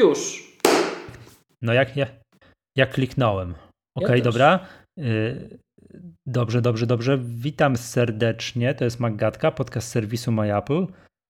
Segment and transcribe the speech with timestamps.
[0.00, 0.50] Już.
[1.62, 2.06] No jak, ja,
[2.76, 3.54] jak kliknąłem.
[3.96, 4.66] Okej, okay, ja dobra.
[4.98, 5.58] Y,
[6.26, 7.18] dobrze, dobrze, dobrze.
[7.18, 8.74] Witam serdecznie.
[8.74, 10.86] To jest Maggatka, podcast serwisu MyApple.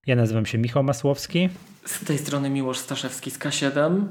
[0.07, 1.49] Ja nazywam się Michał Masłowski.
[1.85, 4.07] Z tej strony Miłosz Staszewski z K7.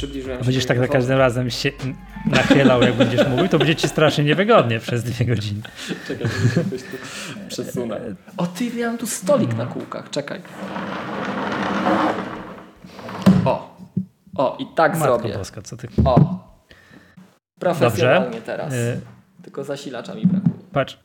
[0.00, 0.44] Przybliżyłem się.
[0.44, 1.72] Będziesz tak za każdym razem się
[2.26, 5.62] nachylał, jak będziesz mówił, to będzie ci strasznie niewygodnie przez dwie godziny.
[6.08, 6.96] Czekaj, jakoś tu
[7.48, 8.00] przesunę.
[8.36, 10.42] O, ty, ja mam tu stolik na kółkach, czekaj.
[13.44, 13.76] O,
[14.36, 15.38] o, i tak Matko zrobię.
[15.38, 15.88] Boska, co ty...
[16.04, 16.38] O,
[17.58, 18.40] profesjonalnie Dobrze.
[18.40, 18.72] teraz.
[18.74, 19.00] Y
[19.42, 20.54] Tylko zasilacza mi brakuje.
[20.72, 20.98] Patrz,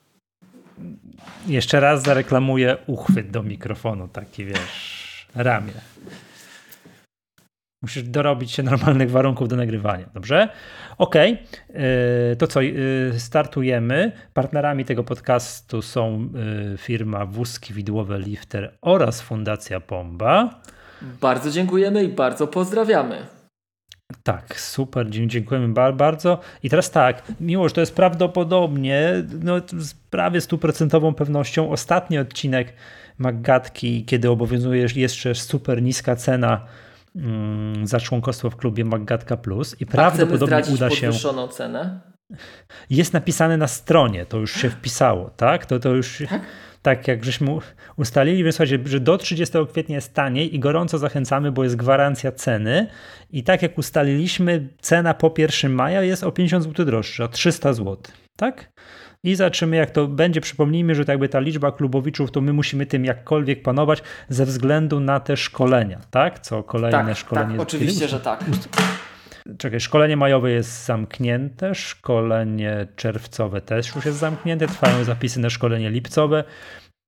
[1.48, 5.73] jeszcze raz zareklamuję uchwyt do mikrofonu, taki wiesz, ramię.
[7.85, 10.49] Musisz dorobić się normalnych warunków do nagrywania, dobrze?
[10.98, 11.16] Ok,
[12.38, 14.11] to co, y, startujemy.
[14.34, 16.30] Partnerami tego podcastu są
[16.73, 20.61] y, firma Wózki Widłowe Lifter oraz Fundacja Pomba.
[21.22, 23.25] Bardzo dziękujemy i bardzo pozdrawiamy.
[24.23, 26.39] Tak, super, dziękujemy bardzo.
[26.63, 32.73] I teraz tak, miłość, to jest prawdopodobnie, no, z prawie stuprocentową pewnością ostatni odcinek
[33.17, 36.66] Maggatki, kiedy obowiązuje jeszcze super niska cena
[37.83, 41.02] za członkostwo w klubie Maggatka Plus i prawdopodobnie uda się.
[41.08, 41.99] podwyższoną cenę?
[42.89, 45.66] Jest napisane na stronie, to już się wpisało, tak?
[45.66, 46.23] To, to już.
[46.30, 46.41] Tak?
[46.85, 47.57] tak jak żeśmy
[47.97, 52.31] ustalili, więc słuchajcie, że do 30 kwietnia jest taniej i gorąco zachęcamy, bo jest gwarancja
[52.31, 52.88] ceny.
[53.31, 57.73] I tak jak ustaliliśmy, cena po 1 maja jest o 50 zł droższa, o 300
[57.73, 57.97] zł.
[58.35, 58.72] Tak?
[59.26, 60.42] I zobaczymy, jak to będzie.
[60.42, 65.20] Przypomnijmy, że jakby ta liczba klubowiczów, to my musimy tym jakkolwiek panować ze względu na
[65.20, 66.40] te szkolenia, tak?
[66.40, 67.52] Co kolejne tak, szkolenie.
[67.52, 68.46] Tak, oczywiście, że tak.
[69.58, 75.90] Czekaj, szkolenie majowe jest zamknięte, szkolenie czerwcowe też już jest zamknięte, trwają zapisy na szkolenie
[75.90, 76.44] lipcowe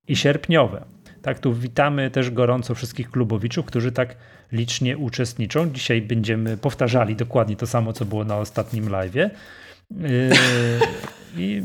[0.08, 0.86] i sierpniowe.
[1.22, 4.16] Tak, tu witamy też gorąco wszystkich klubowiczów, którzy tak
[4.52, 5.70] licznie uczestniczą.
[5.70, 9.30] Dzisiaj będziemy powtarzali dokładnie to samo, co było na ostatnim live'ie.
[9.92, 10.30] Yy,
[11.38, 11.64] I...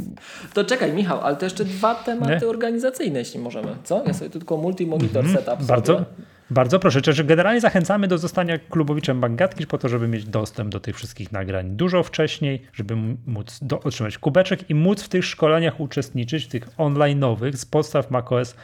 [0.55, 2.49] To czekaj, Michał, ale to jeszcze dwa tematy nie?
[2.49, 3.77] organizacyjne, jeśli możemy.
[3.85, 4.05] Co?
[4.07, 5.37] Ja sobie tu tylko multi-monitor mm -hmm.
[5.37, 5.67] setup.
[5.67, 6.07] Bardzo, sobie.
[6.51, 7.03] bardzo proszę.
[7.03, 11.33] Czyli generalnie zachęcamy do zostania klubowiczem Bangatki po to, żeby mieć dostęp do tych wszystkich
[11.33, 12.97] nagrań dużo wcześniej, żeby
[13.27, 18.11] móc do, otrzymać kubeczek i móc w tych szkoleniach uczestniczyć, w tych online'owych z podstaw
[18.11, 18.57] macOS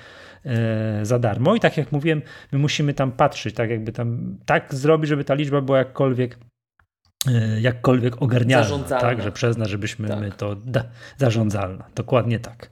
[0.44, 1.54] e, za darmo.
[1.54, 5.34] I tak jak mówiłem, my musimy tam patrzeć, tak jakby tam tak zrobić, żeby ta
[5.34, 6.38] liczba była jakkolwiek
[7.60, 10.20] jakkolwiek ogarnialna, tak, że przez nas, żebyśmy tak.
[10.20, 10.84] my to da,
[11.18, 11.84] zarządzalna.
[11.94, 12.70] Dokładnie tak.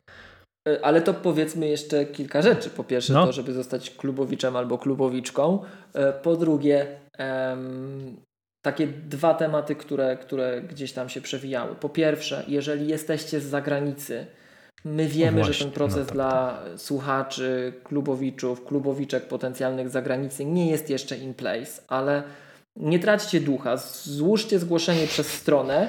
[0.68, 2.70] E, ale to powiedzmy jeszcze kilka rzeczy.
[2.70, 3.26] Po pierwsze no.
[3.26, 5.62] to, żeby zostać klubowiczem albo klubowiczką.
[5.94, 6.86] E, po drugie
[7.18, 8.16] em,
[8.64, 11.74] takie dwa tematy, które, które gdzieś tam się przewijały.
[11.74, 14.26] Po pierwsze, jeżeli jesteście z zagranicy,
[14.84, 16.80] my wiemy, właśnie, że ten proces no tak, dla tak.
[16.80, 22.22] słuchaczy, klubowiczów, klubowiczek potencjalnych z zagranicy nie jest jeszcze in place, ale
[22.76, 25.88] nie traćcie ducha, złóżcie zgłoszenie przez stronę.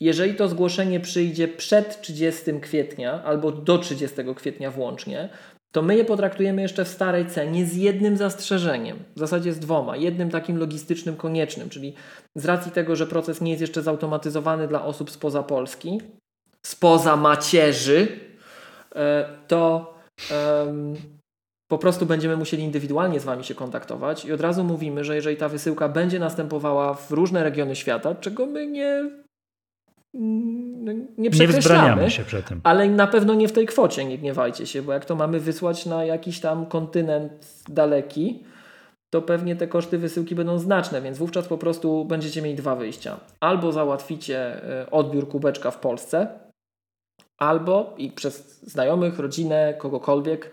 [0.00, 5.28] Jeżeli to zgłoszenie przyjdzie przed 30 kwietnia albo do 30 kwietnia włącznie,
[5.72, 9.96] to my je potraktujemy jeszcze w starej cenie z jednym zastrzeżeniem, w zasadzie z dwoma.
[9.96, 11.94] Jednym takim logistycznym, koniecznym, czyli
[12.34, 16.00] z racji tego, że proces nie jest jeszcze zautomatyzowany dla osób spoza Polski,
[16.62, 18.08] spoza macierzy,
[18.94, 19.94] e, to
[21.68, 25.36] po prostu będziemy musieli indywidualnie z Wami się kontaktować i od razu mówimy, że jeżeli
[25.36, 29.10] ta wysyłka będzie następowała w różne regiony świata, czego my nie
[30.14, 32.60] mm, nie przekreślamy, nie się przy tym.
[32.64, 35.86] ale na pewno nie w tej kwocie, nie gniewajcie się, bo jak to mamy wysłać
[35.86, 38.44] na jakiś tam kontynent daleki,
[39.10, 43.20] to pewnie te koszty wysyłki będą znaczne, więc wówczas po prostu będziecie mieli dwa wyjścia.
[43.40, 46.28] Albo załatwicie e, odbiór kubeczka w Polsce,
[47.38, 50.50] albo i przez znajomych, rodzinę, kogokolwiek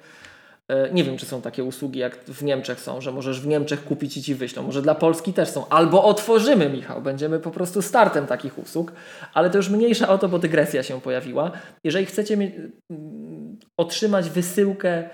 [0.93, 4.17] nie wiem, czy są takie usługi, jak w Niemczech są, że możesz w Niemczech kupić
[4.17, 4.63] i ci wyślą.
[4.63, 5.67] Może dla Polski też są.
[5.67, 7.01] Albo otworzymy, Michał.
[7.01, 8.91] Będziemy po prostu startem takich usług.
[9.33, 11.51] Ale to już mniejsza o to, bo dygresja się pojawiła.
[11.83, 15.09] Jeżeli chcecie mm, otrzymać wysyłkę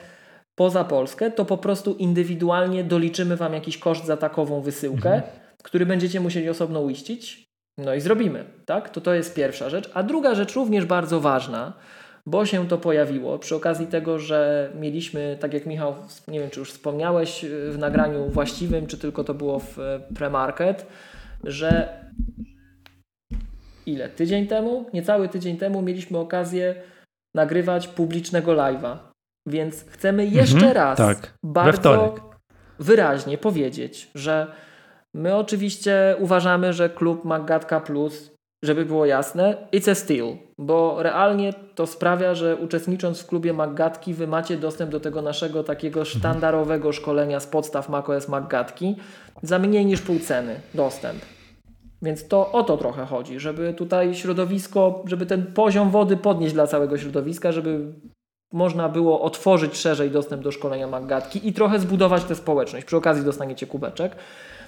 [0.56, 5.32] poza Polskę, to po prostu indywidualnie doliczymy Wam jakiś koszt za takową wysyłkę, mhm.
[5.64, 7.52] który będziecie musieli osobno uiścić.
[7.78, 8.90] No i zrobimy, tak?
[8.90, 9.90] To to jest pierwsza rzecz.
[9.94, 11.74] A druga rzecz również bardzo ważna,
[12.26, 15.96] bo się to pojawiło przy okazji tego, że mieliśmy, tak jak Michał,
[16.28, 20.86] nie wiem czy już wspomniałeś w nagraniu właściwym, czy tylko to było w e, premarket,
[21.44, 22.02] że
[23.86, 24.10] ile?
[24.10, 24.86] Tydzień temu?
[24.94, 26.76] Niecały tydzień temu mieliśmy okazję
[27.36, 28.98] nagrywać publicznego live'a.
[29.48, 31.34] Więc chcemy jeszcze mhm, raz tak.
[31.44, 32.16] bardzo
[32.80, 34.48] wyraźnie powiedzieć, że
[35.16, 38.32] my oczywiście uważamy, że klub Magatka Plus
[38.64, 44.14] żeby było jasne, it's a steal, bo realnie to sprawia, że uczestnicząc w klubie Maggatki,
[44.14, 46.20] wy macie dostęp do tego naszego takiego mhm.
[46.20, 48.96] sztandarowego szkolenia z podstaw macOS Maggatki
[49.44, 51.22] za mniej niż pół ceny dostęp.
[52.02, 56.68] Więc to o to trochę chodzi, żeby tutaj środowisko, żeby ten poziom wody podnieść dla
[56.68, 57.94] całego środowiska, żeby
[58.54, 62.86] można było otworzyć szerzej dostęp do szkolenia Maggatki i trochę zbudować tę społeczność.
[62.86, 64.16] Przy okazji dostaniecie kubeczek.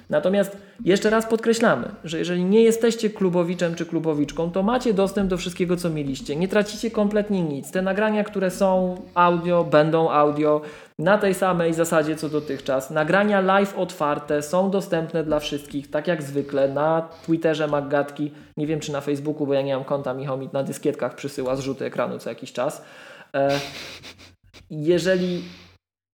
[0.10, 5.38] Natomiast jeszcze raz podkreślamy, że jeżeli nie jesteście klubowiczem czy klubowiczką, to macie dostęp do
[5.38, 6.36] wszystkiego, co mieliście.
[6.36, 7.72] Nie tracicie kompletnie nic.
[7.72, 10.62] Te nagrania, które są audio, będą audio
[11.00, 12.92] na tej samej zasadzie co dotychczas.
[12.92, 18.32] Nagrania live otwarte są dostępne dla wszystkich, tak jak zwykle na Twitterze Maggatki.
[18.58, 20.14] Nie wiem czy na Facebooku, bo ja nie mam konta.
[20.14, 22.84] Michał mi na dyskietkach przysyła zrzuty ekranu co jakiś czas.
[23.36, 23.60] E,
[24.70, 25.44] jeżeli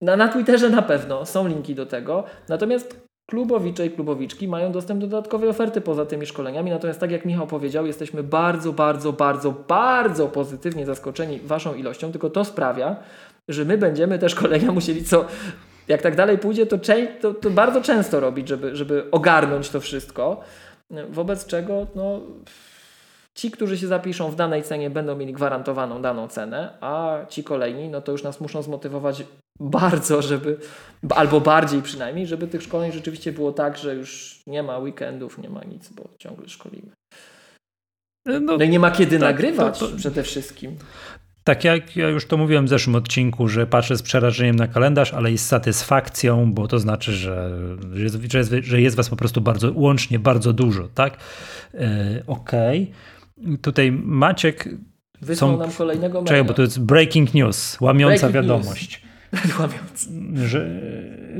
[0.01, 2.23] na, na Twitterze na pewno są linki do tego.
[2.49, 6.71] Natomiast klubowicze i klubowiczki mają dostęp do dodatkowej oferty poza tymi szkoleniami.
[6.71, 12.29] Natomiast tak jak Michał powiedział, jesteśmy bardzo, bardzo, bardzo, bardzo pozytywnie zaskoczeni Waszą ilością, tylko
[12.29, 12.95] to sprawia,
[13.47, 15.25] że my będziemy te szkolenia musieli co
[15.87, 16.77] jak tak dalej pójdzie, to,
[17.21, 20.41] to, to bardzo często robić, żeby, żeby ogarnąć to wszystko.
[21.09, 22.21] Wobec czego no,
[23.39, 27.89] ci, którzy się zapiszą w danej cenie, będą mieli gwarantowaną daną cenę, a ci kolejni,
[27.89, 29.23] no to już nas muszą zmotywować
[29.59, 30.57] bardzo, żeby,
[31.09, 35.49] albo bardziej przynajmniej, żeby tych szkoleń rzeczywiście było tak, że już nie ma weekendów, nie
[35.49, 36.91] ma nic, bo ciągle szkolimy.
[38.25, 40.75] No, no i nie ma kiedy tak, nagrywać to, to, przede wszystkim.
[41.43, 45.13] Tak jak ja już to mówiłem w zeszłym odcinku, że patrzę z przerażeniem na kalendarz,
[45.13, 47.51] ale i z satysfakcją, bo to znaczy, że,
[47.93, 51.17] że, jest, że jest was po prostu bardzo łącznie bardzo dużo, tak?
[51.73, 51.79] Yy,
[52.27, 52.83] Okej.
[52.83, 53.18] Okay.
[53.61, 54.69] Tutaj Maciek
[55.21, 59.01] Wysłał są, nam kolejnego Czekaj, bo to jest breaking news, łamiąca breaking wiadomość.
[59.59, 60.09] Łamiąc.
[60.47, 60.81] Że,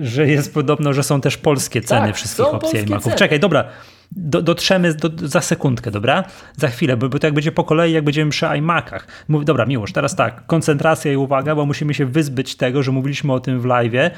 [0.02, 3.16] że jest podobno, że są też polskie ceny tak, wszystkich opcji iMaców.
[3.16, 3.70] Czekaj, dobra,
[4.12, 6.24] do, dotrzemy do, za sekundkę, dobra?
[6.58, 9.08] Za chwilę, bo, bo to jak będzie po kolei, jak będziemy przy iMacach.
[9.28, 13.34] Mów, dobra, miłość, teraz tak, koncentracja i uwaga, bo musimy się wyzbyć tego, że mówiliśmy
[13.34, 14.12] o tym w live.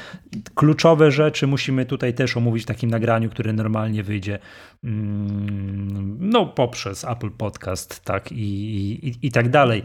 [0.55, 4.39] Kluczowe rzeczy musimy tutaj też omówić w takim nagraniu, które normalnie wyjdzie
[4.83, 9.83] mm, no poprzez Apple Podcast, tak i, i, i tak dalej.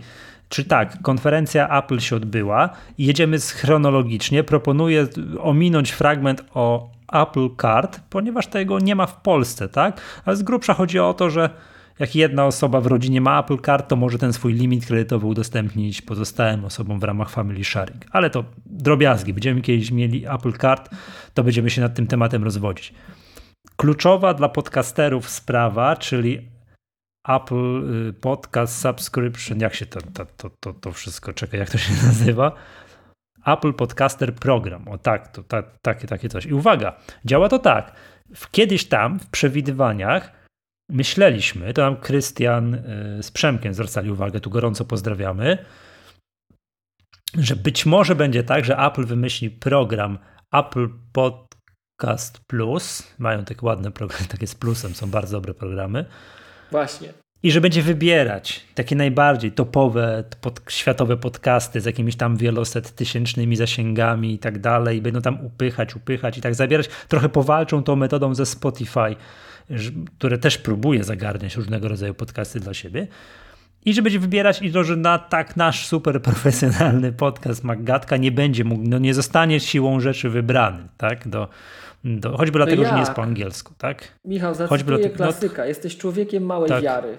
[0.48, 4.44] Czy tak, konferencja Apple się odbyła, jedziemy chronologicznie.
[4.44, 5.06] Proponuję
[5.40, 10.00] ominąć fragment o Apple Card, ponieważ tego nie ma w Polsce, tak?
[10.24, 11.50] Ale z grubsza chodzi o to, że
[11.98, 16.02] jak jedna osoba w rodzinie ma Apple Card, to może ten swój limit kredytowy udostępnić
[16.02, 18.04] pozostałym osobom w ramach Family Sharing.
[18.10, 19.32] Ale to drobiazgi.
[19.34, 20.90] Będziemy kiedyś mieli Apple Card,
[21.34, 22.94] to będziemy się nad tym tematem rozwodzić.
[23.76, 26.48] Kluczowa dla podcasterów sprawa, czyli
[27.28, 30.00] Apple y, Podcast Subscription, jak się to,
[30.36, 32.52] to, to, to, wszystko, czekaj, jak to się nazywa?
[33.46, 34.88] Apple Podcaster Program.
[34.88, 36.46] O tak, to ta, takie, takie coś.
[36.46, 37.92] I uwaga, działa to tak.
[38.50, 40.32] Kiedyś tam w przewidywaniach
[40.90, 45.58] myśleliśmy, to nam Krystian y, z Przemkiem zwracali uwagę, tu gorąco pozdrawiamy,
[47.34, 50.18] że być może będzie tak, że Apple wymyśli program
[50.52, 53.14] Apple Podcast Plus.
[53.18, 56.04] Mają takie ładne programy, takie z plusem, są bardzo dobre programy
[56.70, 57.25] Właśnie.
[57.46, 63.56] I że będzie wybierać takie najbardziej topowe pod, światowe podcasty z jakimiś tam wieloset tysięcznymi
[63.56, 65.02] zasięgami i tak dalej.
[65.02, 66.88] Będą tam upychać, upychać i tak zabierać.
[67.08, 69.16] Trochę powalczą tą metodą ze Spotify,
[70.18, 73.06] które też próbuje zagarniać różnego rodzaju podcasty dla siebie.
[73.84, 78.32] I że będzie wybierać i to, że na tak nasz super profesjonalny podcast Maggatka nie
[78.32, 81.48] będzie mógł, no nie zostanie siłą rzeczy wybrany, tak, do,
[82.04, 84.18] do, choćby dlatego, że nie jest po angielsku, tak?
[84.24, 85.62] Michał, zacytuję choćby klasyka.
[85.62, 86.82] No, Jesteś człowiekiem małej tak.
[86.82, 87.18] wiary.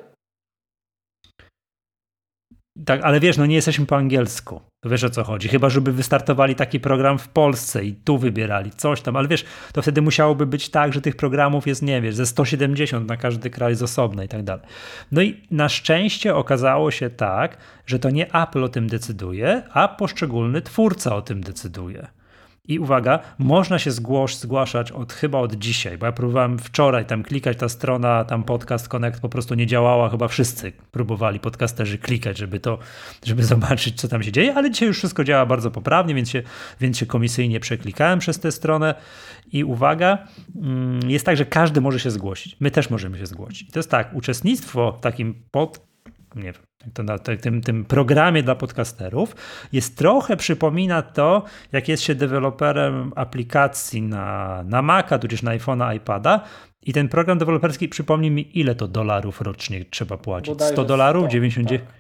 [2.86, 4.62] Tak, ale wiesz, no nie jesteśmy po angielsku.
[4.86, 5.48] Wiesz o co chodzi.
[5.48, 9.82] Chyba, żeby wystartowali taki program w Polsce i tu wybierali coś tam, ale wiesz, to
[9.82, 13.76] wtedy musiałoby być tak, że tych programów jest, nie wiesz, ze 170 na każdy kraj
[13.76, 14.66] z osobna i tak dalej.
[15.12, 19.88] No i na szczęście okazało się tak, że to nie Apple o tym decyduje, a
[19.88, 22.08] poszczególny twórca o tym decyduje.
[22.68, 27.24] I uwaga, można się zgłosz, zgłaszać od chyba od dzisiaj, bo ja próbowałem wczoraj tam
[27.24, 32.38] klikać, ta strona, tam podcast Connect po prostu nie działała, chyba wszyscy próbowali podcasterzy klikać,
[32.38, 32.78] żeby to,
[33.26, 36.44] żeby zobaczyć, co tam się dzieje, ale dzisiaj już wszystko działa bardzo poprawnie, więc się,
[36.80, 38.96] więc się komisyjnie przeklikałem przez tę stronę
[39.52, 42.58] i uwaga, mm, jest tak, że każdy może się zgłosić.
[42.60, 43.72] My też możemy się zgłosić.
[43.72, 45.88] To jest tak, uczestnictwo w takim pod,
[46.36, 49.36] nie wiem, to na tym, tym programie dla podcasterów
[49.74, 55.96] jest trochę przypomina to, jak jest się deweloperem aplikacji na, na Maca, tudzież na iPhone'a,
[55.96, 56.42] iPada
[56.82, 60.62] i ten program deweloperski przypomni mi, ile to dolarów rocznie trzeba płacić.
[60.62, 61.30] 100 dolarów?
[61.30, 61.84] 99?
[61.84, 61.98] Tak.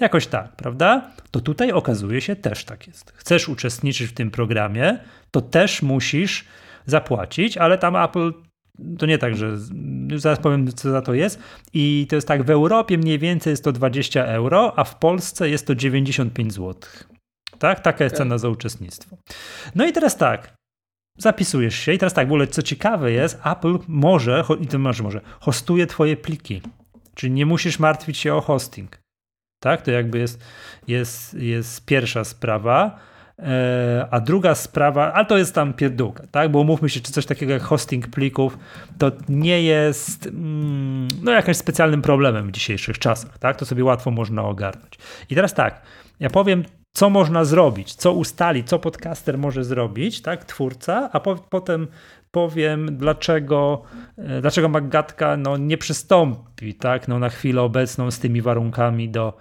[0.00, 1.10] Jakoś tak, prawda?
[1.30, 3.12] To tutaj okazuje się też tak jest.
[3.16, 4.98] Chcesz uczestniczyć w tym programie,
[5.30, 6.44] to też musisz
[6.86, 8.32] zapłacić, ale tam Apple
[8.98, 9.56] to nie tak, że
[10.16, 11.40] zaraz powiem, co za to jest.
[11.72, 15.50] I to jest tak, w Europie mniej więcej jest to 20 euro, a w Polsce
[15.50, 16.74] jest to 95 zł.
[17.58, 17.80] Tak?
[17.80, 19.16] Taka jest cena za uczestnictwo.
[19.74, 20.54] No i teraz tak,
[21.18, 25.00] zapisujesz się i teraz tak, w ogóle co ciekawe jest, Apple może, i to masz
[25.00, 26.62] może, hostuje twoje pliki.
[27.14, 29.00] Czyli nie musisz martwić się o hosting.
[29.62, 29.82] Tak?
[29.82, 30.44] To jakby jest,
[30.88, 32.98] jest, jest pierwsza sprawa.
[33.42, 36.50] E, a druga sprawa, ale to jest tam pierdółka, tak?
[36.50, 38.58] Bo umówmy się, czy coś takiego jak hosting plików,
[38.98, 43.56] to nie jest mm, no jakimś specjalnym problemem w dzisiejszych czasach, tak?
[43.56, 44.98] To sobie łatwo można ogarnąć.
[45.30, 45.82] I teraz tak,
[46.20, 50.44] ja powiem, co można zrobić, co ustali, co podcaster może zrobić, tak?
[50.44, 51.88] Twórca, a po, potem
[52.30, 53.82] powiem, dlaczego,
[54.18, 57.08] e, dlaczego Magatka no, nie przystąpi, tak?
[57.08, 59.36] No, na chwilę obecną z tymi warunkami do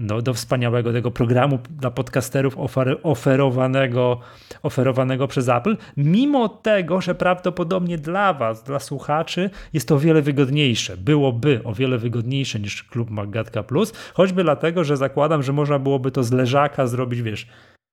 [0.00, 4.20] do, do wspaniałego tego programu dla podcasterów ofer, oferowanego,
[4.62, 10.22] oferowanego przez Apple, mimo tego, że prawdopodobnie dla Was, dla słuchaczy jest to o wiele
[10.22, 10.96] wygodniejsze.
[10.96, 16.10] Byłoby o wiele wygodniejsze niż klub Magatka Plus, choćby dlatego, że zakładam, że można byłoby
[16.10, 17.46] to z leżaka zrobić, wiesz,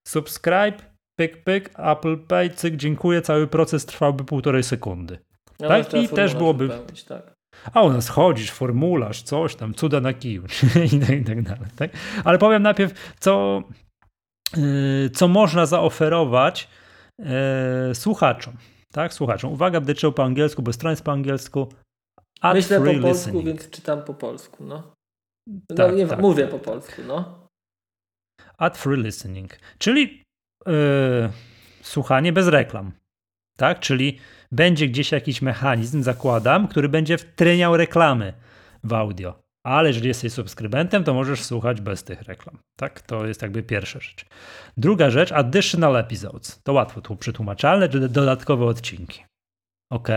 [0.08, 0.78] subscribe,
[1.16, 5.20] pyk, pyk, Apple Pay, cyk, dziękuję, cały proces trwałby półtorej sekundy.
[5.60, 5.94] No, tak?
[5.94, 6.70] I też byłoby.
[7.08, 7.37] Tak
[7.74, 10.44] a u nas chodzisz, formularz, coś tam, cuda na kiju
[10.94, 11.70] i, tak, i tak dalej.
[11.76, 11.92] Tak?
[12.24, 13.64] Ale powiem najpierw, co,
[14.58, 16.68] yy, co można zaoferować
[17.20, 17.26] yy,
[17.94, 18.54] słuchaczom.
[18.92, 19.52] Tak, słuchaczom.
[19.52, 21.68] Uwaga, będę czytał po angielsku, bo strona jest po angielsku.
[22.42, 23.46] Ad Myślę po polsku, listening.
[23.46, 24.64] więc czytam po polsku.
[24.64, 24.94] No.
[25.48, 26.20] no tak, nie, tak.
[26.20, 27.02] Mówię po polsku.
[27.08, 27.48] No.
[28.58, 30.24] Ad free listening, czyli
[30.66, 30.74] yy,
[31.82, 32.92] słuchanie bez reklam.
[33.58, 34.20] Tak, czyli
[34.52, 38.34] będzie gdzieś jakiś mechanizm, zakładam, który będzie wtryniał reklamy
[38.84, 39.44] w audio.
[39.64, 42.58] Ale jeżeli jesteś subskrybentem, to możesz słuchać bez tych reklam.
[42.76, 43.02] Tak?
[43.02, 44.26] To jest jakby pierwsza rzecz.
[44.78, 46.62] Druga rzecz, additional episodes.
[46.64, 49.24] To łatwo tu przetłumaczalne, czyli dodatkowe odcinki.
[49.92, 50.08] OK,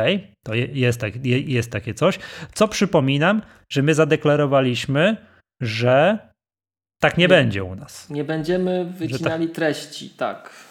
[0.44, 2.18] to jest, tak, jest takie coś.
[2.54, 5.16] Co przypominam, że my zadeklarowaliśmy,
[5.60, 6.18] że
[7.00, 8.10] tak nie, nie będzie u nas.
[8.10, 10.69] Nie będziemy wycinali tak, treści, tak.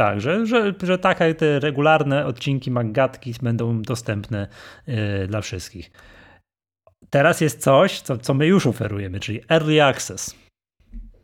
[0.00, 4.48] Tak, że, że, że takie te regularne odcinki Maggatki będą dostępne
[4.86, 5.90] yy, dla wszystkich.
[7.10, 10.36] Teraz jest coś, co, co my już oferujemy, czyli Early Access.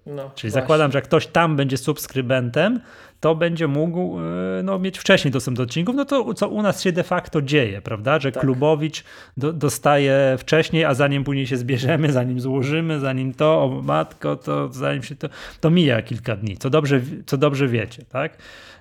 [0.06, 0.50] No, czyli właśnie.
[0.50, 2.80] zakładam, że jak ktoś tam będzie subskrybentem,
[3.20, 6.82] to będzie mógł e, no, mieć wcześniej dostęp do odcinków, no to co u nas
[6.82, 8.18] się de facto dzieje, prawda?
[8.18, 8.42] Że tak.
[8.42, 9.04] Klubowicz
[9.36, 14.72] do, dostaje wcześniej, a zanim później się zbierzemy, zanim złożymy, zanim to, o matko, to
[14.72, 15.28] zanim się to,
[15.60, 18.38] to mija kilka dni, co dobrze, co dobrze wiecie, tak?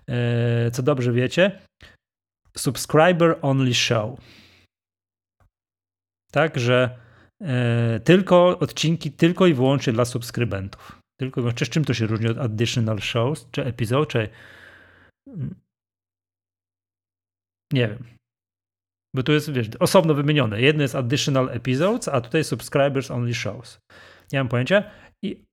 [0.10, 1.60] E, co dobrze wiecie,
[2.58, 4.20] subscriber only show.
[6.32, 6.90] Tak, że
[7.42, 11.05] e, tylko odcinki tylko i wyłącznie dla subskrybentów.
[11.20, 11.66] Tylko i.
[11.66, 14.30] Z czym to się różni od additional shows, czy episode, czy.
[17.74, 18.04] Nie wiem.
[19.16, 20.62] Bo tu jest, wiesz, osobno wymienione.
[20.62, 23.80] Jedno jest additional episodes, a tutaj subscribers only shows.
[24.34, 24.84] Nie mam pojęcia.
[25.22, 25.46] I,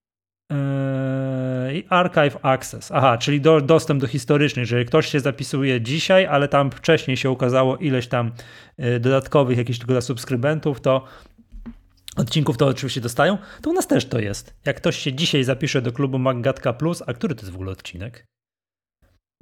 [0.51, 2.93] yy, i archive access.
[2.93, 4.63] Aha, czyli do, dostęp do historycznych.
[4.63, 8.33] Jeżeli ktoś się zapisuje dzisiaj, ale tam wcześniej się ukazało ileś tam
[8.79, 11.05] yy, dodatkowych jakichś tylko dla subskrybentów, to
[12.17, 14.55] odcinków to oczywiście dostają, to u nas też to jest.
[14.67, 17.73] Jak ktoś się dzisiaj zapisze do klubu Maggatka Plus, a który to jest w ogóle
[17.73, 18.27] odcinek?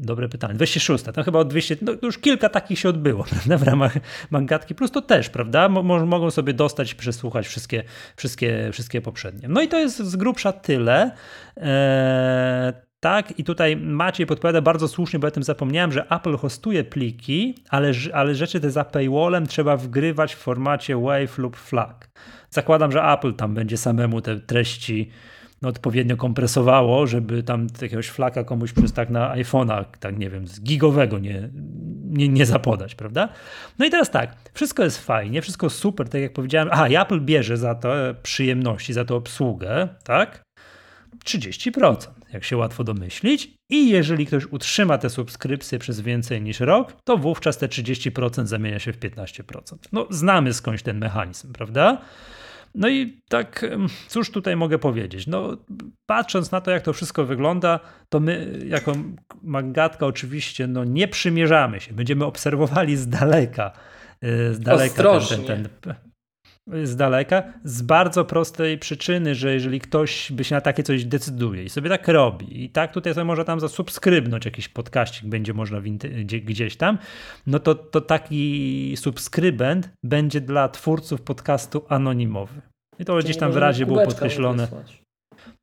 [0.00, 0.54] Dobre pytanie.
[0.54, 1.04] 206.
[1.04, 3.58] Tam chyba od 200, no już kilka takich się odbyło prawda?
[3.58, 3.92] w ramach
[4.30, 5.68] Mangatki Plus, to też, prawda?
[5.68, 7.84] mogą sobie dostać przesłuchać wszystkie,
[8.16, 9.48] wszystkie, wszystkie poprzednie.
[9.48, 11.10] No i to jest z grubsza tyle.
[11.56, 16.84] Eee, tak, i tutaj Maciej podpowiada bardzo słusznie, bo o tym zapomniałem, że Apple hostuje
[16.84, 21.96] pliki, ale, ale rzeczy te za paywallem trzeba wgrywać w formacie WAV lub FLAC.
[22.50, 25.10] Zakładam, że Apple tam będzie samemu te treści
[25.62, 30.46] no, odpowiednio kompresowało, żeby tam jakiegoś flaka komuś przez tak na iPhone'a, tak nie wiem,
[30.46, 31.48] z gigowego nie,
[32.04, 33.28] nie, nie zapodać, prawda?
[33.78, 36.90] No i teraz tak, wszystko jest fajnie, wszystko super, tak jak powiedziałem.
[36.90, 37.92] I Apple bierze za to
[38.22, 40.42] przyjemności, za to obsługę, tak?
[41.24, 41.96] 30%,
[42.32, 43.54] jak się łatwo domyślić.
[43.70, 48.78] I jeżeli ktoś utrzyma te subskrypcje przez więcej niż rok, to wówczas te 30% zamienia
[48.78, 49.76] się w 15%.
[49.92, 51.98] No, znamy skądś ten mechanizm, prawda?
[52.74, 53.66] No i tak,
[54.08, 55.26] cóż tutaj mogę powiedzieć?
[55.26, 55.56] No,
[56.06, 58.92] patrząc na to, jak to wszystko wygląda, to my, jako
[59.42, 61.92] Magatka, oczywiście no, nie przymierzamy się.
[61.92, 63.72] Będziemy obserwowali z daleka.
[64.24, 65.94] Y, z daleka ten, ten, ten,
[66.84, 71.64] z daleka, z bardzo prostej przyczyny, że jeżeli ktoś by się na takie coś decyduje
[71.64, 75.80] i sobie tak robi, i tak tutaj sobie może tam zasubskrybnąć jakiś podkaścik, będzie można
[76.26, 76.98] gdzieś tam,
[77.46, 82.60] no to, to taki subskrybent będzie dla twórców podcastu anonimowy.
[82.98, 84.68] I to, to gdzieś tam w razie było podkreślone.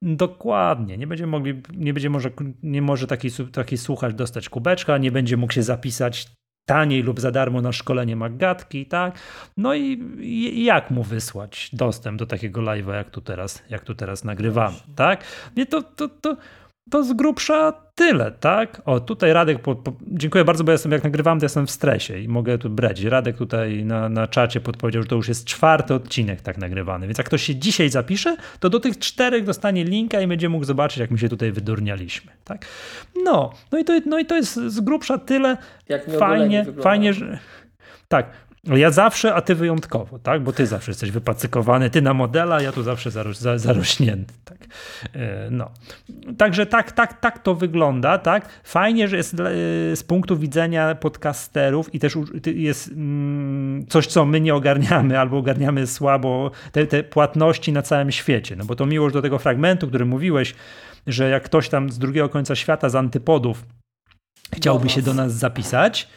[0.02, 0.98] Dokładnie.
[0.98, 2.32] Nie będzie mogli, nie będzie może,
[2.64, 6.28] nie może taki, taki słuchacz dostać kubeczka, nie będzie mógł się zapisać
[6.68, 9.20] taniej lub za darmo na szkolenie Maggatki, tak?
[9.58, 13.96] No i, i, jak mu wysłać dostęp do takiego live'a, jak tu teraz, jak tu
[13.96, 15.24] teraz nagrywamy, tak?
[15.56, 16.38] Nie, to, to, to,
[16.90, 18.82] to z grubsza tyle, tak?
[18.86, 22.20] O, tutaj Radek, po, po, dziękuję bardzo, bo jestem, jak nagrywam, to jestem w stresie
[22.20, 23.04] i mogę tu brać.
[23.04, 27.18] Radek tutaj na, na czacie podpowiedział, że to już jest czwarty odcinek tak nagrywany, więc
[27.18, 30.98] jak ktoś się dzisiaj zapisze, to do tych czterech dostanie linka i będzie mógł zobaczyć,
[30.98, 32.66] jak my się tutaj wydurnialiśmy, tak?
[33.24, 35.58] No, no i to, no i to jest z grubsza tyle.
[35.90, 37.40] Jak fajnie, fajnie, że...
[38.08, 38.30] Tak,
[38.76, 40.44] ja zawsze, a ty wyjątkowo, tak?
[40.44, 44.58] Bo ty zawsze jesteś wypacykowany, ty na modela, ja tu zawsze zaroś, zarośnięty, tak?
[45.14, 45.72] E, no.
[46.38, 48.50] Także tak, tak, tak to wygląda, tak?
[48.64, 49.36] Fajnie, że jest e,
[49.96, 52.18] z punktu widzenia podcasterów i też
[52.56, 58.12] jest mm, coś, co my nie ogarniamy albo ogarniamy słabo, te, te płatności na całym
[58.12, 60.56] świecie, no bo to miłość do tego fragmentu, który mówiłeś,
[61.08, 63.66] że jak ktoś tam z drugiego końca świata, z antypodów
[64.54, 66.08] chciałby się do nas zapisać,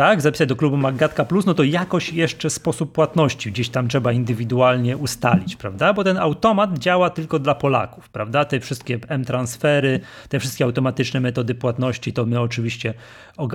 [0.00, 4.12] tak, zapisać do klubu Magatka Plus, no to jakoś jeszcze sposób płatności gdzieś tam trzeba
[4.12, 5.92] indywidualnie ustalić, prawda?
[5.92, 8.44] Bo ten automat działa tylko dla Polaków, prawda?
[8.44, 12.94] Te wszystkie M-transfery, te wszystkie automatyczne metody płatności, to my oczywiście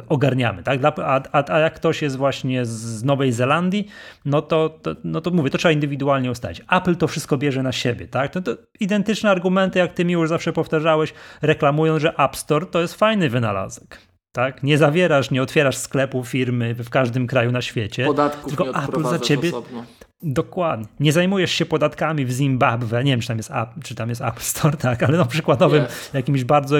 [0.09, 0.79] ogarniamy, tak?
[0.85, 3.87] A, a, a jak ktoś jest właśnie z Nowej Zelandii,
[4.25, 6.61] no to, to, no to mówię, to trzeba indywidualnie ustalić.
[6.71, 8.31] Apple to wszystko bierze na siebie, tak?
[8.31, 12.81] To, to identyczne argumenty, jak ty mi już zawsze powtarzałeś, reklamują, że App Store to
[12.81, 14.14] jest fajny wynalazek.
[14.35, 14.63] Tak?
[14.63, 18.05] Nie zawierasz, nie otwierasz sklepu firmy w każdym kraju na świecie.
[18.05, 19.49] Podatków tylko nie Apple za ciebie.
[19.49, 19.83] Osobno.
[20.23, 20.85] Dokładnie.
[20.99, 23.03] Nie zajmujesz się podatkami w Zimbabwe.
[23.03, 25.83] Nie wiem, czy tam jest App, czy tam jest App Store, tak, ale no przykładowym
[25.83, 26.13] yes.
[26.13, 26.75] jakimś bardzo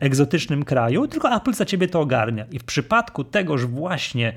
[0.00, 2.46] egzotycznym kraju, tylko Apple za ciebie to ogarnia.
[2.50, 4.32] I w przypadku tegoż właśnie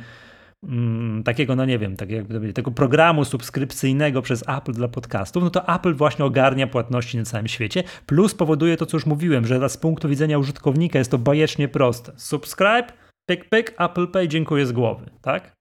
[0.63, 5.49] Mm, takiego, no nie wiem, tak jakby tego programu subskrypcyjnego przez Apple dla podcastów, no
[5.49, 9.69] to Apple właśnie ogarnia płatności na całym świecie, plus powoduje to, co już mówiłem, że
[9.69, 12.13] z punktu widzenia użytkownika jest to bajecznie proste.
[12.17, 12.87] Subscribe,
[13.29, 15.55] pyk, pyk, Apple Pay, dziękuję z głowy, tak?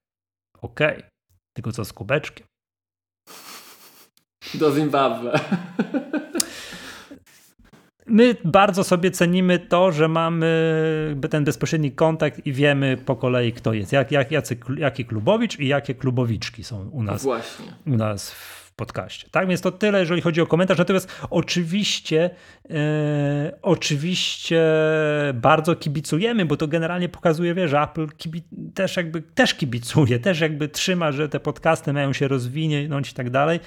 [0.62, 0.96] Okej.
[0.96, 1.08] Okay.
[1.56, 2.46] Tylko co z kubeczkiem?
[4.54, 5.40] Do Zimbabwe.
[8.06, 10.46] My bardzo sobie cenimy to, że mamy
[11.31, 13.92] ten bezpośredni kontakt i wiemy po kolei, kto jest.
[13.92, 17.66] Jak, jak, jacy, jaki klubowicz i jakie klubowiczki są u nas, Właśnie.
[17.87, 19.28] u nas w podcaście.
[19.31, 20.78] Tak więc to tyle, jeżeli chodzi o komentarz.
[20.78, 22.31] Natomiast oczywiście,
[22.70, 24.62] e, oczywiście
[25.35, 28.07] bardzo kibicujemy, bo to generalnie pokazuje, wie, że Apple
[28.74, 33.31] też jakby też kibicuje, też jakby trzyma, że te podcasty mają się rozwinąć i tak
[33.31, 33.61] dalej.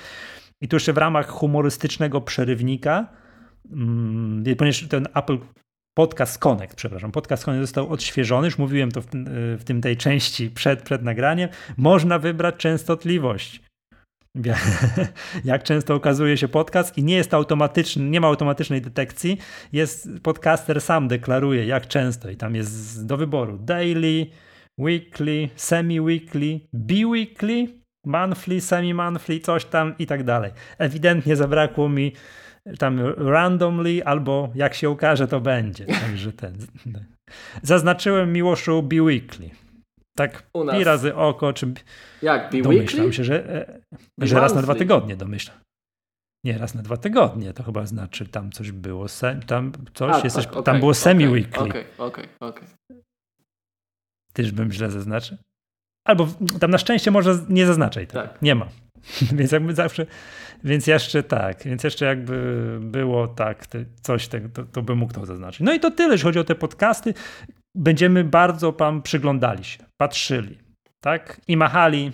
[0.61, 3.07] I tu jeszcze w ramach humorystycznego przerywnika
[4.57, 5.37] ponieważ ten Apple
[5.97, 9.07] Podcast Connect, przepraszam, Podcast Connect został odświeżony, już mówiłem to w,
[9.59, 13.61] w tym tej części przed, przed nagraniem, można wybrać częstotliwość.
[15.45, 19.37] Jak często okazuje się podcast i nie jest automatyczny, nie ma automatycznej detekcji,
[19.73, 24.27] jest podcaster sam deklaruje jak często i tam jest do wyboru daily,
[24.79, 27.67] weekly, semi-weekly, bi-weekly,
[28.05, 30.51] monthly, semi-monthly, coś tam i tak dalej.
[30.77, 32.13] Ewidentnie zabrakło mi
[32.79, 35.85] tam randomly, albo jak się ukaże, to będzie.
[36.01, 36.57] Także ten.
[37.63, 39.49] Zaznaczyłem Miłoszu Be Weekly.
[40.17, 41.73] Tak pi razy oko, czy.
[42.21, 43.13] Jak, Be Domyślam weekly?
[43.13, 43.81] się, że, e,
[44.21, 45.57] że raz na dwa tygodnie domyślam.
[46.45, 49.05] Nie, raz na dwa tygodnie, to chyba znaczy tam coś było,
[49.47, 51.69] tam coś, A, jesteś, tak, okay, tam było semi-weekly.
[51.69, 52.67] Okej, okej, okej.
[54.33, 55.37] Tyż bym źle zaznaczył?
[56.07, 56.27] Albo
[56.59, 58.07] tam na szczęście może nie zaznaczaj.
[58.07, 58.41] Tak.
[58.41, 58.67] Nie ma.
[59.37, 60.05] Więc jakby zawsze,
[60.63, 63.65] więc jeszcze tak, więc jeszcze jakby było tak,
[64.01, 65.59] coś tego, to, to by mógł to zaznaczyć.
[65.59, 67.13] No i to tyle, jeśli chodzi o te podcasty.
[67.75, 70.57] Będziemy bardzo pan przyglądali się, patrzyli,
[71.01, 71.41] tak?
[71.47, 72.11] I machali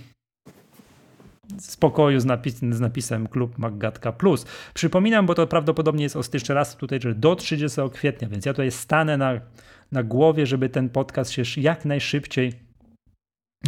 [1.60, 4.45] spokoju z, napis, z napisem Klub Maggatka Plus.
[4.73, 8.71] Przypominam, bo to prawdopodobnie jest jeszcze raz tutaj, że do 30 kwietnia, więc ja tutaj
[8.71, 9.41] stanę na,
[9.91, 12.53] na głowie, żeby ten podcast się jak najszybciej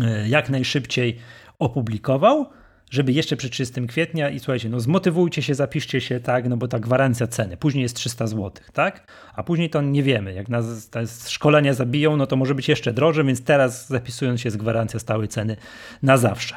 [0.02, 1.18] e, jak najszybciej
[1.60, 2.50] opublikował
[2.96, 6.68] żeby jeszcze przed 30 kwietnia i słuchajcie, no zmotywujcie się, zapiszcie się, tak, no bo
[6.68, 10.90] ta gwarancja ceny, później jest 300 zł, tak, a później to nie wiemy, jak nas
[11.28, 15.28] szkolenia zabiją, no to może być jeszcze drożej, więc teraz zapisując się jest gwarancja stałej
[15.28, 15.58] ceny
[16.04, 16.56] na zawsze.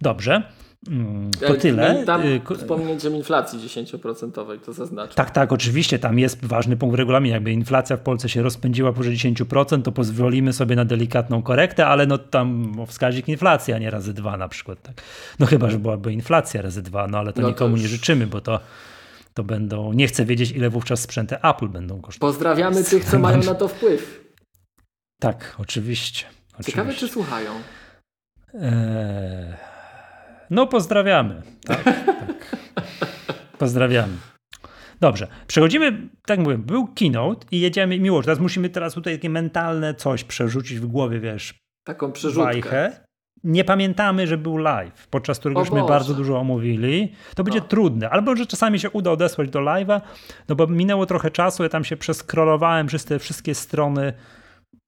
[0.00, 0.42] Dobrze.
[0.86, 2.04] Mm, to tyle.
[2.04, 5.14] Tam y, wspomnieć, inflacji 10% to zaznaczę.
[5.14, 7.34] Tak, tak, oczywiście tam jest ważny punkt w regulaminie.
[7.34, 12.06] Jakby inflacja w Polsce się rozpędziła powyżej 10%, to pozwolimy sobie na delikatną korektę, ale
[12.06, 14.82] no tam wskaźnik inflacji, a nie razy dwa na przykład.
[14.82, 15.02] Tak.
[15.38, 17.82] No chyba, że byłaby inflacja razy dwa, no ale to no nikomu to już...
[17.82, 18.60] nie życzymy, bo to
[19.34, 22.34] to będą, nie chcę wiedzieć ile wówczas sprzęty Apple będą kosztować.
[22.34, 24.24] Pozdrawiamy tych, co mają na to wpływ.
[25.20, 26.26] Tak, oczywiście.
[26.66, 27.50] Ciekawe, czy słuchają.
[28.54, 29.77] Eee...
[30.50, 31.42] No pozdrawiamy.
[31.66, 32.56] Tak, tak.
[33.58, 34.12] Pozdrawiamy.
[35.00, 39.94] Dobrze, przechodzimy, tak mówię, był keynote i jedziemy, miło, teraz musimy teraz tutaj takie mentalne
[39.94, 41.54] coś przerzucić w głowie, wiesz,
[41.88, 42.92] Taką przyrzutkę.
[43.44, 47.12] Nie pamiętamy, że był live, podczas którego już bardzo dużo omówili.
[47.34, 47.66] To będzie no.
[47.66, 48.10] trudne.
[48.10, 50.00] Albo, że czasami się uda odesłać do live'a,
[50.48, 54.12] no bo minęło trochę czasu, ja tam się przeskrolowałem przez te wszystkie strony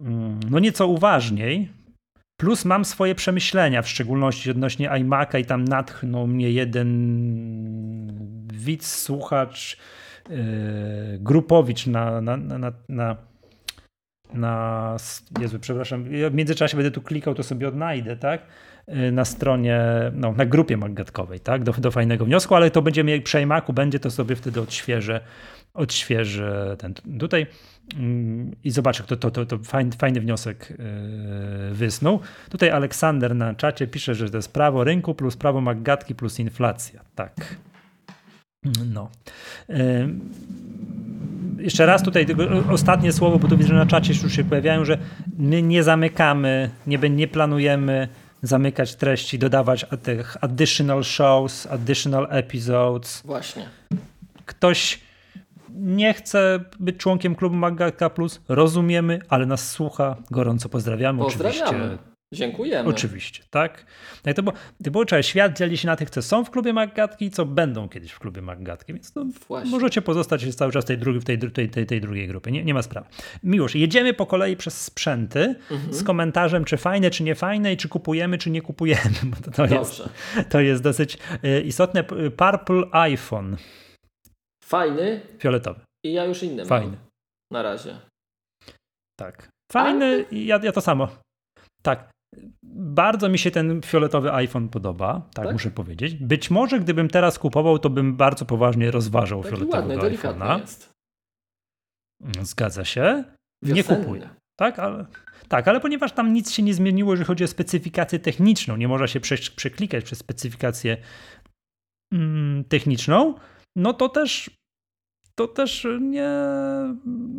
[0.00, 1.72] mm, no nieco uważniej,
[2.40, 6.88] Plus mam swoje przemyślenia, w szczególności odnośnie iMac'a i tam natchnął mnie jeden
[8.52, 9.76] widz, słuchacz,
[10.30, 10.36] yy,
[11.18, 13.16] grupowicz na, na, na, na,
[14.34, 14.96] na
[15.40, 18.46] Jezu, przepraszam, w międzyczasie będę tu klikał, to sobie odnajdę, tak?
[18.88, 19.80] Yy, na stronie,
[20.12, 21.64] no, na grupie maggatkowej, tak?
[21.64, 25.20] Do, do fajnego wniosku, ale to będzie mieć przy iMacu, będzie to sobie wtedy odświeżę,
[25.74, 27.46] odświeżę ten tutaj.
[27.96, 32.20] Mm, I zobaczę, to, to, to, to fajny, fajny wniosek yy, wysnuł.
[32.50, 37.00] Tutaj Aleksander na czacie pisze, że to jest prawo rynku plus prawo Maggatki plus inflacja.
[37.14, 37.56] Tak.
[38.92, 39.10] No.
[39.68, 39.76] Yy,
[41.58, 42.26] jeszcze raz tutaj
[42.70, 44.98] ostatnie słowo, bo tu widzę, że na czacie już się pojawiają, że
[45.38, 48.08] my nie zamykamy, nie, nie planujemy
[48.42, 53.22] zamykać treści, dodawać tych additional shows, additional episodes.
[53.24, 53.68] Właśnie.
[54.46, 55.00] Ktoś
[55.74, 61.18] nie chce być członkiem klubu Magatka Plus, rozumiemy, ale nas słucha, gorąco pozdrawiamy.
[61.18, 61.84] Pozdrawiamy.
[61.84, 62.10] Oczywiście.
[62.34, 62.88] Dziękujemy.
[62.88, 63.86] Oczywiście, tak.
[64.24, 66.50] No i to było, to było trzeba, świat dzieli się na tych, co są w
[66.50, 69.26] klubie Maggatki i co będą kiedyś w klubie Maggatki, więc to
[69.70, 72.64] możecie pozostać cały czas w tej, drugiej, w tej, tej, tej, tej drugiej grupie, nie,
[72.64, 73.06] nie ma sprawy.
[73.42, 75.94] Miłosz, jedziemy po kolei przez sprzęty mhm.
[75.94, 79.50] z komentarzem, czy fajne, czy nie fajne i czy kupujemy, czy nie kupujemy, bo to,
[79.50, 80.02] to jest,
[80.48, 82.04] to jest dosyć y, istotne.
[82.36, 83.56] Purple iPhone.
[84.70, 85.20] Fajny.
[85.38, 85.80] Fioletowy.
[86.04, 86.96] I ja już inny Fajny.
[86.96, 87.06] Mam.
[87.52, 88.00] Na razie.
[89.18, 89.48] Tak.
[89.72, 91.08] Fajny, i ja, ja to samo.
[91.82, 92.10] Tak.
[92.72, 96.14] Bardzo mi się ten fioletowy iPhone podoba, tak, tak, muszę powiedzieć.
[96.14, 100.60] Być może gdybym teraz kupował, to bym bardzo poważnie rozważał Taki fioletowego iPhone'a.
[100.60, 100.90] Jest.
[102.40, 103.24] Zgadza się.
[103.62, 103.74] Wiosenny.
[103.74, 104.28] Nie kupuję.
[104.58, 105.06] Tak, ale,
[105.48, 109.06] tak, ale ponieważ tam nic się nie zmieniło, jeżeli chodzi o specyfikację techniczną, nie można
[109.06, 109.20] się
[109.56, 110.96] przeklikać przez specyfikację
[112.12, 113.34] mm, techniczną,
[113.76, 114.59] no to też
[115.40, 116.30] to też nie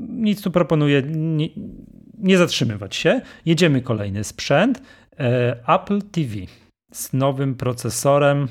[0.09, 1.49] nic tu proponuję nie,
[2.17, 3.21] nie zatrzymywać się.
[3.45, 4.81] Jedziemy kolejny sprzęt.
[5.19, 6.35] E, Apple TV
[6.91, 8.47] z nowym procesorem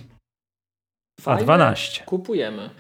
[1.21, 1.53] Fajne.
[1.53, 2.05] A12.
[2.05, 2.71] Kupujemy.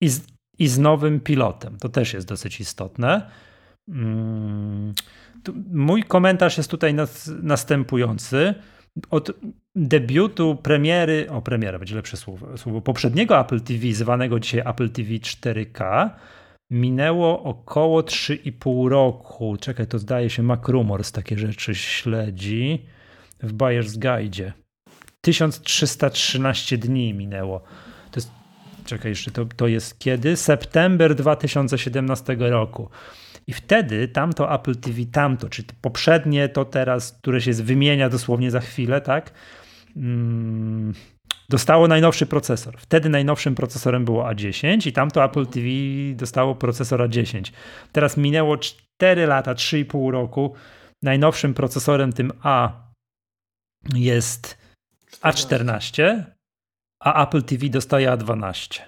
[0.00, 0.26] I z,
[0.58, 1.78] I z nowym pilotem.
[1.78, 3.30] To też jest dosyć istotne.
[3.88, 4.94] Mm,
[5.72, 8.54] mój komentarz jest tutaj nas, następujący.
[9.10, 9.30] Od
[9.76, 15.10] debiutu premiery, o premiera będzie lepsze słowo, słowo, poprzedniego Apple TV, zwanego dzisiaj Apple TV
[15.10, 16.10] 4K,
[16.70, 19.56] minęło około 3,5 roku.
[19.60, 22.86] Czekaj, to zdaje się Macrumors takie rzeczy śledzi
[23.42, 24.52] w Buyer's Guide.
[25.20, 27.62] 1313 dni minęło.
[28.10, 28.30] To jest,
[28.84, 30.36] czekaj, jeszcze to, to jest kiedy?
[30.36, 32.88] September 2017 roku.
[33.46, 38.60] I wtedy tamto Apple TV, tamto, czy poprzednie, to teraz, które się wymienia dosłownie za
[38.60, 39.32] chwilę, tak?
[39.96, 40.92] Mm,
[41.48, 42.76] dostało najnowszy procesor.
[42.78, 45.66] Wtedy najnowszym procesorem było A10 i tamto Apple TV
[46.14, 47.52] dostało procesor A10.
[47.92, 50.54] Teraz minęło 4 lata, 3,5 roku.
[51.02, 52.72] Najnowszym procesorem tym A
[53.94, 54.58] jest
[55.22, 56.24] A14,
[57.02, 58.82] a Apple TV dostaje A12.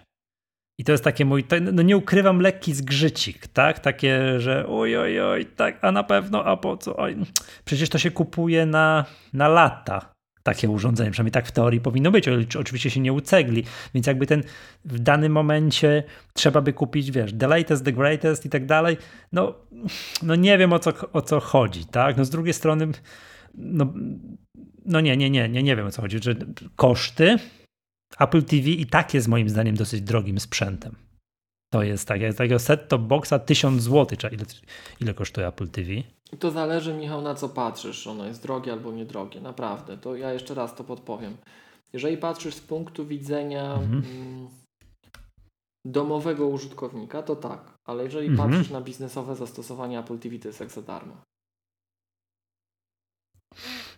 [0.79, 3.79] I to jest takie mój, no nie ukrywam, lekki zgrzycik, tak?
[3.79, 6.97] Takie, że oj, oj, oj, tak, a na pewno, a po co?
[6.97, 7.17] Oj.
[7.65, 10.12] Przecież to się kupuje na, na lata
[10.43, 14.43] takie urządzenie, przynajmniej tak w teorii powinno być, oczywiście się nie ucegli, więc jakby ten
[14.85, 16.03] w danym momencie
[16.33, 18.97] trzeba by kupić, wiesz, the latest, the greatest i tak dalej,
[19.33, 19.55] no,
[20.23, 22.17] no nie wiem o co, o co chodzi, tak?
[22.17, 22.89] No z drugiej strony,
[23.55, 23.93] no,
[24.85, 26.35] no nie, nie, nie, nie, nie wiem o co chodzi, że
[26.77, 27.37] koszty
[28.19, 30.97] Apple TV i tak jest moim zdaniem dosyć drogim sprzętem.
[31.73, 34.45] To jest tak, jak takiego set-top boxa 1000 zł, ile,
[35.01, 35.89] ile kosztuje Apple TV?
[36.39, 38.07] To zależy, Michał, na co patrzysz.
[38.07, 39.99] Ono jest drogie albo niedrogie, naprawdę.
[39.99, 41.37] To ja jeszcze raz to podpowiem.
[41.93, 43.93] Jeżeli patrzysz z punktu widzenia mhm.
[43.93, 44.49] mm,
[45.85, 47.75] domowego użytkownika, to tak.
[47.89, 48.51] Ale jeżeli mhm.
[48.51, 51.17] patrzysz na biznesowe zastosowanie Apple TV, to jest jak za darmo.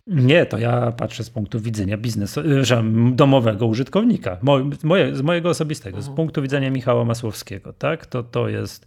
[0.06, 4.38] Nie, to ja patrzę z punktu widzenia biznesu, że domowego użytkownika,
[4.82, 6.16] moje, z mojego osobistego, z mhm.
[6.16, 8.06] punktu widzenia Michała Masłowskiego, tak?
[8.06, 8.86] To, to jest,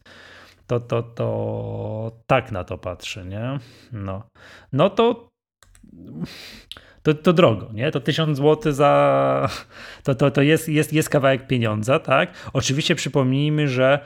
[0.68, 3.60] to, to, to tak na to patrzę, nie?
[3.92, 4.24] No,
[4.74, 5.30] no to,
[7.04, 7.92] to, to drogo, nie?
[7.92, 9.50] To 1000 zł za,
[10.04, 12.34] to, to, to jest, jest, jest kawałek pieniądza, tak?
[12.54, 14.00] Oczywiście przypomnijmy, że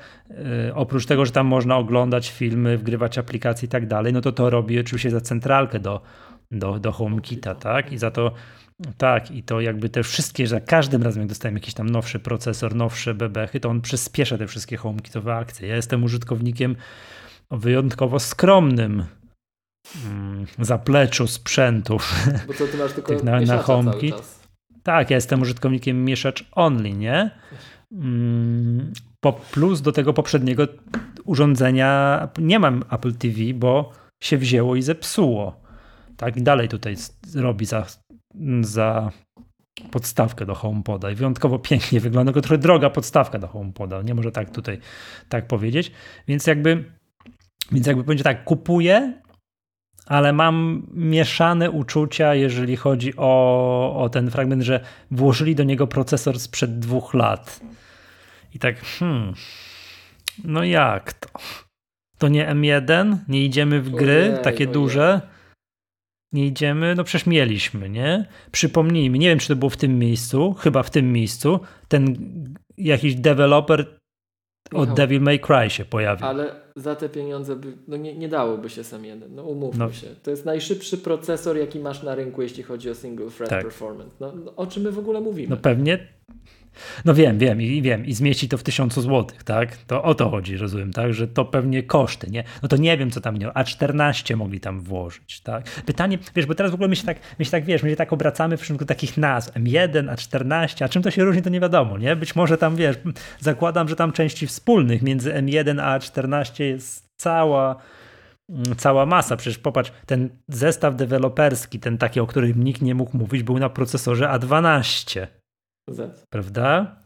[0.69, 4.31] y, oprócz tego, że tam można oglądać filmy, wgrywać aplikacje i tak dalej, no to
[4.31, 6.01] to robi oczywiście za centralkę do
[6.51, 7.91] do, do HomeKita, tak?
[7.91, 8.31] I za to
[8.97, 12.75] tak, i to jakby te wszystkie, za każdym razem jak dostajemy jakiś tam nowszy procesor,
[12.75, 15.67] nowsze bebechy, to on przyspiesza te wszystkie HomeKitowe akcje.
[15.67, 16.75] Ja jestem użytkownikiem
[17.51, 19.05] wyjątkowo skromnym
[20.05, 22.25] mm, zapleczu sprzętów.
[22.47, 24.15] Bo ty masz tylko na, na HomeKit.
[24.83, 27.31] Tak, ja jestem użytkownikiem mieszacz only, nie?
[27.91, 30.67] Mm, po plus do tego poprzedniego
[31.25, 33.91] urządzenia nie mam Apple TV, bo
[34.23, 35.61] się wzięło i zepsuło.
[36.17, 36.95] Tak, i dalej tutaj
[37.35, 37.85] robi za,
[38.61, 39.11] za
[39.91, 44.31] podstawkę do HomePoda i wyjątkowo pięknie wygląda, tylko trochę droga podstawka do HomePoda, nie może
[44.31, 44.79] tak tutaj
[45.29, 45.91] tak powiedzieć,
[46.27, 46.91] więc jakby
[47.71, 49.21] więc jakby będzie tak, kupuję,
[50.05, 54.79] ale mam mieszane uczucia, jeżeli chodzi o, o ten fragment, że
[55.11, 57.59] włożyli do niego procesor sprzed dwóch lat.
[58.53, 59.33] I tak, hmm,
[60.43, 61.29] no jak to?
[62.17, 63.17] To nie M1?
[63.27, 64.73] Nie idziemy w gry ojej, takie ojej.
[64.73, 65.21] duże?
[66.33, 66.95] Nie idziemy?
[66.95, 68.27] No przecież mieliśmy, nie?
[68.51, 72.15] Przypomnijmy, nie wiem czy to było w tym miejscu, chyba w tym miejscu, ten
[72.77, 74.01] jakiś deweloper
[74.73, 76.25] od Devil May Cry się pojawił.
[76.25, 79.35] Ale za te pieniądze by, no nie, nie dałoby się sam jeden.
[79.35, 79.91] No umówmy no.
[79.91, 80.07] się.
[80.23, 83.63] To jest najszybszy procesor, jaki masz na rynku, jeśli chodzi o single thread tak.
[83.63, 84.11] performance.
[84.19, 85.49] No, no, o czym my w ogóle mówimy?
[85.49, 86.07] No pewnie
[87.05, 89.77] no wiem, wiem i wiem i zmieści to w tysiącu złotych, tak?
[89.77, 91.13] To o to chodzi, rozumiem, tak?
[91.13, 92.43] Że to pewnie koszty, nie?
[92.61, 95.63] No to nie wiem, co tam nie, A14 mogli tam włożyć, tak?
[95.85, 97.95] Pytanie, wiesz, bo teraz w ogóle my się tak, my się tak wiesz, my się
[97.95, 101.59] tak obracamy w przypadku takich nazw, M1, A14, a czym to się różni, to nie
[101.59, 102.15] wiadomo, nie?
[102.15, 102.95] Być może tam, wiesz,
[103.39, 107.75] zakładam, że tam części wspólnych między M1 a A14 jest cała
[108.49, 109.37] mm, cała masa.
[109.37, 113.69] Przecież popatrz, ten zestaw deweloperski, ten taki, o którym nikt nie mógł mówić, był na
[113.69, 115.27] procesorze A12.
[115.89, 116.25] Z.
[116.29, 117.01] Prawda?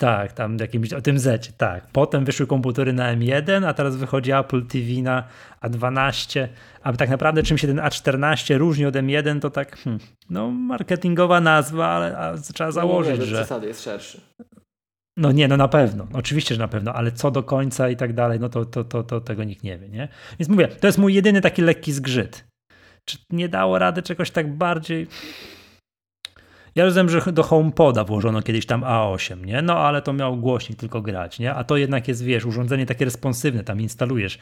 [0.00, 1.86] Tak, tam jakimś, o tym Z, tak.
[1.92, 5.24] Potem wyszły komputery na M1, a teraz wychodzi Apple TV na
[5.62, 6.48] A12.
[6.82, 10.00] A tak naprawdę czym się ten A14 różni od M1, to tak, hmm,
[10.30, 13.36] no marketingowa nazwa, ale trzeba no założyć, no, że...
[13.36, 14.20] zasady jest szerszy.
[15.18, 18.12] No nie, no na pewno, oczywiście, że na pewno, ale co do końca i tak
[18.12, 20.08] dalej, no to, to, to, to tego nikt nie wie, nie?
[20.38, 22.44] Więc mówię, to jest mój jedyny taki lekki zgrzyt.
[23.04, 25.06] Czy nie dało rady czegoś tak bardziej
[26.76, 29.62] ja rozumiem, że do HomePoda włożono kiedyś tam A8, nie?
[29.62, 31.54] No ale to miał głośnik tylko grać, nie?
[31.54, 34.38] A to jednak jest, wiesz, urządzenie takie responsywne, tam instalujesz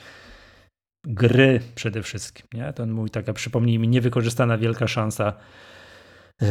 [1.07, 2.73] gry przede wszystkim, nie?
[2.73, 5.33] To mój taka, przypomnij mi, niewykorzystana wielka szansa
[6.41, 6.49] yy,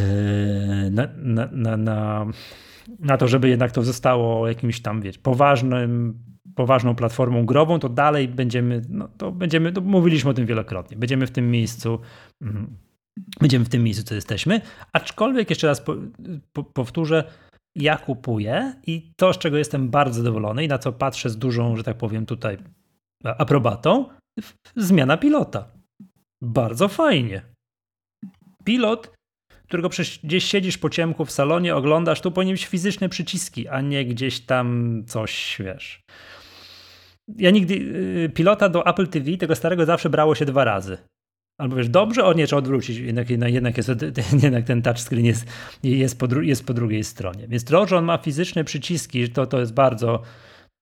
[0.90, 2.26] na, na, na, na,
[2.98, 6.18] na to, żeby jednak to zostało jakimś tam, wiesz, poważnym
[6.54, 11.26] poważną platformą grową, to dalej będziemy, no to będziemy, to mówiliśmy o tym wielokrotnie, będziemy
[11.26, 11.98] w tym miejscu
[12.42, 12.76] mm,
[13.40, 14.60] Będziemy w tym miejscu, co jesteśmy.
[14.92, 15.96] Aczkolwiek, jeszcze raz po,
[16.52, 17.24] po, powtórzę,
[17.76, 21.76] ja kupuję i to, z czego jestem bardzo zadowolony i na co patrzę z dużą,
[21.76, 22.58] że tak powiem, tutaj
[23.24, 24.08] aprobatą,
[24.76, 25.68] zmiana pilota.
[26.42, 27.42] Bardzo fajnie.
[28.64, 29.14] Pilot,
[29.68, 29.88] którego
[30.24, 34.40] gdzieś siedzisz po ciemku w salonie, oglądasz, tu powinien być fizyczne przyciski, a nie gdzieś
[34.40, 36.00] tam coś, wiesz.
[37.36, 40.98] Ja nigdy, y, pilota do Apple TV, tego starego zawsze brało się dwa razy.
[41.58, 43.90] Albo wiesz, dobrze, o nie, trzeba odwrócić, jednak, jednak, jest,
[44.42, 45.46] jednak ten touchscreen jest,
[45.82, 47.48] jest, po, jest po drugiej stronie.
[47.48, 50.22] Więc to, że on ma fizyczne przyciski, to, to jest bardzo,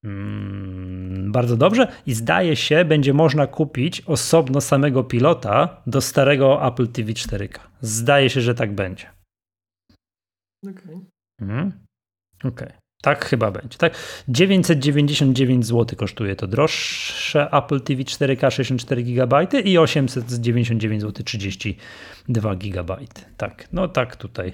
[0.04, 6.88] mm, bardzo dobrze i zdaje się, będzie można kupić osobno samego pilota do starego Apple
[6.88, 7.58] TV 4K.
[7.80, 9.06] Zdaje się, że tak będzie.
[10.64, 10.72] Okej.
[10.84, 11.00] Okay.
[11.40, 11.72] Mhm.
[12.44, 12.50] Okej.
[12.52, 12.81] Okay.
[13.02, 13.78] Tak chyba będzie.
[13.78, 13.96] Tak?
[14.28, 22.96] 999 zł kosztuje to droższe Apple TV 4K 64 GB i 899 zł 32 GB.
[23.36, 24.52] Tak, no tak tutaj.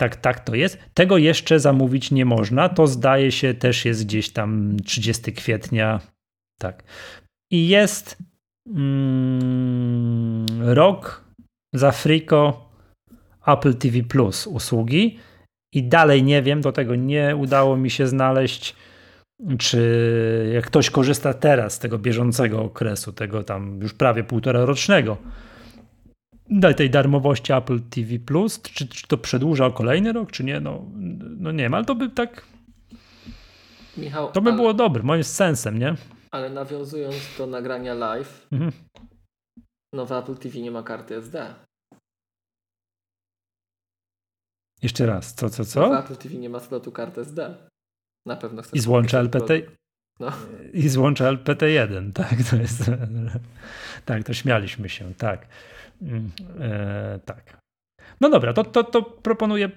[0.00, 0.78] Tak, tak to jest.
[0.94, 2.68] Tego jeszcze zamówić nie można.
[2.68, 6.00] To zdaje się też jest gdzieś tam 30 kwietnia.
[6.60, 6.82] Tak.
[7.52, 8.18] I jest
[8.66, 11.24] mm, rok
[11.74, 12.70] za Frico
[13.46, 15.18] Apple TV Plus usługi
[15.72, 18.76] i dalej nie wiem, do tego nie udało mi się znaleźć,
[19.58, 25.16] czy jak ktoś korzysta teraz z tego bieżącego okresu, tego tam już prawie półtora rocznego,
[26.76, 30.84] tej darmowości Apple TV Plus, czy, czy to przedłuża o kolejny rok, czy nie, no,
[31.38, 32.46] no nie wiem, ale to by tak.
[33.96, 35.94] Michał, to by ale, było dobre, moim sensem, nie?
[36.30, 38.72] Ale nawiązując do nagrania live, mhm.
[39.92, 41.54] no w Apple TV nie ma karty SD.
[44.82, 45.90] Jeszcze raz, co, co, co?
[45.90, 47.54] W Apple TV nie ma slotu kart SD.
[48.26, 49.54] Na pewno chcesz I złącza LPT.
[50.20, 50.32] No.
[50.72, 52.90] I złącza LPT1, tak, to jest.
[54.04, 55.46] tak, to śmialiśmy się, tak.
[56.02, 57.62] Mm, e, tak.
[58.20, 59.70] No dobra, to, to, to proponuję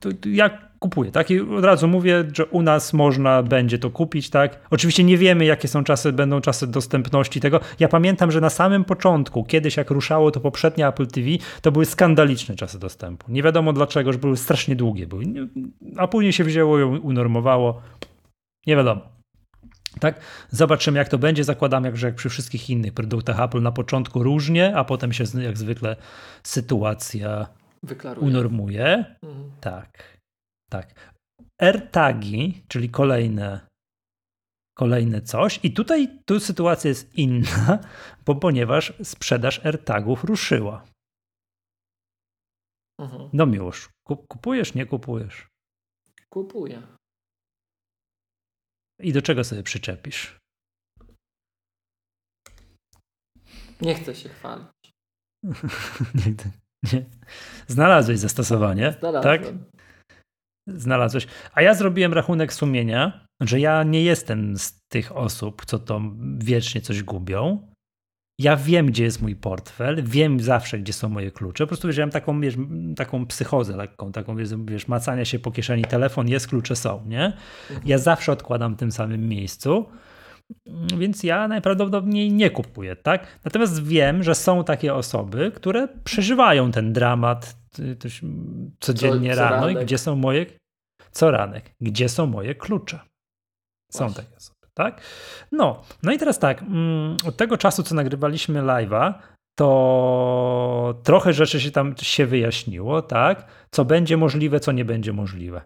[0.00, 1.30] to ja kupuję, tak?
[1.30, 4.60] I od razu mówię, że u nas można będzie to kupić, tak?
[4.70, 7.60] Oczywiście nie wiemy, jakie są czasy, będą czasy dostępności tego.
[7.80, 11.28] Ja pamiętam, że na samym początku, kiedyś jak ruszało to poprzednie Apple TV,
[11.62, 13.32] to były skandaliczne czasy dostępu.
[13.32, 15.06] Nie wiadomo dlaczego, że były strasznie długie.
[15.06, 15.24] Były,
[15.96, 17.82] a później się wzięło ją unormowało.
[18.66, 19.00] Nie wiadomo.
[20.00, 20.20] Tak?
[20.50, 21.44] Zobaczymy, jak to będzie.
[21.44, 25.24] Zakładam, jak, że jak przy wszystkich innych produktach Apple na początku różnie, a potem się
[25.38, 25.96] jak zwykle
[26.42, 27.46] sytuacja
[27.82, 28.28] Wyklaruje.
[28.28, 29.16] unormuje.
[29.22, 29.52] Mhm.
[29.60, 30.18] Tak.
[30.70, 31.14] Tak.
[31.60, 33.66] AirTagi, czyli kolejne
[34.74, 35.60] kolejne coś.
[35.62, 37.78] I tutaj tu sytuacja jest inna,
[38.26, 40.86] bo ponieważ sprzedaż AirTagów ruszyła.
[43.00, 43.30] Mhm.
[43.32, 45.48] No miłość, kupujesz, nie kupujesz?
[46.28, 46.82] Kupuję.
[49.00, 50.38] I do czego sobie przyczepisz?
[53.80, 54.92] Nie chcę się chwalić.
[56.14, 56.61] nie, nie.
[57.66, 59.38] Znalazłeś zastosowanie, Znalazłem.
[59.42, 59.52] tak?
[60.68, 61.26] Znalazłeś.
[61.52, 66.00] A ja zrobiłem rachunek sumienia, że ja nie jestem z tych osób, co to
[66.38, 67.72] wiecznie coś gubią.
[68.40, 71.64] Ja wiem, gdzie jest mój portfel, wiem zawsze, gdzie są moje klucze.
[71.64, 72.54] Po prostu mam taką, wiesz,
[72.96, 77.32] taką psychozę lekką, taką, wiesz, macania się po kieszeni, telefon jest, klucze są, nie?
[77.84, 79.86] Ja zawsze odkładam w tym samym miejscu,
[80.96, 83.26] więc ja najprawdopodobniej nie kupuję, tak?
[83.44, 87.56] Natomiast wiem, że są takie osoby, które przeżywają ten dramat
[88.80, 90.46] codziennie co, co rano i gdzie są moje,
[91.10, 93.00] co ranek, gdzie są moje klucze.
[93.92, 94.22] Są Właśnie.
[94.22, 95.00] takie osoby tak?
[95.52, 99.14] No, no i teraz tak, mm, od tego czasu, co nagrywaliśmy live'a,
[99.54, 103.66] to trochę rzeczy się tam się wyjaśniło, tak?
[103.70, 105.62] Co będzie możliwe, co nie będzie możliwe.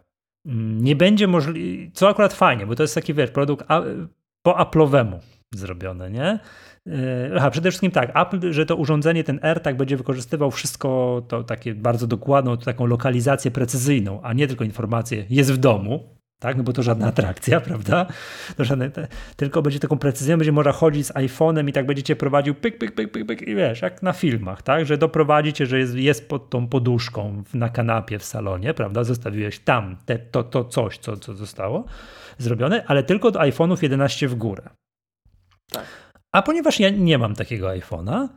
[0.46, 3.66] Mm, nie będzie możliwe, co akurat fajnie, bo to jest taki, wiesz, produkt
[4.46, 5.18] po Apple'owemu
[5.54, 6.38] zrobione, nie?
[6.86, 6.94] Yy,
[7.36, 11.74] aha, przede wszystkim tak, Apple, że to urządzenie, ten AirTag będzie wykorzystywał wszystko to takie
[11.74, 16.56] bardzo dokładną, taką lokalizację precyzyjną, a nie tylko informację jest w domu, tak?
[16.56, 18.06] No bo to żadna atrakcja, prawda?
[18.56, 22.16] To żadne, te, tylko będzie taką precyzją, będzie można chodzić z iPhone'em i tak będziecie
[22.16, 24.86] prowadził pyk, pyk, pyk, pyk, pyk i wiesz, jak na filmach, tak?
[24.86, 29.04] Że doprowadzicie, że jest, jest pod tą poduszką na kanapie w salonie, prawda?
[29.04, 31.84] Zostawiłeś tam te, to, to coś, co, co zostało
[32.38, 34.62] zrobione, ale tylko do iPhone'ów 11 w górę.
[35.72, 35.84] Tak.
[36.32, 38.28] A ponieważ ja nie mam takiego iPhone'a,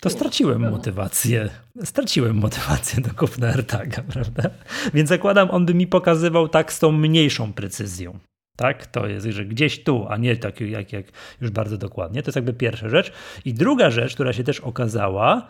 [0.00, 1.48] to straciłem motywację.
[1.84, 4.50] Straciłem motywację do kupna AirTaga, prawda?
[4.94, 8.18] Więc zakładam, on by mi pokazywał tak z tą mniejszą precyzją.
[8.56, 11.06] Tak, to jest, że gdzieś tu, a nie tak jak, jak
[11.40, 12.22] już bardzo dokładnie.
[12.22, 13.12] To jest jakby pierwsza rzecz.
[13.44, 15.48] I druga rzecz, która się też okazała,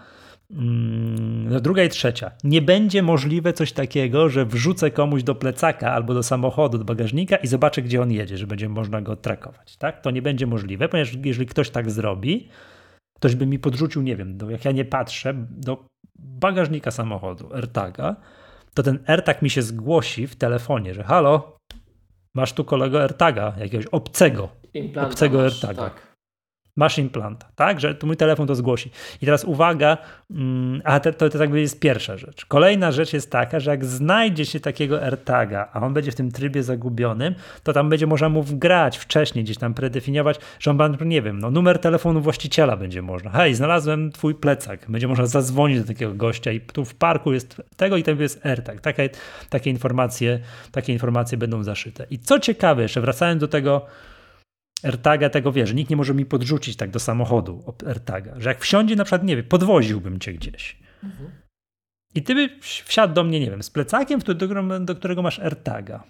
[0.50, 2.30] mm, no druga i trzecia.
[2.44, 7.36] Nie będzie możliwe coś takiego, że wrzucę komuś do plecaka albo do samochodu, do bagażnika
[7.36, 9.76] i zobaczę, gdzie on jedzie, że będzie można go trakować.
[9.76, 10.00] Tak?
[10.00, 12.48] To nie będzie możliwe, ponieważ jeżeli ktoś tak zrobi,
[13.20, 15.84] ktoś by mi podrzucił, nie wiem, do, jak ja nie patrzę, do
[16.18, 18.16] bagażnika samochodu, AirTaga,
[18.74, 21.56] to ten AirTag mi się zgłosi w telefonie, że halo,
[22.34, 25.90] masz tu kolego AirTaga, jakiegoś obcego, Implanta obcego masz, AirTaga.
[25.90, 26.09] Tak
[26.80, 27.80] masz implanta, tak?
[27.80, 28.90] Że tu mój telefon to zgłosi.
[29.22, 29.98] I teraz uwaga,
[30.30, 32.46] mm, a to, to, to jest pierwsza rzecz.
[32.46, 36.32] Kolejna rzecz jest taka, że jak znajdzie się takiego AirTaga, a on będzie w tym
[36.32, 41.22] trybie zagubionym, to tam będzie można mu wgrać wcześniej, gdzieś tam predefiniować, że on nie
[41.22, 43.30] wiem, no numer telefonu właściciela będzie można.
[43.30, 44.90] Hej, znalazłem twój plecak.
[44.90, 48.46] Będzie można zadzwonić do takiego gościa i tu w parku jest tego i tam jest
[48.46, 48.80] AirTag.
[48.80, 49.08] Takie,
[49.48, 50.40] takie, informacje,
[50.72, 52.06] takie informacje będą zaszyte.
[52.10, 53.86] I co ciekawe, jeszcze wracając do tego,
[54.84, 58.96] AirTaga tego, wiesz, nikt nie może mi podrzucić tak do samochodu AirTaga, że jak wsiądzie
[58.96, 60.76] na przykład, nie wiem, podwoziłbym cię gdzieś.
[61.04, 61.30] Mhm.
[62.14, 66.04] I ty by wsiadł do mnie, nie wiem, z plecakiem, do, do którego masz AirTaga.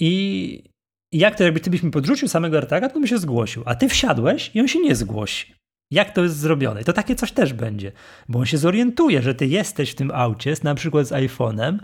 [0.00, 0.70] I
[1.12, 3.62] jak to, jakby ty byś mi podrzucił samego AirTaga, to bym się zgłosił.
[3.66, 5.54] A ty wsiadłeś i on się nie zgłosi.
[5.90, 6.84] Jak to jest zrobione?
[6.84, 7.92] To takie coś też będzie,
[8.28, 11.78] bo on się zorientuje, że ty jesteś w tym aucie, na przykład z iPhone'em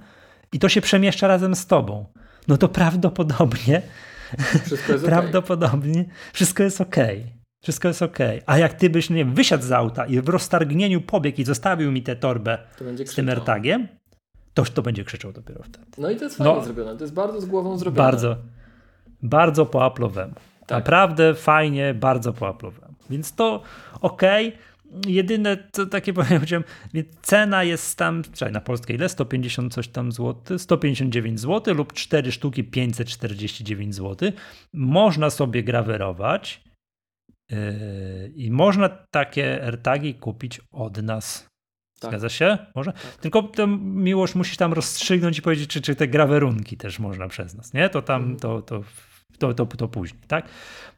[0.53, 2.07] i to się przemieszcza razem z tobą.
[2.49, 3.83] No to prawdopodobnie
[4.65, 6.15] wszystko jest Prawdopodobnie okay.
[6.33, 6.97] wszystko jest ok.
[7.63, 8.19] Wszystko jest ok.
[8.47, 11.93] A jak ty byś, nie wiem, wysiadł z auta i w roztargnieniu pobiegł i zostawił
[11.93, 12.59] mi tę torbę
[13.05, 13.89] z tym AirTagiem,
[14.55, 15.87] to to będzie krzyczał dopiero wtedy.
[15.99, 16.97] No i to jest fajnie no, zrobione.
[16.97, 18.03] To jest bardzo z głową zrobione.
[18.03, 18.37] Bardzo,
[19.23, 20.33] bardzo po Apple'owemu.
[20.67, 20.79] Tak.
[20.79, 22.95] Naprawdę fajnie, bardzo po Apple'owemu.
[23.11, 23.63] Więc to
[24.01, 24.23] ok.
[25.07, 26.65] Jedyne, to takie powiedziałem,
[27.23, 29.09] cena jest tam, czekaj, na polskie ile?
[29.09, 34.33] 150 coś tam złoty, 159 zł lub 4 sztuki 549 zł.
[34.73, 36.65] Można sobie grawerować
[37.51, 37.59] yy,
[38.37, 41.49] i można takie AirTagi kupić od nas.
[42.01, 42.11] Tak.
[42.11, 42.59] Zgadza się?
[42.75, 42.93] Może?
[42.93, 43.17] Tak.
[43.17, 47.55] Tylko to miłość musisz tam rozstrzygnąć i powiedzieć, czy, czy te grawerunki też można przez
[47.55, 47.89] nas, nie?
[47.89, 48.39] To tam, mhm.
[48.41, 48.83] to, to
[49.37, 50.49] to, to, to później, tak?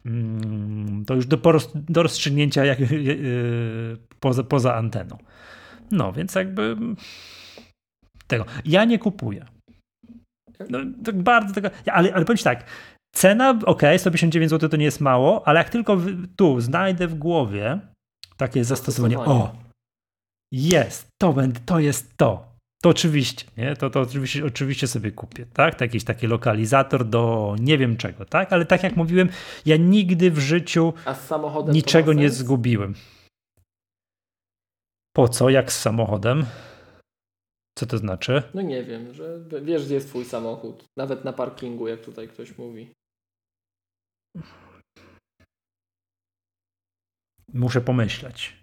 [0.06, 1.38] Mm, to już do,
[1.74, 5.18] do rozstrzygnięcia jak, yy, poza, poza anteną.
[5.90, 6.76] No, więc jakby
[8.26, 8.44] tego.
[8.64, 9.46] Ja nie kupuję.
[10.70, 12.64] No, tak bardzo tego, ale, ale powiem tak,
[13.14, 15.98] cena, ok, 159 zł to nie jest mało, ale jak tylko
[16.36, 17.80] tu znajdę w głowie
[18.36, 19.52] takie zastosowanie, o,
[20.52, 21.34] jest, to,
[21.66, 22.47] to jest to,
[22.82, 23.76] to oczywiście, nie?
[23.76, 25.74] To, to oczywiście, oczywiście sobie kupię, tak?
[25.74, 28.52] To jakiś taki lokalizator do nie wiem czego, tak?
[28.52, 29.28] Ale tak jak mówiłem,
[29.66, 30.92] ja nigdy w życiu
[31.72, 32.94] niczego nie zgubiłem.
[35.16, 35.50] Po co?
[35.50, 36.46] Jak z samochodem?
[37.78, 38.42] Co to znaczy?
[38.54, 40.84] No nie wiem, że wiesz, gdzie jest twój samochód.
[40.96, 42.92] Nawet na parkingu, jak tutaj ktoś mówi.
[47.52, 48.56] Muszę pomyśleć.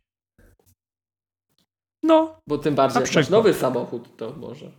[2.05, 2.35] No.
[2.47, 4.71] Bo tym bardziej jak masz nowy samochód, to może.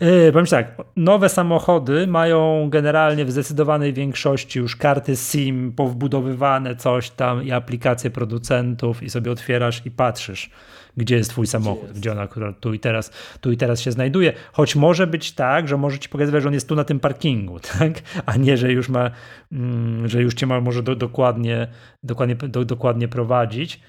[0.00, 7.10] Yy, powiem tak, nowe samochody mają generalnie w zdecydowanej większości już karty SIM powbudowywane, coś
[7.10, 10.50] tam i aplikacje producentów i sobie otwierasz i patrzysz,
[10.96, 12.00] gdzie jest twój samochód, gdzie, jest?
[12.00, 13.10] gdzie ona tu i, teraz,
[13.40, 14.32] tu i teraz się znajduje.
[14.52, 17.60] Choć może być tak, że może ci pokazywać, że on jest tu na tym parkingu,
[17.78, 18.02] tak?
[18.26, 19.10] a nie, że już ma,
[19.52, 21.68] mm, że już cię ma może do, dokładnie,
[22.02, 23.80] dokładnie, do, dokładnie prowadzić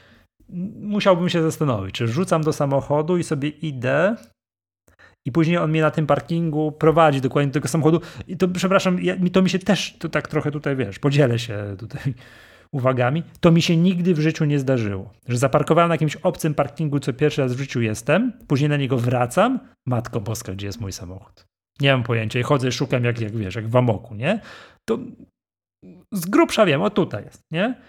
[0.80, 4.16] musiałbym się zastanowić, czy rzucam do samochodu i sobie idę
[5.26, 9.00] i później on mnie na tym parkingu prowadzi dokładnie do tego samochodu i to, przepraszam,
[9.02, 12.14] ja, to mi się też, to tak trochę tutaj, wiesz, podzielę się tutaj
[12.72, 17.00] uwagami, to mi się nigdy w życiu nie zdarzyło, że zaparkowałem na jakimś obcym parkingu,
[17.00, 20.92] co pierwszy raz w życiu jestem, później na niego wracam, matko boska, gdzie jest mój
[20.92, 21.46] samochód?
[21.82, 24.40] Nie mam pojęcia i chodzę szukam jak, jak wiesz, jak w amoku, nie?
[24.86, 25.00] To
[26.12, 27.82] z grubsza wiem, o tutaj jest, nie?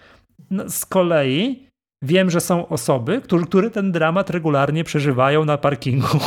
[0.49, 1.66] No, z kolei
[2.03, 6.17] Wiem, że są osoby, które, które ten dramat regularnie przeżywają na parkingu.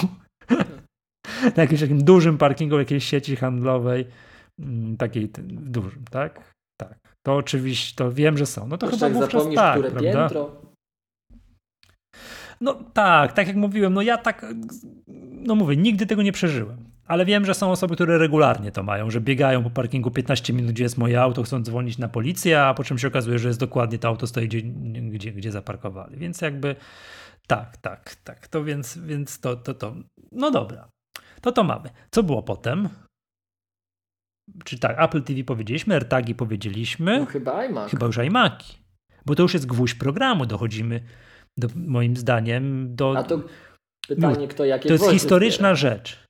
[1.56, 4.06] na jakimś takim dużym parkingu jakiejś sieci handlowej,
[4.58, 6.54] mm, takiej dużym, tak?
[6.80, 6.98] Tak.
[7.26, 8.68] To oczywiście, to wiem, że są.
[8.68, 10.28] No to chyba wówczas tak, które prawda?
[10.28, 10.62] Piętro.
[12.60, 14.46] No tak, tak jak mówiłem, no ja tak,
[15.30, 16.89] no mówię, nigdy tego nie przeżyłem.
[17.10, 20.72] Ale wiem, że są osoby, które regularnie to mają, że biegają po parkingu 15 minut,
[20.72, 23.60] gdzie jest moje auto, chcą dzwonić na policję, a po czym się okazuje, że jest
[23.60, 24.62] dokładnie to auto stoi, gdzie,
[25.10, 26.16] gdzie, gdzie zaparkowali.
[26.16, 26.76] Więc jakby
[27.46, 28.48] tak, tak, tak.
[28.48, 29.94] To więc, więc to, to, to.
[30.32, 30.88] No dobra.
[31.40, 31.90] To to mamy.
[32.10, 32.88] Co było potem?
[34.64, 37.20] Czy tak, Apple TV powiedzieliśmy, AirTagi powiedzieliśmy.
[37.20, 37.90] No chyba iMac.
[37.90, 38.78] Chyba już iMaki.
[39.26, 40.46] Bo to już jest gwóźdź programu.
[40.46, 41.00] Dochodzimy,
[41.56, 43.14] do, moim zdaniem, do...
[43.18, 43.42] A to
[44.08, 45.74] pytanie, kto jakie To jest historyczna zbiera.
[45.74, 46.29] rzecz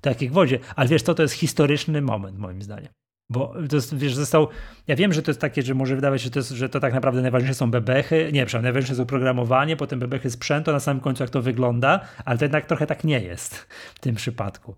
[0.00, 0.58] takie gwoździe.
[0.76, 2.88] Ale wiesz co, to jest historyczny moment moim zdaniem.
[3.30, 4.48] Bo to jest, wiesz, został.
[4.86, 6.80] Ja wiem, że to jest takie, że może wydawać się, że to, jest, że to
[6.80, 8.16] tak naprawdę najważniejsze są bebechy.
[8.32, 12.00] Nie, przepraszam, najważniejsze jest oprogramowanie, potem bebechy sprzętu, a na samym końcu jak to wygląda,
[12.24, 13.54] ale to jednak trochę tak nie jest
[13.94, 14.74] w tym przypadku.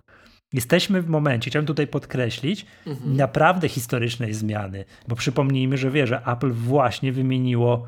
[0.52, 3.16] Jesteśmy w momencie, chciałbym tutaj podkreślić, mhm.
[3.16, 7.86] naprawdę historycznej zmiany, bo przypomnijmy, że wie, że Apple właśnie wymieniło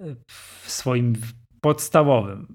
[0.00, 1.16] e, w swoim
[1.60, 2.46] podstawowym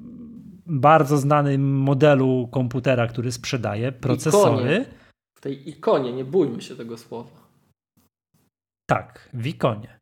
[0.72, 4.64] bardzo znanym modelu komputera, który sprzedaje, procesory.
[4.64, 4.86] Ikonie.
[5.38, 7.42] W tej ikonie, nie bójmy się tego słowa.
[8.90, 10.00] Tak, w ikonie.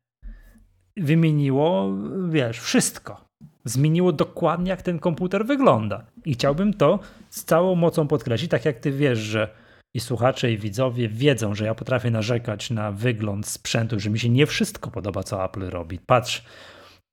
[0.96, 1.96] Wymieniło,
[2.28, 3.24] wiesz, wszystko.
[3.64, 6.06] Zmieniło dokładnie, jak ten komputer wygląda.
[6.24, 6.98] I chciałbym to
[7.30, 9.48] z całą mocą podkreślić, tak jak ty wiesz, że
[9.94, 14.28] i słuchacze, i widzowie wiedzą, że ja potrafię narzekać na wygląd sprzętu, że mi się
[14.28, 15.98] nie wszystko podoba, co Apple robi.
[16.06, 16.44] Patrz,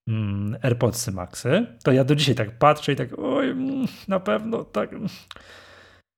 [0.08, 4.64] mm, AirPodsy Maxy, to ja do dzisiaj tak patrzę i tak, oj, mm, na pewno
[4.64, 5.08] tak mm,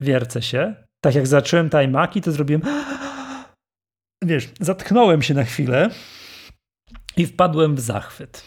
[0.02, 0.76] wiercę się.
[1.04, 2.62] Tak jak zacząłem te iMaki, to zrobiłem
[4.26, 5.90] wiesz, zatknąłem się na chwilę
[7.18, 8.44] i wpadłem w zachwyt.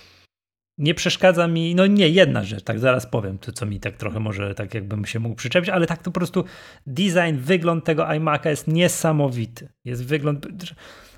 [0.78, 4.20] Nie przeszkadza mi, no nie, jedna rzecz, tak zaraz powiem, to co mi tak trochę
[4.20, 6.44] może, tak jakbym się mógł przyczepić, ale tak to po prostu
[6.86, 9.68] design, wygląd tego iMac'a jest niesamowity.
[9.84, 10.46] Jest wygląd,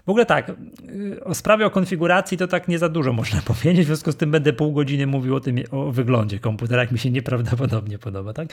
[0.06, 0.52] w ogóle tak,
[0.90, 4.16] y, o sprawie o konfiguracji to tak nie za dużo można powiedzieć, w związku z
[4.16, 8.32] tym będę pół godziny mówił o tym, o wyglądzie komputera, jak mi się nieprawdopodobnie podoba,
[8.32, 8.48] tak?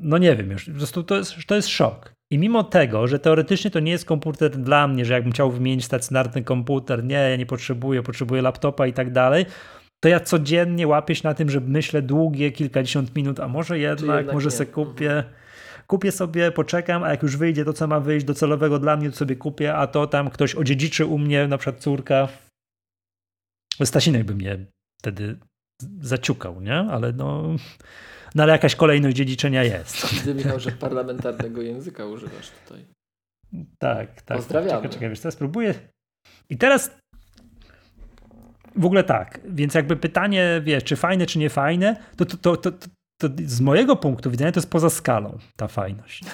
[0.00, 2.14] No nie wiem już, po prostu to jest, to jest szok.
[2.30, 5.84] I mimo tego, że teoretycznie to nie jest komputer dla mnie, że jakbym chciał wymienić
[5.84, 9.46] stacjonarny komputer, nie, ja nie potrzebuję, potrzebuję laptopa i tak dalej,
[10.00, 14.00] to ja codziennie łapię się na tym, że myślę długie kilkadziesiąt minut, a może jednak,
[14.00, 14.56] jednak może nie.
[14.56, 15.24] se kupię
[15.92, 19.16] kupię sobie, poczekam, a jak już wyjdzie to, co ma wyjść docelowego dla mnie, to
[19.16, 22.28] sobie kupię, a to tam ktoś odziedziczy u mnie, na przykład córka.
[23.84, 24.66] Stasinek by mnie
[25.00, 25.38] wtedy
[26.00, 26.74] zaciukał, nie?
[26.74, 27.56] Ale no,
[28.34, 30.06] no ale jakaś kolejność dziedziczenia jest.
[30.14, 32.84] Widzę, Michał, że parlamentarnego języka używasz tutaj.
[33.78, 34.36] Tak, tak.
[34.36, 34.76] Pozdrawiamy.
[34.76, 35.74] Czekaj, czekaj, wiesz, teraz spróbuję.
[36.50, 36.90] I teraz
[38.76, 42.56] w ogóle tak, więc jakby pytanie, wiesz, czy fajne, czy nie fajne, to, to, to,
[42.56, 42.86] to,
[43.28, 46.24] to z mojego punktu widzenia to jest poza skalą ta fajność.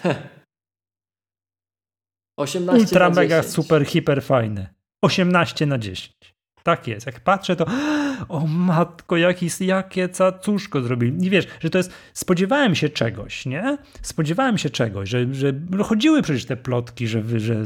[2.38, 4.74] 18 Ultra mega super hiper fajne.
[5.02, 6.34] 18 na 10.
[6.62, 7.06] Tak jest.
[7.06, 7.66] Jak patrzę, to
[8.28, 11.26] o matko, jaki, jakie cacuszko zrobili.
[11.26, 13.78] I wiesz, że to jest, spodziewałem się czegoś, nie?
[14.02, 17.64] Spodziewałem się czegoś, że, że no chodziły przecież te plotki, że, że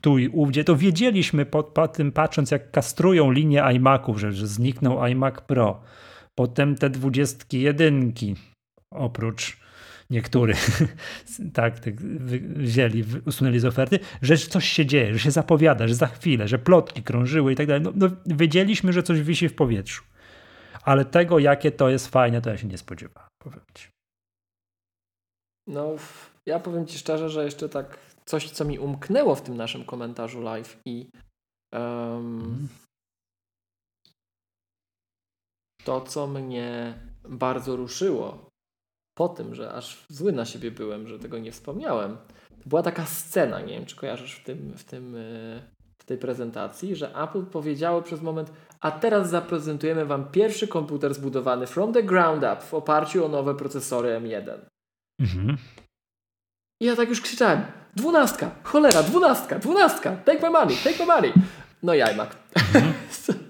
[0.00, 4.46] tu i ówdzie, to wiedzieliśmy po, po tym patrząc, jak kastrują linię iMaców, że, że
[4.46, 5.80] zniknął iMac Pro.
[6.38, 8.36] Potem te dwudziestki jedynki,
[8.90, 9.64] oprócz
[10.10, 10.80] niektórych
[11.54, 12.00] tak, tak
[12.56, 16.58] wzięli, usunęli z oferty, że coś się dzieje, że się zapowiada, że za chwilę, że
[16.58, 17.82] plotki krążyły i tak dalej.
[17.82, 20.04] No, no, wiedzieliśmy, że coś wisi w powietrzu.
[20.82, 23.88] Ale tego, jakie to jest fajne, to ja się nie spodziewałem, powiem ci.
[25.66, 25.94] No,
[26.46, 30.40] ja powiem ci szczerze, że jeszcze tak coś, co mi umknęło w tym naszym komentarzu
[30.40, 31.08] live i
[31.72, 32.68] um,
[35.84, 36.94] to, co mnie
[37.28, 38.50] bardzo ruszyło
[39.14, 42.16] po tym, że aż zły na siebie byłem, że tego nie wspomniałem,
[42.66, 45.20] była taka scena, nie wiem, czy kojarzysz w, tym, w, tym, e,
[45.98, 51.66] w tej prezentacji, że Apple powiedziało przez moment, a teraz zaprezentujemy Wam pierwszy komputer zbudowany
[51.66, 54.58] from the ground up w oparciu o nowe procesory M1.
[55.20, 55.56] Mhm.
[56.80, 57.62] I ja tak już krzyczałem,
[57.96, 61.32] dwunastka, cholera, dwunastka, dwunastka, take my money, take my money.
[61.82, 62.30] No i iMac.
[62.56, 62.94] Mhm.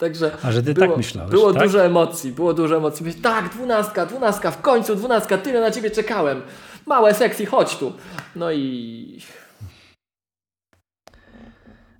[0.00, 1.62] Także A że ty było, tak myślałeś, Było tak?
[1.62, 3.06] dużo emocji, było dużo emocji.
[3.06, 6.42] Myślę, tak, dwunastka, dwunastka, w końcu dwunastka, tyle na ciebie czekałem.
[6.86, 7.92] Małe sexy, chodź tu.
[8.36, 9.20] No i...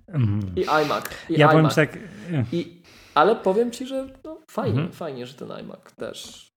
[0.07, 0.55] Mm.
[0.55, 1.05] I iMac.
[1.29, 1.75] I ja iMac.
[1.75, 1.99] powiem tak...
[2.51, 2.81] I,
[3.15, 4.91] ale powiem ci, że no, fajnie, mm.
[4.91, 6.47] fajnie, że ten iMac też.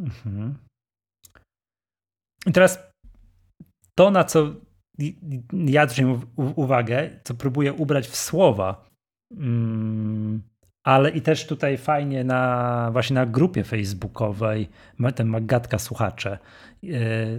[0.00, 0.54] Mhm.
[2.46, 2.78] I teraz
[3.94, 4.46] to, na co
[5.52, 8.88] ja zwróciłem uwagę, co próbuję ubrać w słowa,
[9.32, 10.42] mm,
[10.86, 14.68] ale i też tutaj fajnie na właśnie na grupie facebookowej,
[15.14, 16.38] ten Magatka Słuchacze,
[16.84, 16.88] e,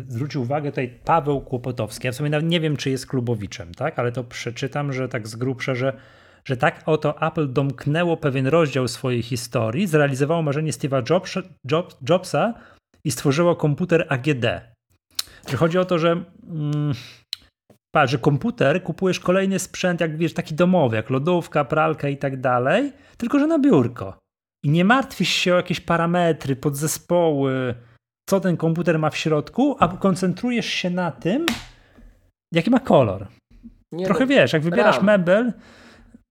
[0.08, 2.08] zwrócił uwagę tutaj Paweł Kłopotowski.
[2.08, 4.00] Ja w sumie nawet nie wiem, czy jest klubowiczem, tak?
[4.00, 5.94] ale to przeczytam, że tak z grubsza, że,
[6.46, 11.26] że tak oto Apple domknęło pewien rozdział swojej historii, zrealizowało marzenie Steve'a
[12.10, 12.54] Jobsa,
[13.04, 14.46] i stworzyło komputer AGD.
[15.50, 16.94] Że chodzi o to, że mm,
[17.98, 22.42] patrz, że komputer kupujesz kolejny sprzęt, jak wiesz, taki domowy, jak lodówka, pralka i tak
[22.42, 24.18] dalej, tylko że na biurko.
[24.64, 27.76] I nie martwisz się o jakieś parametry, podzespoły,
[28.30, 31.46] co ten komputer ma w środku, a koncentrujesz się na tym,
[32.54, 33.28] jaki ma kolor.
[33.92, 35.54] Nie Trochę no, wiesz, jak wybierasz mebel,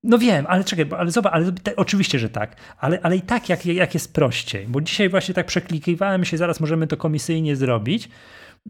[0.04, 3.48] no wiem, ale czekaj, ale zobacz, ale te, oczywiście, że tak, ale, ale i tak
[3.48, 8.08] jak, jak jest prościej, bo dzisiaj właśnie tak przeklikiwałem się, zaraz możemy to komisyjnie zrobić,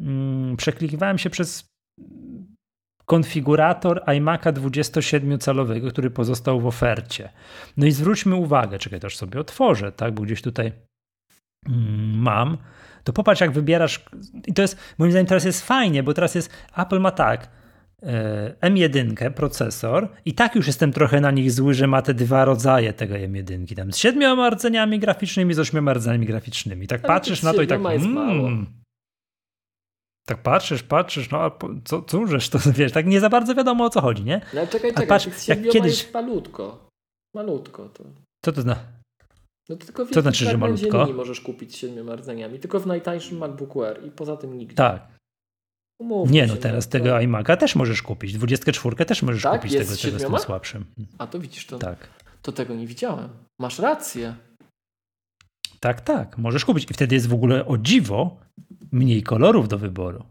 [0.00, 1.76] mm, przeklikiwałem się przez
[3.06, 7.28] konfigurator iMac'a 27-calowego, który pozostał w ofercie.
[7.76, 10.72] No i zwróćmy uwagę, czekaj, też sobie otworzę, tak, bo gdzieś tutaj
[11.68, 12.58] mm, mam,
[13.04, 14.04] to popatrz jak wybierasz,
[14.46, 17.48] i to jest, moim zdaniem teraz jest fajnie, bo teraz jest, Apple ma tak,
[18.02, 22.44] e, M1 procesor i tak już jestem trochę na nich zły, że ma te dwa
[22.44, 26.86] rodzaje tego M1, tam z siedmioma rdzeniami graficznymi, z ośmioma rdzeniami graficznymi.
[26.86, 28.66] Tak patrzysz na to i tak, mm,
[30.28, 31.50] tak patrzysz, patrzysz, no a
[31.84, 34.40] co, cóżeż to wiesz, tak nie za bardzo wiadomo o co chodzi, nie?
[34.54, 36.88] No czekaj, czekaj, patrz, jak kiedyś jest malutko.
[37.34, 38.04] Malutko to.
[38.44, 38.80] Co to znaczy?
[39.68, 41.06] No to tylko Co znaczy, że malutko?
[41.06, 44.76] Nie możesz kupić z siedmioma rdzeniami, tylko w najtańszym MacBook Air i poza tym nigdzie.
[44.76, 45.16] Tak.
[46.00, 47.16] Umówmy nie, no teraz tego to...
[47.16, 48.32] iMac'a też możesz kupić.
[48.32, 49.60] 24 też możesz tak?
[49.60, 50.84] kupić jest tego, tego z tym słabszym.
[51.18, 52.08] A to widzisz, to, tak.
[52.42, 53.28] to tego nie widziałem.
[53.60, 54.34] Masz rację.
[55.80, 56.90] Tak, tak, możesz kupić.
[56.90, 58.40] I wtedy jest w ogóle o dziwo
[58.92, 60.24] mniej kolorów do wyboru.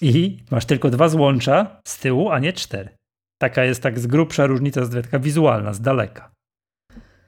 [0.00, 2.90] I masz tylko dwa złącza z tyłu, a nie cztery.
[3.40, 6.32] Taka jest tak z grubsza różnica, taka wizualna, z daleka.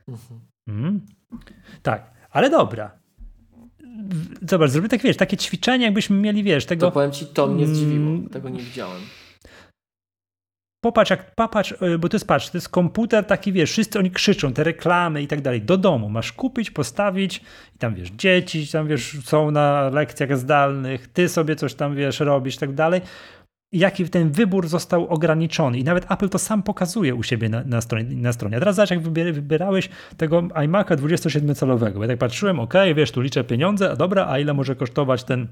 [0.08, 0.40] Mhm.
[0.68, 1.06] Mm.
[1.82, 2.98] Tak, ale dobra.
[4.48, 6.86] Zobacz, zrobię tak, wiesz, takie ćwiczenie, jakbyśmy mieli, wiesz, tego...
[6.86, 8.10] To powiem ci, to mnie zdziwiło.
[8.10, 8.28] Mm.
[8.28, 9.02] Tego nie widziałem
[10.84, 14.10] popatrz, jak papatrz, y, bo to jest, patrz, to jest komputer taki, wiesz, wszyscy oni
[14.10, 17.36] krzyczą, te reklamy i tak dalej, do domu masz kupić, postawić
[17.76, 22.20] i tam, wiesz, dzieci tam, wiesz, są na lekcjach zdalnych, ty sobie coś tam, wiesz,
[22.20, 23.00] robisz i tak dalej.
[23.72, 25.78] Jaki ten wybór został ograniczony.
[25.78, 28.56] I nawet Apple to sam pokazuje u siebie na, na, stronie, na stronie.
[28.56, 32.02] A teraz zobacz, jak wybierałeś tego iMac'a 27-calowego.
[32.02, 35.48] Ja tak patrzyłem, ok, wiesz, tu liczę pieniądze, a dobra, a ile może kosztować ten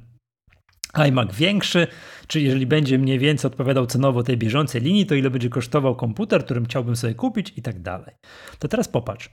[1.09, 1.87] iMac większy,
[2.27, 6.45] czy jeżeli będzie mniej więcej odpowiadał cenowo tej bieżącej linii, to ile będzie kosztował komputer,
[6.45, 8.15] którym chciałbym sobie kupić i tak dalej.
[8.59, 9.31] To teraz popatrz.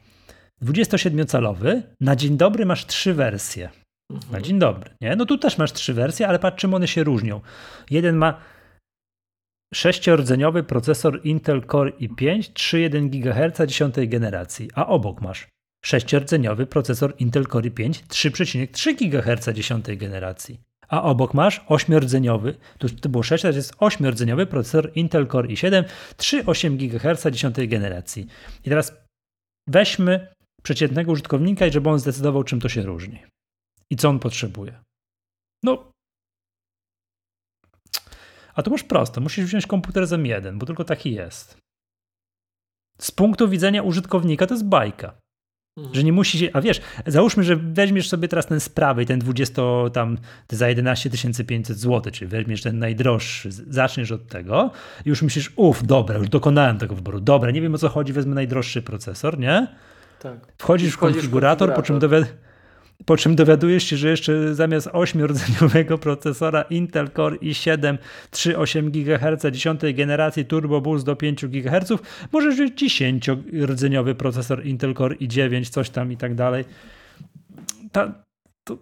[0.64, 3.70] 27-calowy, na dzień dobry masz trzy wersje.
[4.12, 4.32] Mhm.
[4.32, 5.16] Na dzień dobry, nie?
[5.16, 7.42] No tu też masz trzy wersje, ale patrz czym one się różnią.
[7.90, 8.40] Jeden ma
[9.74, 15.48] sześciordzeniowy procesor Intel Core i5 3,1 GHz 10 generacji, a obok masz
[15.86, 23.10] sześciordzeniowy procesor Intel Core i5 3,3 GHz 10 generacji a obok masz ośmiordzeniowy, tu to
[23.10, 25.84] było 6, teraz jest ośmiordzeniowy procesor Intel Core i7
[26.18, 28.28] 3,8 GHz 10 generacji.
[28.66, 28.94] I teraz
[29.68, 30.28] weźmy
[30.64, 33.20] przeciętnego użytkownika i żeby on zdecydował, czym to się różni
[33.92, 34.80] i co on potrzebuje.
[35.64, 35.92] No.
[38.56, 39.22] A to masz prosto.
[39.22, 41.58] Musisz wziąć komputer z M1, bo tylko taki jest.
[43.02, 45.20] Z punktu widzenia użytkownika to jest bajka.
[45.80, 45.96] Mhm.
[45.96, 49.20] Że nie musi się, a wiesz, załóżmy, że weźmiesz sobie teraz ten sprawy i ten
[49.20, 49.62] 20
[49.94, 50.18] tam
[50.50, 51.10] za 11
[51.48, 54.72] 500 zł, czyli weźmiesz ten najdroższy, zaczniesz od tego
[55.06, 58.14] i już myślisz, uff, dobra, już dokonałem tego wyboru, dobra, nie wiem o co chodzi,
[58.14, 59.68] wezmę najdroższy procesor, nie?
[60.20, 60.38] Tak.
[60.58, 62.24] Wchodzisz, w konfigurator, w konfigurator, po czym dowiad
[63.06, 67.98] po czym dowiadujesz się, że jeszcze zamiast 8-rdzeniowego procesora Intel Core i7
[68.32, 71.94] 3,8 GHz 10 generacji Turbo Boost do 5 GHz
[72.32, 76.66] możesz mieć 10-rdzeniowy procesor Intel Core i9, coś tam i tak dalej.
[77.92, 78.14] Ta,
[78.64, 78.78] to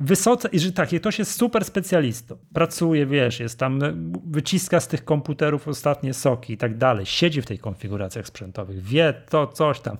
[0.00, 3.80] wysoce, i że takie, ktoś jest super specjalistą, pracuje, wiesz, jest tam,
[4.26, 9.14] wyciska z tych komputerów ostatnie soki i tak dalej, siedzi w tych konfiguracjach sprzętowych, wie
[9.30, 9.96] to, coś tam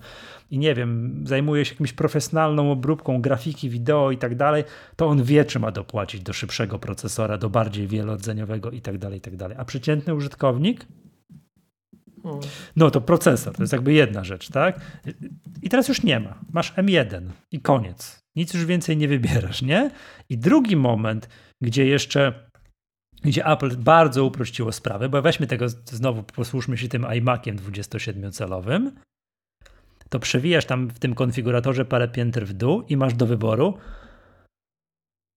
[0.51, 4.63] i nie wiem, zajmuje się jakimś profesjonalną obróbką grafiki, wideo i tak dalej,
[4.95, 9.17] to on wie, czy ma dopłacić do szybszego procesora, do bardziej wielodzeniowego i tak dalej,
[9.17, 9.57] i tak dalej.
[9.59, 10.85] A przeciętny użytkownik
[12.75, 14.79] no to procesor, to jest jakby jedna rzecz, tak?
[15.61, 16.39] I teraz już nie ma.
[16.51, 17.21] Masz M1
[17.51, 18.18] i koniec.
[18.35, 19.91] Nic już więcej nie wybierasz, nie?
[20.29, 21.29] I drugi moment,
[21.61, 22.49] gdzie jeszcze
[23.23, 28.91] gdzie Apple bardzo uprościło sprawę, bo weźmy tego znowu, posłuszmy się tym iMaciem 27-calowym,
[30.09, 33.77] to przewijasz tam w tym konfiguratorze parę piętr w dół i masz do wyboru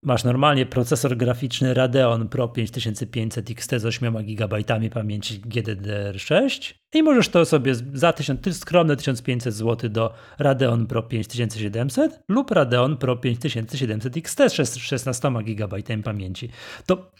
[0.05, 4.57] Masz normalnie procesor graficzny Radeon Pro 5500 XT z 8 GB
[4.93, 12.23] pamięci GDDR6 i możesz to sobie za 1000, skromne 1500 zł do Radeon Pro 5700
[12.29, 16.49] lub Radeon Pro 5700 XT z 16 GB pamięci.
[16.85, 17.11] To,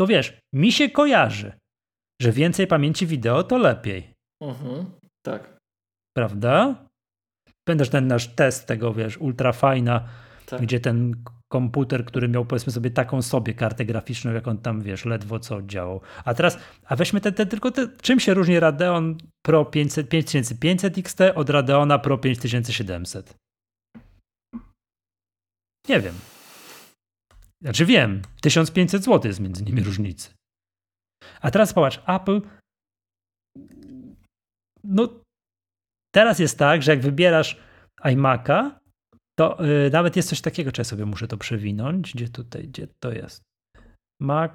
[0.00, 1.52] to wiesz, mi się kojarzy,
[2.22, 4.14] że więcej pamięci wideo to lepiej.
[4.42, 4.84] Mhm,
[5.26, 5.56] tak.
[6.16, 6.74] Prawda?
[7.64, 10.08] Pamiętasz ten nasz test tego, wiesz, ultrafajna,
[10.46, 10.62] tak.
[10.62, 11.14] gdzie ten
[11.52, 15.62] komputer, który miał powiedzmy sobie taką sobie kartę graficzną, jak on tam, wiesz, ledwo co
[15.62, 16.00] działał.
[16.24, 20.98] A teraz, a weźmy te, te tylko te, czym się różni Radeon Pro 500, 5500
[20.98, 23.34] XT od Radeona Pro 5700?
[25.88, 26.14] Nie wiem.
[27.62, 30.30] Znaczy wiem, 1500 zł jest między nimi różnicy.
[31.40, 32.40] A teraz popatrz, Apple
[34.84, 35.08] no
[36.14, 37.60] teraz jest tak, że jak wybierasz
[38.04, 38.70] iMac'a,
[39.38, 42.14] to yy, nawet jest coś takiego, czy ja sobie muszę to przewinąć.
[42.14, 43.42] Gdzie tutaj, gdzie to jest?
[44.20, 44.52] Mac.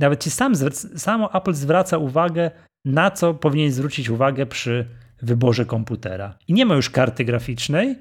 [0.00, 0.54] Nawet ci sam,
[0.96, 2.50] samo Apple zwraca uwagę,
[2.84, 4.88] na co powinien zwrócić uwagę przy
[5.22, 6.38] wyborze komputera.
[6.48, 7.96] I nie ma już karty graficznej.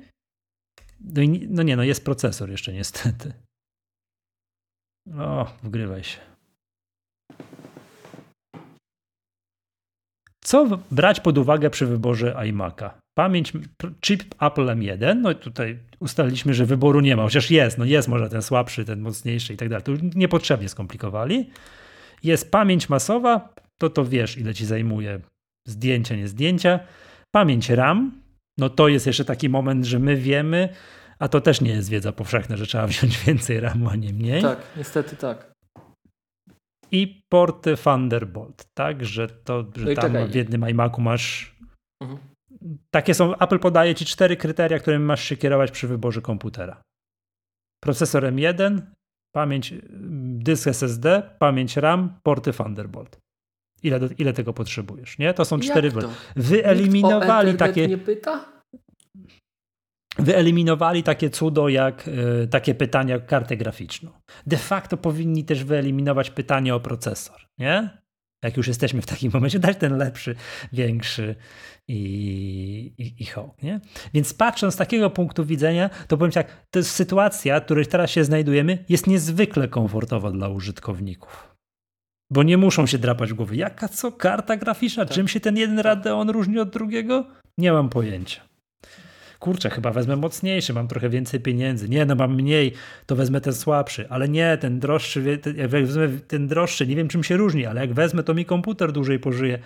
[0.99, 3.34] No, i, no nie, no jest procesor jeszcze niestety.
[5.19, 6.19] O, wgrywaj się.
[10.43, 12.89] Co brać pod uwagę przy wyborze iMac'a?
[13.18, 13.53] Pamięć,
[14.01, 18.07] chip Apple M1, no i tutaj ustaliliśmy, że wyboru nie ma, chociaż jest, no jest
[18.07, 19.84] może ten słabszy, ten mocniejszy i tak dalej.
[19.84, 21.49] To już niepotrzebnie skomplikowali.
[22.24, 25.20] Jest pamięć masowa, to to wiesz, ile ci zajmuje
[25.68, 26.80] zdjęcia, nie zdjęcia.
[27.32, 28.22] Pamięć RAM,
[28.57, 30.70] no to jest jeszcze taki moment, że my wiemy,
[31.20, 34.41] a to też nie jest wiedza powszechna, że trzeba wziąć więcej RAMu, a nie mniej.
[34.41, 35.57] Tak, niestety tak
[36.91, 40.28] i porty Thunderbolt, tak, że to, że no tam czekaj.
[40.28, 41.55] w jednym iMacu masz
[42.01, 42.20] mhm.
[42.91, 46.82] Takie są, Apple podaje ci cztery kryteria, którymi masz się kierować przy wyborze komputera.
[47.84, 48.82] Procesor M1,
[49.36, 49.74] pamięć,
[50.39, 53.18] dysk SSD, pamięć RAM, porty Thunderbolt.
[53.84, 55.34] Ile, ile tego potrzebujesz, nie?
[55.34, 55.91] To są cztery.
[56.36, 57.88] Wyeliminowali takie.
[57.88, 58.58] nie pyta?
[60.20, 64.12] wyeliminowali takie cudo jak y, takie pytania jak kartę graficzną.
[64.47, 67.97] De facto powinni też wyeliminować pytanie o procesor, nie?
[68.43, 70.35] Jak już jesteśmy w takim momencie, dać ten lepszy,
[70.73, 71.35] większy
[71.88, 73.79] i, i, i hołd, nie?
[74.13, 78.11] Więc patrząc z takiego punktu widzenia, to powiem tak, to jest sytuacja, w której teraz
[78.11, 81.55] się znajdujemy, jest niezwykle komfortowa dla użytkowników.
[82.31, 83.55] Bo nie muszą się drapać w głowy.
[83.55, 85.05] Jaka co karta graficzna?
[85.05, 85.13] Tak.
[85.13, 87.25] Czym się ten jeden Radeon różni od drugiego?
[87.57, 88.47] Nie mam pojęcia
[89.39, 91.89] kurczę, chyba wezmę mocniejszy, mam trochę więcej pieniędzy.
[91.89, 92.73] Nie, no mam mniej,
[93.05, 94.09] to wezmę ten słabszy.
[94.09, 97.93] Ale nie, ten droższy, jak wezmę ten droższy, nie wiem czym się różni, ale jak
[97.93, 99.59] wezmę, to mi komputer dłużej pożyje.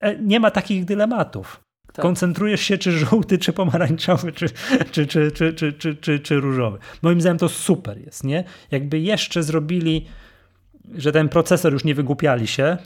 [0.00, 1.60] E, nie ma takich dylematów.
[1.92, 2.02] Tak.
[2.02, 4.46] Koncentrujesz się, czy żółty, czy pomarańczowy, czy,
[4.92, 6.78] czy, czy, czy, czy, czy, czy, czy różowy.
[7.02, 8.44] Moim zdaniem to super jest, nie?
[8.70, 10.06] Jakby jeszcze zrobili,
[10.94, 12.76] że ten procesor już nie wygłupiali się,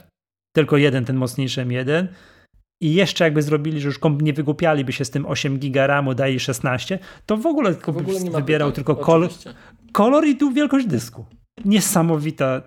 [0.55, 2.07] tylko jeden, ten mocniejszy M1,
[2.81, 6.39] i jeszcze jakby zrobili, że już nie wygłupialiby się z tym 8 giga RAMu, daje
[6.39, 9.29] 16, to w ogóle, w ogóle wybierał tylko kolor,
[9.91, 11.25] kolor i tu wielkość dysku.
[11.65, 12.61] Niesamowita.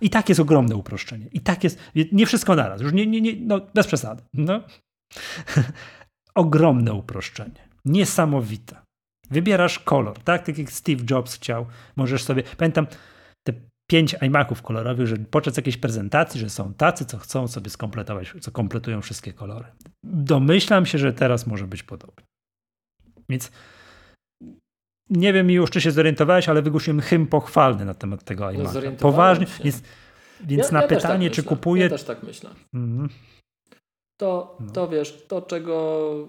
[0.00, 1.26] I tak jest ogromne uproszczenie.
[1.32, 1.78] I tak jest,
[2.12, 4.22] nie wszystko naraz, już nie, nie, nie no bez przesady.
[4.34, 4.60] No.
[6.34, 7.68] ogromne uproszczenie.
[7.84, 8.76] Niesamowite.
[9.30, 10.46] Wybierasz kolor, tak?
[10.46, 11.66] Tak jak Steve Jobs chciał.
[11.96, 12.86] Możesz sobie, pamiętam,
[13.90, 18.50] pięć iMaców kolorowych, że podczas jakiejś prezentacji, że są tacy, co chcą sobie skompletować, co
[18.50, 19.64] kompletują wszystkie kolory.
[20.04, 22.24] Domyślam się, że teraz może być podobnie.
[23.28, 23.50] Więc
[25.10, 28.84] nie wiem już, czy się zorientowałeś, ale wygłosiłem hymn pochwalny na temat tego no, iMac'a.
[28.84, 29.64] No, Poważnie, się.
[29.64, 29.82] więc,
[30.40, 31.82] więc ja, na ja pytanie, tak czy kupuję...
[31.82, 32.50] Ja też tak myślę.
[32.74, 33.08] -hmm.
[34.20, 34.72] To, no.
[34.72, 36.28] to wiesz, to czego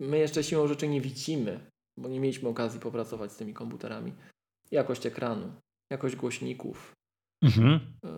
[0.00, 1.60] my jeszcze siłą rzeczy nie widzimy,
[1.98, 4.12] bo nie mieliśmy okazji popracować z tymi komputerami.
[4.70, 5.52] Jakość ekranu,
[5.90, 6.92] jakość głośników.
[7.44, 7.80] Mhm.
[8.04, 8.10] E,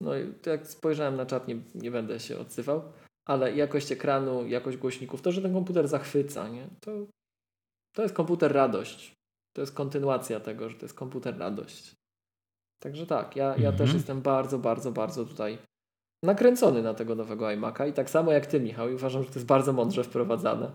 [0.00, 2.92] no i jak spojrzałem na czat, nie, nie będę się odzywał,
[3.28, 6.68] ale jakość ekranu, jakość głośników, to, że ten komputer zachwyca, nie?
[6.80, 7.06] To,
[7.96, 9.14] to jest komputer radość.
[9.56, 11.94] To jest kontynuacja tego, że to jest komputer radość.
[12.82, 13.76] Także tak, ja, ja mhm.
[13.76, 15.58] też jestem bardzo, bardzo, bardzo tutaj
[16.24, 19.34] nakręcony na tego nowego iMac'a i tak samo jak ty, Michał, i uważam, że to
[19.34, 20.70] jest bardzo mądrze wprowadzane.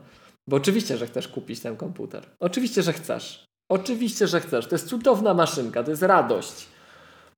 [0.49, 2.25] Bo oczywiście, że chcesz kupić ten komputer.
[2.39, 3.48] Oczywiście, że chcesz.
[3.71, 4.67] Oczywiście, że chcesz.
[4.67, 6.67] To jest cudowna maszynka, to jest radość.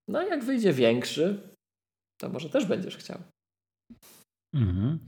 [0.07, 1.38] No i jak wyjdzie większy,
[2.21, 3.17] to może też będziesz chciał.
[4.55, 4.99] Mhm.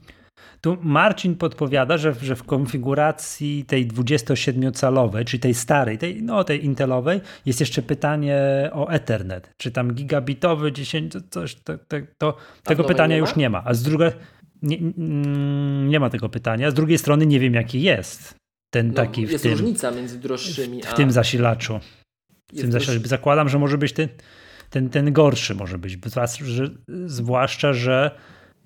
[0.60, 6.64] Tu Marcin podpowiada, że, że w konfiguracji tej 27-calowej, czyli tej starej, tej, no tej
[6.64, 8.40] intelowej, jest jeszcze pytanie
[8.72, 9.50] o Ethernet.
[9.56, 13.62] Czy tam gigabitowy 10, coś, to, to, to tego pytania nie już nie ma.
[13.64, 14.10] A z drugiej
[14.62, 14.78] nie,
[15.88, 16.70] nie, ma tego pytania.
[16.70, 18.43] Z drugiej strony nie wiem, jaki jest
[18.74, 19.22] ten no, taki.
[19.22, 21.80] Jest tym, różnica między droższymi w, w tym zasilaczu.
[22.52, 23.08] W tym zasilaczu.
[23.08, 24.08] Zakładam, że może być ten,
[24.70, 25.98] ten, ten gorszy, może być.
[27.06, 28.18] Zwłaszcza, że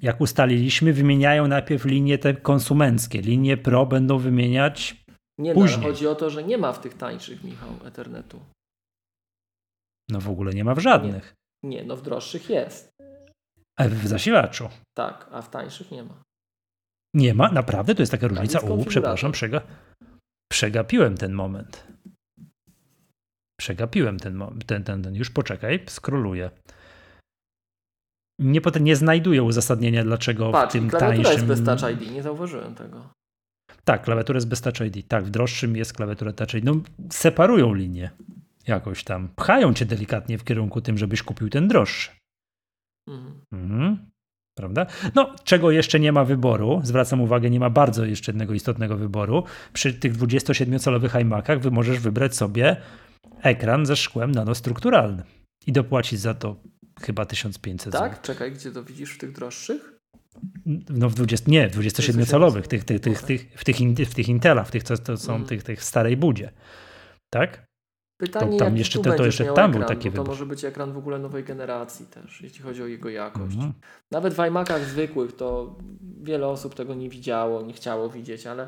[0.03, 3.21] jak ustaliliśmy, wymieniają najpierw linie te konsumenckie.
[3.21, 4.97] Linie Pro będą wymieniać
[5.39, 5.81] nie, no, później.
[5.81, 8.41] Nie, chodzi o to, że nie ma w tych tańszych, Michał, Ethernetu.
[10.09, 11.35] No w ogóle nie ma w żadnych.
[11.63, 12.91] Nie, nie no w droższych jest.
[13.79, 14.69] A w zasilaczu?
[14.97, 16.23] Tak, a w tańszych nie ma.
[17.15, 17.53] Nie ma?
[17.53, 17.95] Naprawdę?
[17.95, 18.61] To jest taka różnica?
[18.61, 19.61] U, przepraszam, przega...
[20.53, 21.87] przegapiłem ten moment.
[23.61, 24.67] Przegapiłem ten moment.
[24.67, 25.15] Ten, ten, ten.
[25.15, 26.51] Już poczekaj, skroluję
[28.39, 31.49] nie, nie znajduję uzasadnienia, dlaczego Patrz, w tym klawiatura tańszym...
[31.49, 33.09] jest bez Touch ID, nie zauważyłem tego.
[33.85, 35.09] Tak, klawiatura jest bez Touch ID.
[35.09, 36.65] Tak, w droższym jest klawiatura Touch ID.
[36.65, 36.75] No,
[37.13, 38.11] separują linie
[38.67, 39.29] jakoś tam.
[39.37, 42.11] Pchają cię delikatnie w kierunku tym, żebyś kupił ten droższy.
[43.09, 43.41] Mhm.
[43.53, 44.11] Mhm.
[44.59, 44.87] Prawda?
[45.15, 49.45] No, czego jeszcze nie ma wyboru, zwracam uwagę, nie ma bardzo jeszcze jednego istotnego wyboru.
[49.73, 52.77] Przy tych 27-calowych iMacach wy możesz wybrać sobie
[53.43, 55.25] ekran ze szkłem nanostrukturalnym
[55.67, 56.57] i dopłacić za to
[57.01, 58.11] chyba 1500 Tak?
[58.11, 58.23] Zł.
[58.23, 59.99] Czekaj, gdzie to widzisz w tych droższych?
[60.91, 63.77] No w 20, nie, 27-calowych, tych, tych, tych, tych, w, tych,
[64.11, 65.47] w tych Intelach, w tych, co to są mm.
[65.47, 66.53] tych, tych w starej budzie.
[67.31, 67.68] Tak?
[68.19, 70.93] Pytanie, to, tam jeszcze, to, to jeszcze tam ekran, był taki To może być ekran
[70.93, 73.57] w ogóle nowej generacji też, jeśli chodzi o jego jakość.
[73.57, 73.73] Mm.
[74.11, 75.77] Nawet w iMacach zwykłych to
[76.23, 78.67] wiele osób tego nie widziało, nie chciało widzieć, ale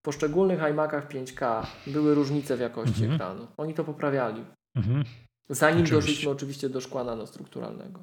[0.00, 3.14] w poszczególnych iMacach 5K były różnice w jakości mm.
[3.14, 3.46] ekranu.
[3.56, 4.44] Oni to poprawiali.
[4.76, 5.04] Mm.
[5.48, 5.94] Zanim oczywiście.
[5.94, 8.00] doszliśmy oczywiście do szkła nanostrukturalnego.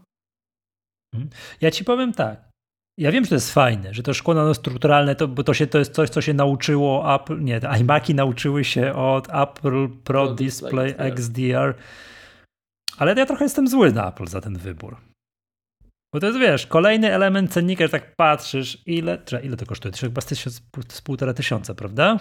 [1.14, 1.30] Mhm.
[1.62, 2.50] Ja ci powiem tak.
[3.00, 5.80] Ja wiem, że to jest fajne, że to szkło nanostrukturalne, to, bo to, się, to
[5.80, 10.88] jest coś, co się nauczyło Apple, nie, iMaki nauczyły się od Apple Pro, Pro Display,
[10.88, 11.76] Display XDR,
[12.98, 14.98] ale ja trochę jestem zły na Apple za ten wybór.
[16.14, 19.91] Bo to jest, wiesz, kolejny element cennika, że tak patrzysz, ile, czy, ile to kosztuje?
[19.91, 22.20] To chyba z, z półtora tysiąca, prawda?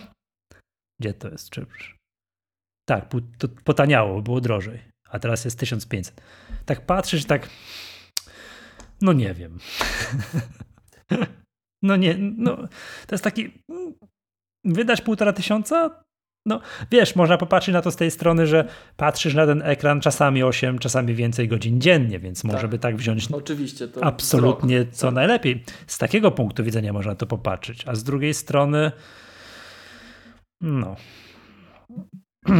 [1.00, 1.50] Gdzie to jest?
[1.50, 1.66] Czy,
[2.88, 3.08] tak,
[3.38, 6.20] to potaniało, było drożej a teraz jest 1500.
[6.66, 7.48] Tak patrzysz, tak.
[9.00, 9.58] No nie wiem.
[11.82, 12.56] no nie, no
[13.06, 13.50] to jest taki.
[14.64, 16.04] Wydać półtora tysiąca?
[16.46, 20.42] No wiesz, można popatrzeć na to z tej strony, że patrzysz na ten ekran czasami
[20.42, 22.52] 8, czasami więcej godzin dziennie, więc tak.
[22.52, 23.28] może by tak wziąć.
[23.32, 24.94] Oczywiście, to absolutnie wzrok.
[24.94, 25.14] co tak.
[25.14, 25.64] najlepiej.
[25.86, 28.92] Z takiego punktu widzenia można to popatrzeć, a z drugiej strony,
[30.60, 30.96] no.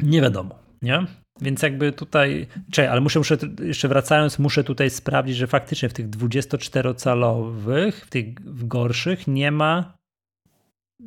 [0.00, 1.06] nie wiadomo, nie?
[1.40, 5.92] Więc jakby tutaj, czekaj, ale muszę, muszę, jeszcze wracając, muszę tutaj sprawdzić, że faktycznie w
[5.92, 8.34] tych 24-calowych, w tych
[8.68, 9.96] gorszych nie ma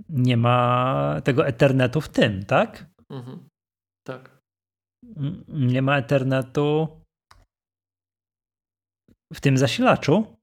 [0.09, 2.85] nie ma tego Ethernetu w tym, tak?
[3.09, 3.49] Mhm.
[4.07, 4.39] Tak.
[5.47, 7.01] Nie ma Ethernetu
[9.33, 10.37] w tym zasilaczu?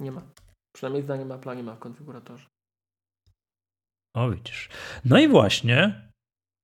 [0.00, 0.22] Nie ma.
[0.74, 2.46] Przynajmniej zdaniem Apple nie ma w konfiguratorze.
[4.16, 4.68] O, widzisz.
[5.04, 6.08] No i właśnie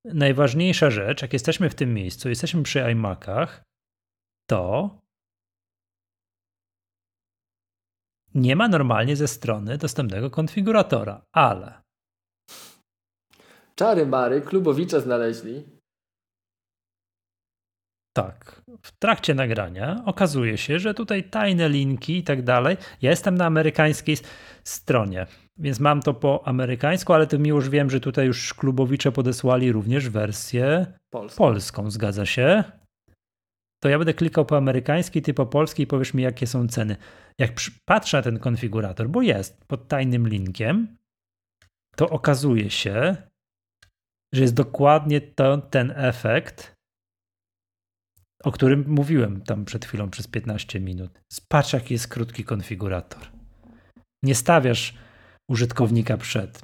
[0.04, 3.62] najważniejsza rzecz, jak jesteśmy w tym miejscu, jesteśmy przy iMacach,
[4.50, 4.90] to
[8.34, 11.82] nie ma normalnie ze strony dostępnego konfiguratora, ale.
[13.74, 15.80] Czary Mary, klubowicze znaleźli.
[18.16, 18.62] Tak.
[18.82, 22.76] W trakcie nagrania okazuje się, że tutaj tajne linki i tak dalej.
[23.02, 24.16] Ja jestem na amerykańskiej
[24.64, 25.26] stronie
[25.60, 29.72] Więc mam to po amerykańsku, ale to mi już wiem, że tutaj już klubowicze podesłali
[29.72, 31.38] również wersję polską.
[31.38, 32.64] polską, zgadza się.
[33.82, 36.96] To ja będę klikał po amerykańskiej, ty po polskiej i powiesz mi, jakie są ceny.
[37.38, 37.52] Jak
[37.84, 40.96] patrzę na ten konfigurator, bo jest pod tajnym linkiem,
[41.96, 43.16] to okazuje się,
[44.34, 46.74] że jest dokładnie to, ten efekt,
[48.44, 51.20] o którym mówiłem tam przed chwilą przez 15 minut.
[51.48, 53.22] Patrz, jaki jest krótki konfigurator.
[54.22, 54.94] Nie stawiasz
[55.50, 56.60] użytkownika przed.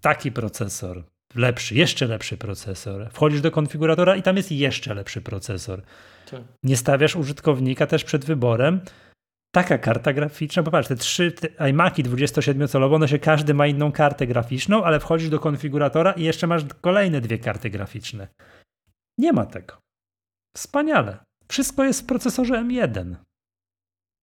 [0.00, 1.04] Taki procesor,
[1.34, 3.08] lepszy, jeszcze lepszy procesor.
[3.12, 5.82] Wchodzisz do konfiguratora i tam jest jeszcze lepszy procesor.
[6.30, 6.40] Tak.
[6.62, 8.80] Nie stawiasz użytkownika też przed wyborem.
[9.54, 14.26] Taka karta graficzna, popatrz, te trzy te iMaki 27-calowe, one się każdy ma inną kartę
[14.26, 18.28] graficzną, ale wchodzisz do konfiguratora i jeszcze masz kolejne dwie karty graficzne.
[19.18, 19.78] Nie ma tego.
[20.56, 21.18] Wspaniale.
[21.48, 23.14] Wszystko jest w procesorze M1.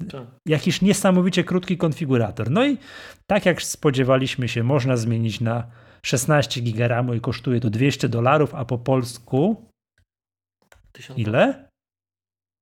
[0.03, 0.27] Tak.
[0.47, 2.51] Jakiś niesamowicie krótki konfigurator.
[2.51, 2.77] No i
[3.27, 5.67] tak jak spodziewaliśmy się, można zmienić na
[6.05, 9.69] 16 GB i kosztuje to 200 dolarów, a po polsku
[11.15, 11.69] ile?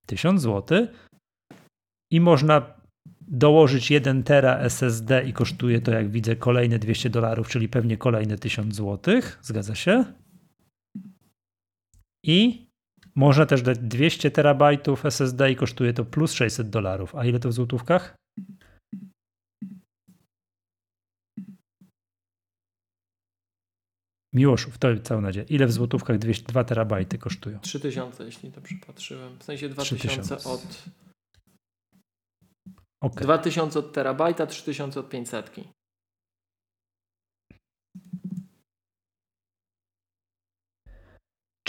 [0.05, 0.87] 1000 zł.
[2.11, 2.81] I można
[3.21, 8.37] dołożyć 1 tera SSD i kosztuje to, jak widzę, kolejne 200 dolarów, czyli pewnie kolejne
[8.37, 9.21] 1000 zł.
[9.41, 10.05] Zgadza się?
[12.25, 12.67] I
[13.15, 17.15] można też dać 200 terabajtów SSD i kosztuje to plus 600 dolarów.
[17.15, 18.15] A ile to w złotówkach?
[24.33, 25.45] Miłoszów, to całą nadzieję.
[25.49, 27.59] Ile w złotówkach 200, 2 terabajty kosztują?
[27.59, 29.39] 3000, jeśli to przypatrzyłem.
[29.39, 30.49] W sensie 2000 3000.
[30.49, 30.83] od.
[33.01, 33.23] Okay.
[33.23, 35.51] 2000 od terabajta, 3000 od 500.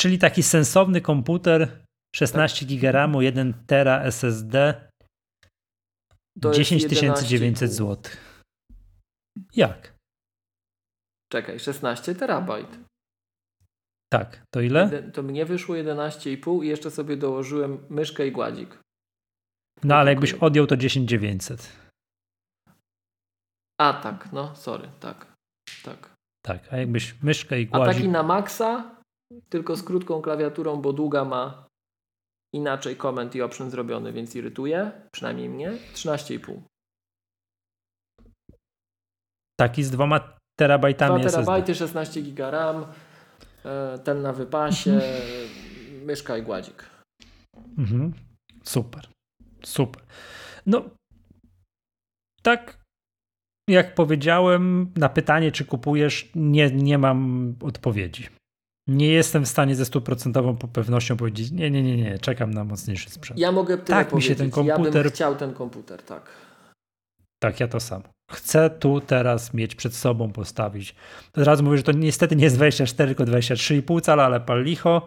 [0.02, 1.84] Czyli taki sensowny komputer,
[2.14, 4.54] 16 GB RAMu, 1 tera SSD,
[6.40, 6.82] to 10
[7.28, 8.12] 900 zł.
[9.56, 9.94] Jak?
[11.32, 12.78] Czekaj, 16 terabajt.
[14.12, 15.02] Tak, to ile?
[15.12, 18.78] To mnie wyszło 11,5 i jeszcze sobie dołożyłem myszkę i gładzik.
[19.84, 21.72] No ale jakbyś odjął to 10 900.
[23.80, 25.32] A tak, no sorry, tak.
[25.84, 26.14] Tak.
[26.44, 27.90] Tak, a jakbyś myszkę i gładzik.
[27.90, 29.01] A taki na maksa
[29.48, 31.66] tylko z krótką klawiaturą, bo długa ma
[32.54, 36.60] inaczej comment i option zrobiony, więc irytuje, przynajmniej mnie, 13,5.
[39.60, 42.86] Taki z dwoma terabajtami 2 terabajty, 16 giga RAM,
[43.64, 45.00] e, ten na wypasie,
[46.06, 46.90] myszka i gładzik.
[47.78, 48.12] Mhm.
[48.64, 49.08] Super,
[49.64, 50.02] super.
[50.66, 50.84] No,
[52.42, 52.82] tak
[53.68, 58.28] jak powiedziałem, na pytanie, czy kupujesz, nie, nie mam odpowiedzi
[58.92, 63.10] nie jestem w stanie ze stuprocentową pewnością powiedzieć, nie, nie, nie, nie, czekam na mocniejszy
[63.10, 63.40] sprzęt.
[63.40, 64.30] Ja mogę tyle tak powiedzieć.
[64.30, 64.96] mi się ten komputer...
[64.96, 66.22] Ja bym chciał ten komputer, tak.
[67.42, 68.04] Tak, ja to samo.
[68.30, 70.94] Chcę tu teraz mieć przed sobą postawić.
[71.36, 75.06] Od razu mówię, że to niestety nie jest 24, tylko 23,5 cala, ale pal licho.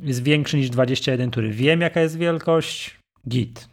[0.00, 2.98] Jest większy niż 21, który wiem jaka jest wielkość.
[3.28, 3.68] Git.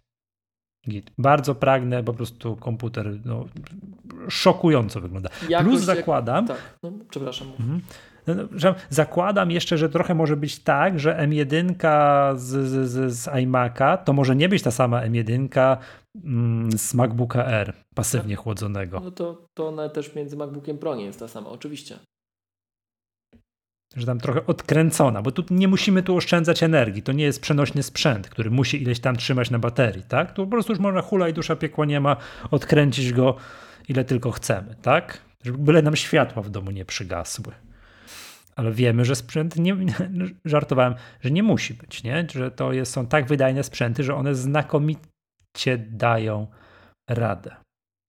[0.89, 1.11] Git.
[1.17, 3.45] Bardzo pragnę, po prostu komputer no,
[4.29, 5.29] szokująco wygląda.
[5.49, 6.47] Jakoś Plus zakładam...
[6.47, 6.57] Jak...
[6.57, 7.47] Tak, no, przepraszam.
[7.47, 7.81] Mhm.
[8.27, 11.75] No, no, zakładam jeszcze, że trochę może być tak, że M1
[12.37, 15.77] z, z, z iMac'a to może nie być ta sama M1
[16.23, 18.99] mm, z MacBooka R pasywnie chłodzonego.
[18.99, 21.99] No to, to ona też między MacBookiem Pro nie jest ta sama, oczywiście.
[23.95, 27.03] Że tam trochę odkręcona, bo tu nie musimy tu oszczędzać energii.
[27.03, 30.33] To nie jest przenośny sprzęt, który musi ileś tam trzymać na baterii, tak?
[30.33, 32.15] Tu po prostu już można hula i dusza piekła nie ma,
[32.51, 33.35] odkręcić go
[33.89, 35.21] ile tylko chcemy, tak?
[35.43, 37.53] Żeby byle nam światła w domu nie przygasły.
[38.55, 39.75] Ale wiemy, że sprzęt, nie,
[40.45, 42.27] żartowałem, że nie musi być, nie?
[42.31, 46.47] że to jest, są tak wydajne sprzęty, że one znakomicie dają
[47.09, 47.55] radę.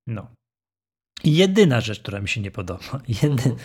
[0.06, 0.26] No.
[1.24, 3.56] Jedyna rzecz, która mi się nie podoba, jedy,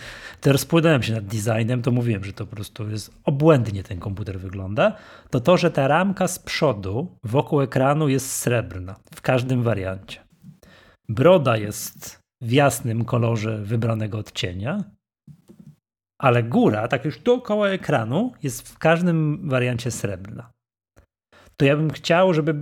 [0.41, 4.39] to rozpłynąłem się nad designem, to mówiłem, że to po prostu jest obłędnie ten komputer
[4.39, 4.95] wygląda,
[5.29, 10.19] to to, że ta ramka z przodu wokół ekranu jest srebrna w każdym wariancie.
[11.09, 14.83] Broda jest w jasnym kolorze wybranego odcienia,
[16.19, 20.51] ale góra, tak już dookoła ekranu, jest w każdym wariancie srebrna.
[21.57, 22.55] To ja bym chciał, żeby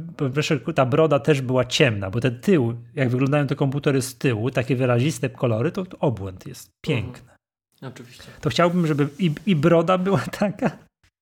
[0.75, 4.75] ta broda też była ciemna, bo ten tył, jak wyglądają te komputery z tyłu, takie
[4.75, 7.31] wyraziste kolory, to obłęd jest piękny.
[7.31, 7.93] Mhm.
[7.93, 8.23] Oczywiście.
[8.41, 10.71] To chciałbym, żeby i, i broda była taka,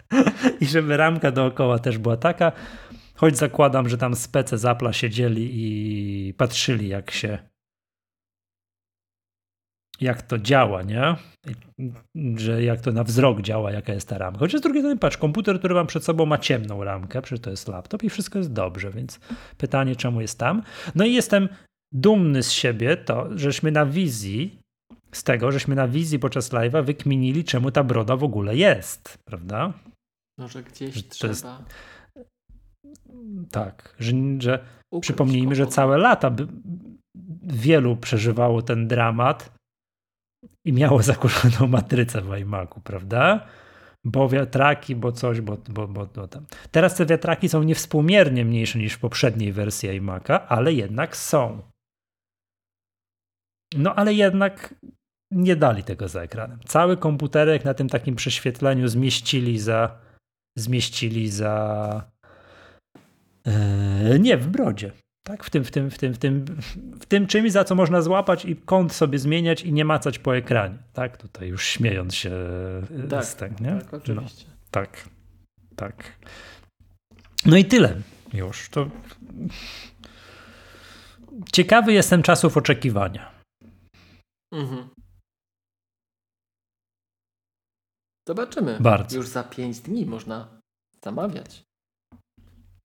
[0.62, 2.52] i żeby ramka dookoła też była taka.
[3.16, 7.40] Choć zakładam, że tam spece zapla siedzieli i patrzyli, jak się
[10.02, 11.16] jak to działa, nie?
[12.36, 14.40] Że jak to na wzrok działa, jaka jest ta ramka.
[14.40, 17.50] Chociaż z drugiej strony, patrz, komputer, który mam przed sobą ma ciemną ramkę, przecież to
[17.50, 19.20] jest laptop i wszystko jest dobrze, więc
[19.58, 20.64] pytanie, czemu jest tam?
[20.96, 21.50] No i jestem
[21.92, 24.60] dumny z siebie to, żeśmy na wizji,
[25.12, 29.74] z tego, żeśmy na wizji podczas live'a wykminili, czemu ta broda w ogóle jest, prawda?
[30.40, 31.32] Może gdzieś że trzeba...
[31.32, 31.48] Jest,
[33.52, 34.60] tak, że, że
[35.02, 36.48] przypomnijmy, że całe lata by,
[37.44, 39.55] wielu przeżywało ten dramat
[40.66, 43.48] i miało zakurzoną matrycę w iMacu, prawda?
[44.04, 46.46] Bo wiatraki, bo coś, bo, bo, bo, bo tam.
[46.72, 51.62] Teraz te wiatraki są niewspółmiernie mniejsze niż w poprzedniej wersji iMac'a, ale jednak są.
[53.78, 54.76] No ale jednak
[55.32, 56.60] nie dali tego za ekranem.
[56.66, 60.00] Cały komputerek na tym takim prześwietleniu zmieścili za
[60.58, 62.12] zmieścili za
[63.46, 64.92] e, nie, w brodzie.
[65.28, 66.46] Tak, w tym, w tym, w tym, w tym,
[67.00, 70.38] w tym czymś, za co można złapać i kąt sobie zmieniać i nie macać po
[70.38, 70.78] ekranie.
[70.94, 72.32] Tak, tutaj już śmiejąc się
[73.06, 73.82] e, tak, z tego, nie?
[73.82, 74.46] Tak, oczywiście.
[74.48, 75.10] No, tak,
[75.76, 76.18] tak.
[77.46, 78.02] No i tyle
[78.34, 78.70] już.
[78.70, 78.90] To
[81.52, 83.32] ciekawy jestem czasów oczekiwania.
[84.54, 84.90] Mhm.
[88.28, 88.78] Zobaczymy.
[88.80, 89.18] Bardzo.
[89.18, 90.62] Już za 5 dni można
[91.04, 91.64] zamawiać.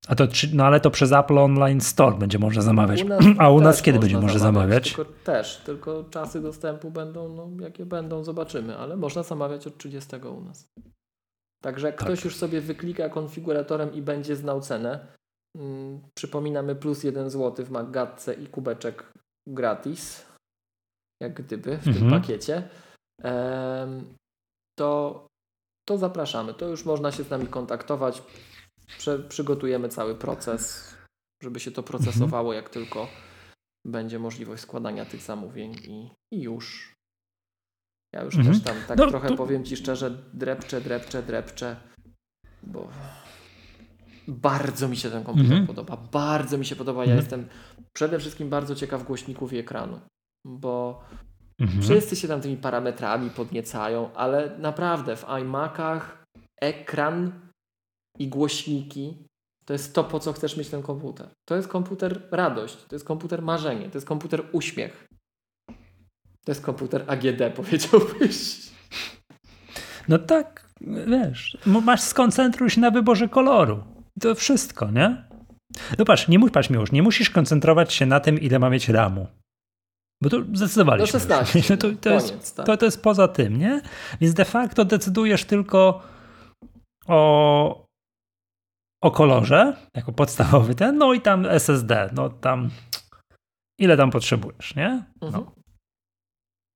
[0.09, 3.05] A to, no ale to przez Apple Online Store będzie można zamawiać.
[3.05, 3.07] U
[3.39, 4.95] A u nas kiedy będzie można zamawiać?
[4.95, 10.17] Tylko, też, tylko czasy dostępu będą, no jakie będą, zobaczymy, ale można zamawiać od 30
[10.17, 10.69] u nas.
[11.63, 12.09] Także jak tak.
[12.09, 15.07] ktoś już sobie wyklika konfiguratorem i będzie znał cenę,
[15.57, 19.13] hmm, przypominamy plus 1 zł w Maggatce i kubeczek
[19.47, 20.27] gratis,
[21.23, 21.97] jak gdyby w mhm.
[21.97, 22.69] tym pakiecie,
[24.79, 25.27] to,
[25.89, 26.55] to zapraszamy.
[26.55, 28.23] To już można się z nami kontaktować.
[28.99, 30.95] Prze przygotujemy cały proces,
[31.43, 33.09] żeby się to procesowało, jak tylko
[33.87, 36.95] będzie możliwość składania tych zamówień i, i już.
[38.15, 38.55] Ja już mhm.
[38.55, 39.37] też tam tak no, trochę to...
[39.37, 41.77] powiem Ci szczerze, drepczę, drepczę, drepczę,
[42.63, 42.89] bo
[44.29, 45.67] bardzo mi się ten komputer mhm.
[45.67, 45.97] podoba.
[45.97, 47.01] Bardzo mi się podoba.
[47.01, 47.19] Ja mhm.
[47.19, 47.49] jestem
[47.93, 50.01] przede wszystkim bardzo ciekaw głośników i ekranu,
[50.47, 51.05] bo
[51.61, 51.83] Mhm.
[51.83, 56.25] Wszyscy się tam tymi parametrami podniecają, ale naprawdę w iMacach
[56.61, 57.33] ekran
[58.21, 59.15] i głośniki
[59.65, 61.29] to jest to, po co chcesz mieć ten komputer.
[61.49, 65.07] To jest komputer radość, to jest komputer marzenie, to jest komputer uśmiech.
[66.45, 68.71] To jest komputer AGD, powiedziałbyś.
[70.09, 70.71] No tak,
[71.07, 73.85] wiesz, masz skoncentruj się na wyborze koloru.
[74.21, 75.25] To wszystko, nie?
[75.99, 79.27] No patrz, nie, patrz, już, nie musisz koncentrować się na tym, ile ma mieć ramu.
[80.23, 81.19] Bo to zdecydowaliśmy.
[81.19, 81.63] No 16.
[81.77, 82.67] To, to, to, Koniec, jest, tak.
[82.67, 83.83] to, to jest poza tym, nie?
[84.21, 86.03] Więc de facto decydujesz tylko
[87.07, 87.90] o,
[89.01, 92.71] o kolorze, jako podstawowy ten, no i tam SSD, no tam
[93.79, 95.05] ile tam potrzebujesz, nie?
[95.21, 95.27] No.
[95.27, 95.47] Mhm.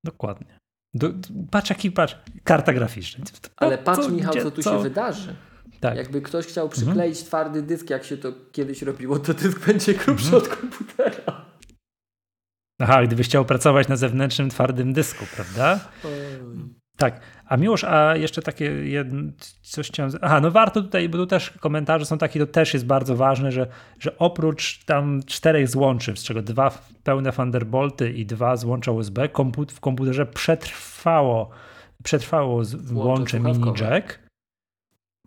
[0.04, 0.58] Dokładnie.
[0.94, 1.10] Do,
[1.50, 3.24] patrz jaki, patrz, karta graficzna.
[3.56, 4.76] Ale patrz co, Michał, gdzie, co tu co?
[4.76, 5.36] się wydarzy.
[5.80, 5.96] Tak.
[5.96, 6.82] Jakby ktoś chciał mhm.
[6.82, 7.26] przykleić mhm.
[7.26, 10.42] twardy dysk, jak się to kiedyś robiło, to dysk będzie grubszy mhm.
[10.42, 11.44] od komputera.
[12.80, 15.80] Aha, gdyby chciał pracować na zewnętrznym twardym dysku, prawda?
[16.96, 17.20] Tak.
[17.54, 19.32] A Miłosz, a jeszcze takie jedno,
[19.62, 20.12] coś chciałem...
[20.20, 23.52] Aha, no warto tutaj, bo tu też komentarze są takie, to też jest bardzo ważne,
[23.52, 23.66] że,
[23.98, 29.72] że oprócz tam czterech złączy, z czego dwa pełne Thunderbolty i dwa złącza USB, komput
[29.72, 31.50] w komputerze przetrwało,
[32.02, 34.18] przetrwało łącze mini jack.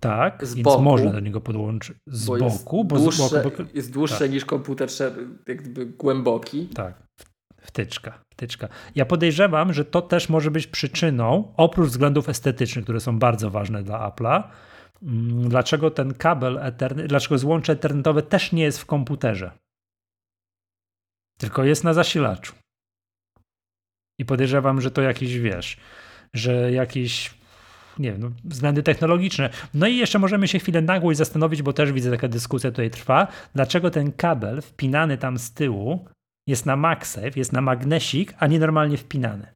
[0.01, 3.93] Tak, z więc boku, można do niego podłączyć z boku, bo dłuższe, z boku, jest
[3.93, 4.31] dłuższe tak.
[4.31, 4.89] niż komputer
[5.47, 6.67] jakby głęboki.
[6.67, 7.06] Tak,
[7.77, 8.67] Wtyczka, wtyczka.
[8.95, 13.83] Ja podejrzewam, że to też może być przyczyną, oprócz względów estetycznych, które są bardzo ważne
[13.83, 14.43] dla Apple'a,
[15.03, 19.51] mm, dlaczego ten kabel Ethernet, dlaczego złącze ethernetowe też nie jest w komputerze,
[21.39, 22.53] tylko jest na zasilaczu.
[24.19, 25.77] I podejrzewam, że to jakiś, wiesz,
[26.33, 27.33] że jakiś
[27.99, 29.49] nie wiem, no, względy technologiczne.
[29.73, 33.27] No i jeszcze możemy się chwilę nagło zastanowić, bo też widzę, taka dyskusja tutaj trwa,
[33.55, 36.05] dlaczego ten kabel wpinany tam z tyłu
[36.47, 39.47] jest na MagSafe, jest na magnesik, a nie normalnie wpinany.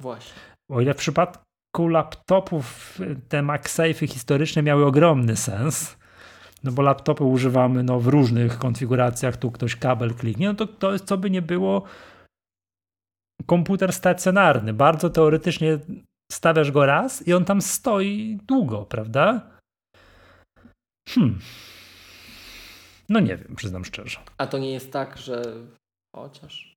[0.00, 0.40] Właśnie.
[0.70, 2.98] O ile w przypadku laptopów
[3.28, 5.96] te MagSafe'y historyczne miały ogromny sens,
[6.64, 10.92] no bo laptopy używamy no, w różnych konfiguracjach, tu ktoś kabel kliknie, no to to
[10.92, 11.82] jest, co by nie było,
[13.46, 14.74] komputer stacjonarny.
[14.74, 15.78] Bardzo teoretycznie
[16.32, 19.50] stawiasz go raz i on tam stoi długo, prawda?
[21.08, 21.38] Hmm.
[23.10, 24.18] No nie wiem, przyznam szczerze.
[24.38, 25.42] A to nie jest tak, że
[26.16, 26.74] chociaż.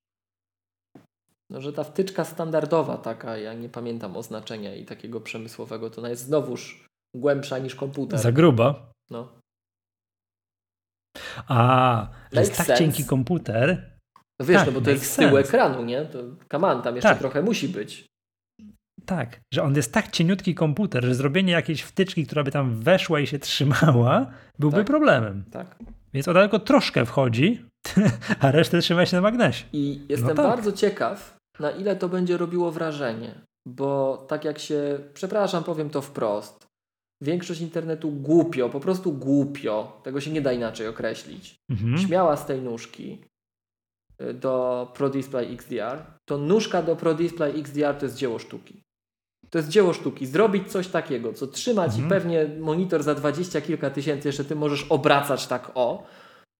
[1.49, 6.09] No, że ta wtyczka standardowa taka, ja nie pamiętam oznaczenia i takiego przemysłowego, to ona
[6.09, 8.19] jest znowuż głębsza niż komputer.
[8.19, 8.91] Za gruba?
[9.09, 9.39] No.
[11.47, 12.83] A, że jest tak sense.
[12.83, 13.97] cienki komputer.
[14.39, 16.05] No wiesz, tak, no bo to jest z tyłu ekranu, nie?
[16.05, 17.19] To kaman, tam jeszcze tak.
[17.19, 18.05] trochę musi być.
[19.05, 23.19] Tak, że on jest tak cieniutki komputer, że zrobienie jakiejś wtyczki, która by tam weszła
[23.19, 24.87] i się trzymała, byłby tak.
[24.87, 25.43] problemem.
[25.51, 25.75] Tak.
[26.13, 27.65] Więc ona tylko troszkę wchodzi
[28.39, 29.65] a resztę trzymaj się na magnesie.
[29.73, 30.45] I jestem no tak.
[30.45, 36.01] bardzo ciekaw, na ile to będzie robiło wrażenie, bo tak jak się, przepraszam, powiem to
[36.01, 36.67] wprost,
[37.21, 41.97] większość internetu głupio, po prostu głupio, tego się nie da inaczej określić, mhm.
[41.97, 43.21] śmiała z tej nóżki
[44.21, 48.82] y, do Pro Display XDR, to nóżka do Pro Display XDR to jest dzieło sztuki.
[49.53, 50.25] To jest dzieło sztuki.
[50.25, 52.09] Zrobić coś takiego, co trzyma ci mhm.
[52.09, 56.03] pewnie monitor za dwadzieścia kilka tysięcy, jeszcze ty możesz obracać tak o.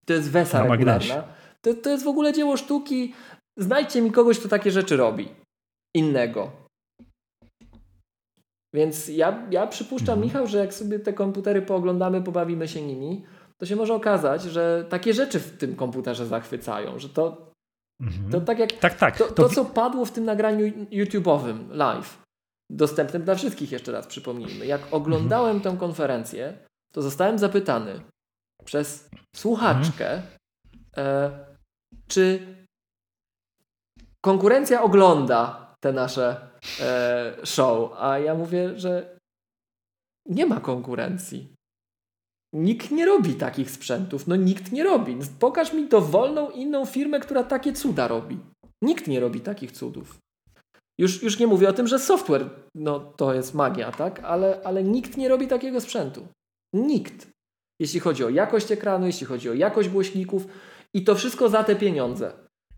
[0.05, 1.23] To jest wesa regularna.
[1.61, 3.13] To, to jest w ogóle dzieło sztuki.
[3.59, 5.29] Znajdźcie mi kogoś, kto takie rzeczy robi.
[5.95, 6.51] Innego.
[8.75, 10.21] Więc ja, ja przypuszczam, mhm.
[10.21, 13.25] Michał, że jak sobie te komputery pooglądamy, pobawimy się nimi,
[13.61, 17.51] to się może okazać, że takie rzeczy w tym komputerze zachwycają, że to,
[18.01, 18.31] mhm.
[18.31, 19.17] to tak jak tak, tak.
[19.17, 22.22] To, to, co padło w tym nagraniu YouTube'owym live,
[22.73, 24.65] dostępnym dla wszystkich, jeszcze raz przypomnijmy.
[24.65, 26.57] Jak oglądałem tę konferencję,
[26.93, 28.01] to zostałem zapytany
[28.65, 30.21] przez słuchaczkę,
[30.97, 31.31] e,
[32.07, 32.55] czy
[34.21, 36.49] konkurencja ogląda te nasze
[36.79, 39.17] e, show, a ja mówię, że
[40.29, 41.53] nie ma konkurencji.
[42.53, 44.27] Nikt nie robi takich sprzętów.
[44.27, 45.17] No nikt nie robi.
[45.39, 48.39] Pokaż mi dowolną inną firmę, która takie cuda robi.
[48.81, 50.22] Nikt nie robi takich cudów.
[50.99, 54.19] Już, już nie mówię o tym, że software no, to jest magia, tak?
[54.23, 56.27] Ale, ale nikt nie robi takiego sprzętu.
[56.73, 57.27] Nikt.
[57.79, 60.45] Jeśli chodzi o jakość ekranu, jeśli chodzi o jakość głośników
[60.93, 62.31] i to wszystko za te pieniądze.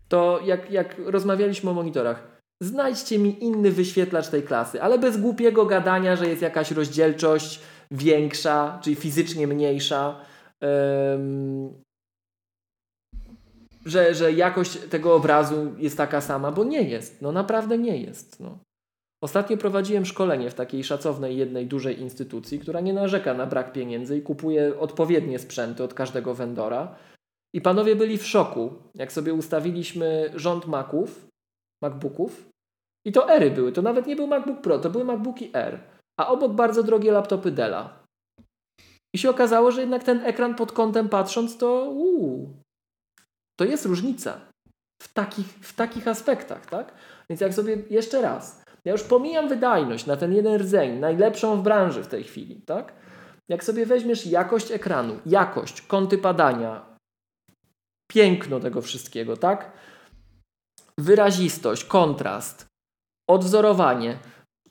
[0.08, 5.66] To jak, jak rozmawialiśmy o monitorach, znajdźcie mi inny wyświetlacz tej klasy, ale bez głupiego
[5.66, 7.60] gadania, że jest jakaś rozdzielczość
[7.90, 10.20] większa, czyli fizycznie mniejsza
[13.86, 17.22] że, że jakość tego obrazu jest taka sama, bo nie jest.
[17.22, 18.40] No naprawdę nie jest.
[18.40, 18.58] No.
[19.22, 24.18] Ostatnio prowadziłem szkolenie w takiej szacownej jednej dużej instytucji, która nie narzeka na brak pieniędzy
[24.18, 26.96] i kupuje odpowiednie sprzęty od każdego vendora.
[27.54, 31.26] I panowie byli w szoku, jak sobie ustawiliśmy rząd Maców,
[31.82, 32.48] MacBooków.
[33.06, 35.80] I to Ery były, to nawet nie był MacBook Pro, to były MacBooki R.
[36.20, 38.04] A obok bardzo drogie laptopy Della.
[39.14, 42.56] I się okazało, że jednak ten ekran pod kątem patrząc to uuu,
[43.56, 44.40] to jest różnica
[45.02, 46.94] w takich, w takich aspektach, tak?
[47.30, 51.62] Więc jak sobie jeszcze raz, ja już pomijam wydajność na ten jeden rdzeń, najlepszą w
[51.62, 52.92] branży w tej chwili, tak?
[53.48, 56.96] Jak sobie weźmiesz jakość ekranu, jakość, kąty padania,
[58.10, 59.72] piękno tego wszystkiego, tak?
[60.98, 62.66] Wyrazistość, kontrast,
[63.30, 64.18] odwzorowanie,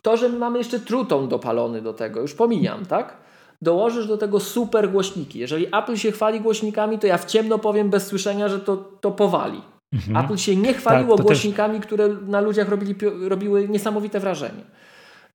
[0.01, 3.24] to, że mamy jeszcze truton dopalony do tego, już pomijam, tak?
[3.61, 5.39] Dołożysz do tego super głośniki.
[5.39, 9.11] Jeżeli Apple się chwali głośnikami, to ja w ciemno powiem bez słyszenia, że to, to
[9.11, 9.61] powali.
[9.93, 10.25] Mhm.
[10.25, 11.85] Apple się nie chwaliło tak, głośnikami, też...
[11.85, 12.95] które na ludziach robili,
[13.27, 14.63] robiły niesamowite wrażenie.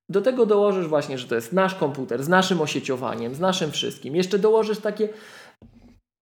[0.09, 4.15] Do tego dołożysz właśnie, że to jest nasz komputer z naszym osieciowaniem, z naszym wszystkim.
[4.15, 5.09] Jeszcze dołożysz takie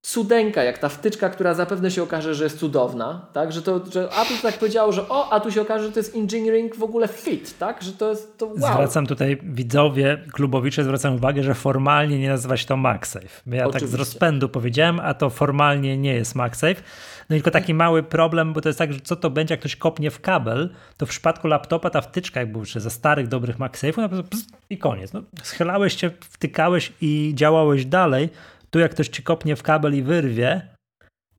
[0.02, 3.52] cudeńka, jak ta wtyczka, która zapewne się okaże, że jest cudowna, tak?
[3.52, 6.16] Że, to, że Apple tak powiedziało, że o, a tu się okaże, że to jest
[6.16, 7.82] engineering w ogóle fit, tak?
[7.82, 8.56] Że to jest to wow.
[8.56, 13.26] Zwracam tutaj widzowie, klubowicze zwracam uwagę, że formalnie nie nazywa się to MagSafe.
[13.46, 13.80] Ja Oczywiście.
[13.80, 16.82] tak z rozpędu powiedziałem, a to formalnie nie jest MagSafe.
[17.30, 19.76] No tylko taki mały problem, bo to jest tak, że co to będzie, jak ktoś
[19.76, 23.58] kopnie w kabel, to w przypadku laptopa ta wtyczka, jak był jeszcze ze starych, dobrych
[23.58, 24.22] MagSafe'ów, no
[24.70, 25.12] i koniec.
[25.12, 28.28] No, schylałeś się, wtykałeś i działałeś dalej,
[28.70, 30.68] tu jak ktoś ci kopnie w kabel i wyrwie,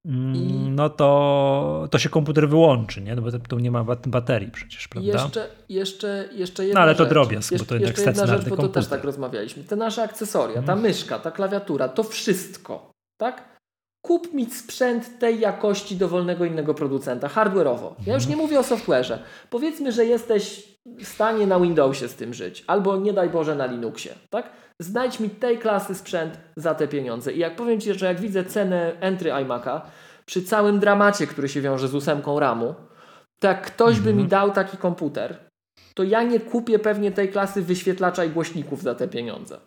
[0.05, 3.15] mm, no to, to się komputer wyłączy, nie?
[3.15, 5.11] No bo tu nie ma baterii przecież, prawda?
[5.11, 8.57] Jeszcze, jeszcze, jeszcze jedna No ale to drobiazg, bo to jednak jeszcze jedna rzecz, bo
[8.57, 9.63] to też tak rozmawialiśmy.
[9.63, 10.81] Te nasze akcesoria, ta mhm.
[10.81, 13.51] myszka, ta klawiatura, to wszystko, tak?
[14.05, 17.93] Kup mi sprzęt tej jakości dowolnego innego producenta, hardware'owo.
[18.05, 19.17] Ja już nie mówię o software'ze.
[19.49, 23.65] Powiedzmy, że jesteś w stanie na Windowsie z tym żyć, albo nie daj Boże na
[23.65, 24.49] Linuxie, tak?
[24.81, 27.33] Znajdź mi tej klasy sprzęt za te pieniądze.
[27.33, 29.81] I jak powiem Ci, że jak widzę cenę entry iMac'a,
[30.25, 32.75] przy całym dramacie, który się wiąże z ósemką RAMu,
[33.39, 34.27] to jak ktoś by mi mhm.
[34.29, 35.37] dał taki komputer,
[35.93, 39.59] to ja nie kupię pewnie tej klasy wyświetlacza i głośników za te pieniądze.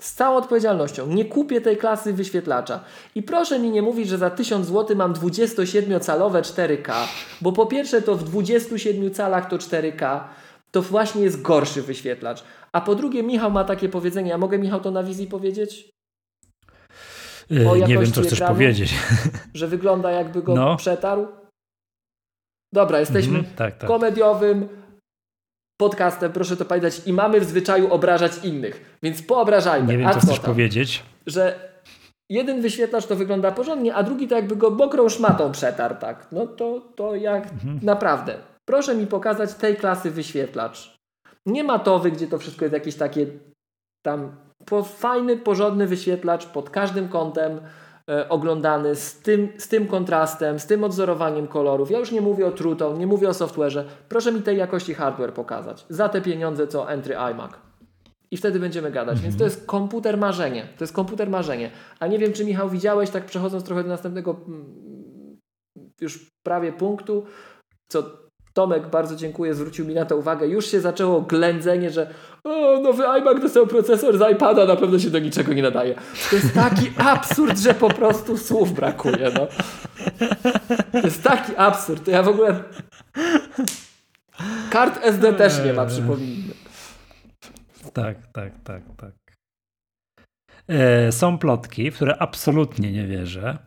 [0.00, 1.06] Z całą odpowiedzialnością.
[1.06, 2.84] Nie kupię tej klasy wyświetlacza.
[3.14, 6.92] I proszę mi nie mówić, że za 1000 zł mam 27-calowe 4K,
[7.40, 10.20] bo po pierwsze to w 27 calach to 4K
[10.70, 12.44] to właśnie jest gorszy wyświetlacz.
[12.72, 14.30] A po drugie, Michał ma takie powiedzenie.
[14.30, 15.90] Ja mogę Michał to na wizji powiedzieć?
[17.50, 18.94] Yy, nie wiem, co chcesz ekranu, powiedzieć.
[19.54, 20.76] Że wygląda jakby go no.
[20.76, 21.26] przetarł.
[22.72, 23.88] Dobra, jesteśmy mm, tak, tak.
[23.88, 24.68] komediowym
[25.80, 28.98] podcastem, proszę to pamiętać, i mamy w zwyczaju obrażać innych.
[29.02, 29.92] Więc poobrażajmy.
[29.92, 31.02] Nie wiem, co chcesz powiedzieć.
[31.26, 31.68] Że
[32.30, 36.26] jeden wyświetlacz to wygląda porządnie, a drugi to jakby go mokrą szmatą przetarł, tak.
[36.32, 37.80] No to, to jak mhm.
[37.82, 38.38] naprawdę.
[38.68, 40.98] Proszę mi pokazać tej klasy wyświetlacz.
[41.46, 43.26] Nie matowy, gdzie to wszystko jest jakieś takie
[44.02, 44.36] tam
[44.66, 47.60] po, fajny, porządny wyświetlacz pod każdym kątem,
[48.10, 51.90] e, oglądany z tym, z tym kontrastem, z tym odzorowaniem kolorów.
[51.90, 53.84] Ja już nie mówię o True Tone, nie mówię o software'ze.
[54.08, 55.86] Proszę mi tej jakości hardware pokazać.
[55.88, 57.52] Za te pieniądze co Entry iMac.
[58.30, 59.14] I wtedy będziemy gadać.
[59.14, 59.22] Mhm.
[59.22, 60.68] Więc to jest komputer marzenie.
[60.78, 61.70] To jest komputer marzenie.
[62.00, 65.38] A nie wiem, czy Michał widziałeś, tak przechodząc trochę do następnego mm,
[66.00, 67.26] już prawie punktu,
[67.88, 68.27] co
[68.58, 70.46] Tomek, bardzo dziękuję, zwrócił mi na to uwagę.
[70.46, 72.10] Już się zaczęło ględzenie, że
[72.44, 75.94] o, nowy iMac dostał procesor z iPada, na pewno się do niczego nie nadaje.
[76.30, 79.30] To jest taki absurd, że po prostu słów brakuje.
[79.34, 79.46] No.
[80.92, 82.04] To jest taki absurd.
[82.04, 82.64] To ja w ogóle...
[84.70, 86.54] Kart SD też nie ma, przypomnijmy.
[87.92, 89.12] Tak, tak, tak, tak.
[90.68, 93.58] E, są plotki, w które absolutnie nie wierzę,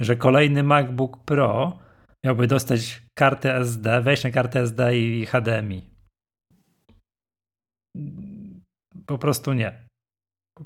[0.00, 1.78] że kolejny MacBook Pro
[2.24, 5.82] miałby dostać kartę SD, wejść na kartę SD i HDMI.
[9.06, 9.88] Po prostu nie.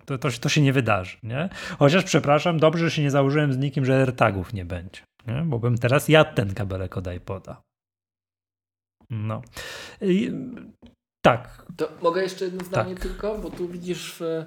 [0.04, 1.48] To, to, to, się nie wydarzy, nie?
[1.78, 5.42] Chociaż przepraszam, dobrze, że się nie założyłem z nikim, że AirTagów nie będzie, nie?
[5.46, 7.62] bo bym teraz jadł ten kabelek od iPoda.
[9.10, 9.42] No.
[10.00, 10.32] I,
[11.24, 11.66] tak.
[11.76, 13.02] To mogę jeszcze jedno zdanie tak.
[13.02, 14.44] tylko, bo tu widzisz w,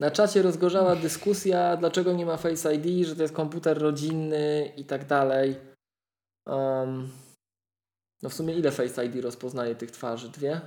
[0.00, 4.84] na czacie rozgorzała dyskusja, dlaczego nie ma Face ID, że to jest komputer rodzinny i
[4.84, 5.56] tak dalej.
[6.48, 7.08] Um,
[8.22, 10.28] no w sumie ile Face ID rozpoznaje tych twarzy?
[10.28, 10.60] Dwie?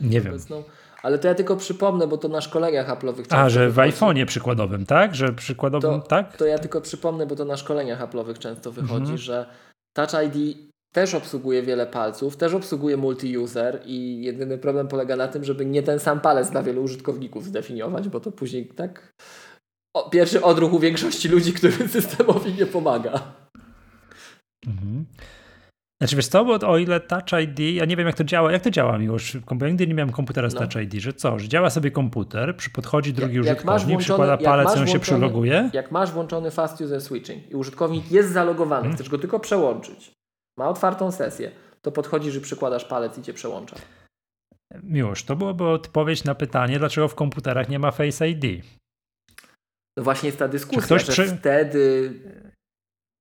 [0.00, 0.56] Nie obecną?
[0.56, 0.64] wiem.
[1.02, 3.24] Ale to ja tylko przypomnę, bo to na szkoleniach Apple'owych.
[3.30, 5.14] A, że w iPhone'ie przykładowym, tak?
[5.14, 6.36] Że przykładowym, to, tak?
[6.36, 9.18] To ja tylko przypomnę, bo to na szkoleniach Apple'owych często wychodzi, mhm.
[9.18, 9.46] że
[9.96, 10.58] Touch ID
[10.94, 15.82] też obsługuje wiele palców, też obsługuje multi-user i jedyny problem polega na tym, żeby nie
[15.82, 19.12] ten sam palec dla wielu użytkowników zdefiniować, bo to później tak
[19.94, 23.37] o, pierwszy odruch u większości ludzi, który systemowi nie pomaga.
[24.66, 25.06] Mhm.
[26.00, 28.62] Znaczy wiesz co, bo o ile Touch ID, ja nie wiem jak to działa, jak
[28.62, 30.60] to działa już, ja nigdy nie miałem komputera z no.
[30.60, 34.76] Touch ID, że co, że działa sobie komputer, podchodzi drugi jak, użytkownik, jak przykłada palec
[34.76, 35.70] on się przeloguje.
[35.72, 38.96] Jak masz włączony Fast User Switching i użytkownik jest zalogowany, hmm.
[38.96, 40.12] chcesz go tylko przełączyć,
[40.58, 41.50] ma otwartą sesję,
[41.82, 43.76] to podchodzisz i przykładasz palec i cię przełącza.
[44.82, 48.64] Miłość, to byłoby odpowiedź na pytanie, dlaczego w komputerach nie ma Face ID.
[49.96, 51.26] No właśnie jest ta dyskusja, że przy...
[51.26, 52.12] wtedy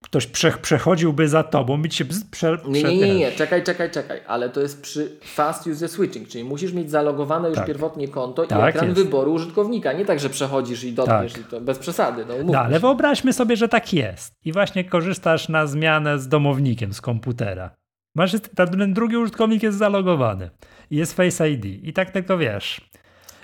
[0.04, 4.22] ktoś prze, przechodziłby za tobą, by cię prze, nie, nie, nie, nie, czekaj, czekaj, czekaj,
[4.28, 7.68] ale to jest przy fast user switching, czyli musisz mieć zalogowane już tak.
[7.68, 9.02] pierwotnie konto tak, i ekran jest.
[9.02, 11.42] wyboru użytkownika, nie tak, że przechodzisz i dotkniesz tak.
[11.42, 12.26] i to bez przesady.
[12.26, 16.94] No, no ale wyobraźmy sobie, że tak jest i właśnie korzystasz na zmianę z domownikiem
[16.94, 17.72] z komputera.
[18.16, 20.50] Masz, ten drugi użytkownik jest zalogowany
[20.92, 22.87] i jest Face ID i tak tylko wiesz.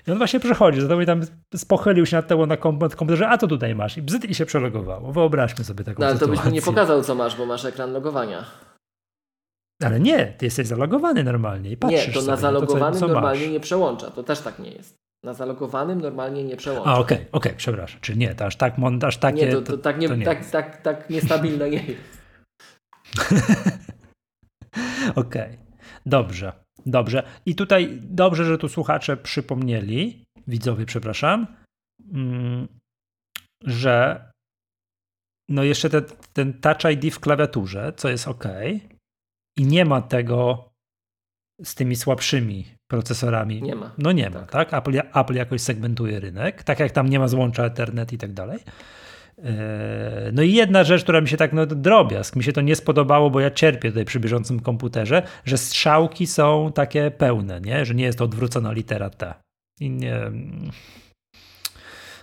[0.06, 1.22] I on właśnie przychodzi, za tobą tam
[1.56, 3.96] spochylił się nad tobą na komputerze, a to tutaj masz.
[3.96, 5.12] I bzyt i się przelogowało.
[5.12, 6.36] Wyobraźmy sobie taką No ale sytuację.
[6.36, 8.44] to byś mi nie pokazał, co masz, bo masz ekran logowania.
[9.82, 13.12] Ale nie, ty jesteś zalogowany normalnie i patrzysz Nie, to na zalogowanym to, co, co
[13.12, 13.52] normalnie masz.
[13.52, 14.10] nie przełącza.
[14.10, 14.96] To też tak nie jest.
[15.24, 16.90] Na zalogowanym normalnie nie przełącza.
[16.90, 18.00] A, okej, okay, okej, okay, przepraszam.
[18.00, 18.74] Czy nie, to aż tak,
[19.06, 19.46] aż takie...
[19.46, 22.24] Nie, to, to, tak, nie, to nie tak, tak, tak niestabilne nie jest.
[25.16, 25.58] okej, okay.
[26.06, 26.63] dobrze.
[26.86, 27.22] Dobrze.
[27.46, 31.46] I tutaj dobrze, że tu słuchacze przypomnieli, widzowie, przepraszam,
[32.12, 32.68] mm,
[33.64, 34.24] że
[35.48, 36.02] no jeszcze te,
[36.32, 38.44] ten Touch ID w klawiaturze, co jest ok,
[39.58, 40.70] i nie ma tego
[41.62, 43.62] z tymi słabszymi procesorami.
[43.62, 43.94] Nie ma.
[43.98, 44.34] No nie tak.
[44.34, 44.74] ma, tak?
[44.74, 48.60] Apple, Apple jakoś segmentuje rynek, tak jak tam nie ma złącza Ethernet i tak dalej.
[50.32, 53.30] No i jedna rzecz, która mi się tak, no drobiazg, mi się to nie spodobało,
[53.30, 57.84] bo ja cierpię tutaj przy bieżącym komputerze, że strzałki są takie pełne, nie?
[57.84, 59.34] że nie jest to odwrócona litera T.
[59.80, 60.20] I nie...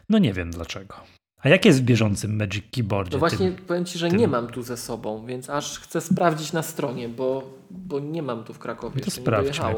[0.10, 0.96] No nie wiem dlaczego.
[1.44, 3.12] A jak jest w bieżącym Magic Keyboardzie?
[3.14, 4.20] No właśnie tym, powiem Ci, że tym...
[4.20, 8.44] nie mam tu ze sobą, więc aż chcę sprawdzić na stronie, bo, bo nie mam
[8.44, 8.96] tu w Krakowie.
[9.00, 9.76] No to sprawdźmy.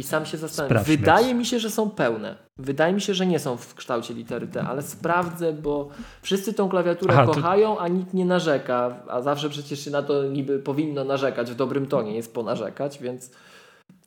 [0.00, 0.84] I sam się zastanawiam.
[0.84, 2.36] Wydaje mi się, że są pełne.
[2.58, 5.88] Wydaje mi się, że nie są w kształcie litery T, ale sprawdzę, bo
[6.22, 7.80] wszyscy tą klawiaturę Aha, kochają, to...
[7.80, 8.96] a nikt nie narzeka.
[9.08, 13.30] A zawsze przecież się na to niby powinno narzekać w dobrym tonie, jest ponarzekać, więc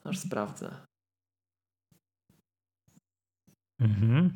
[0.03, 0.70] aż sprawdzę.
[3.80, 4.34] Mhm.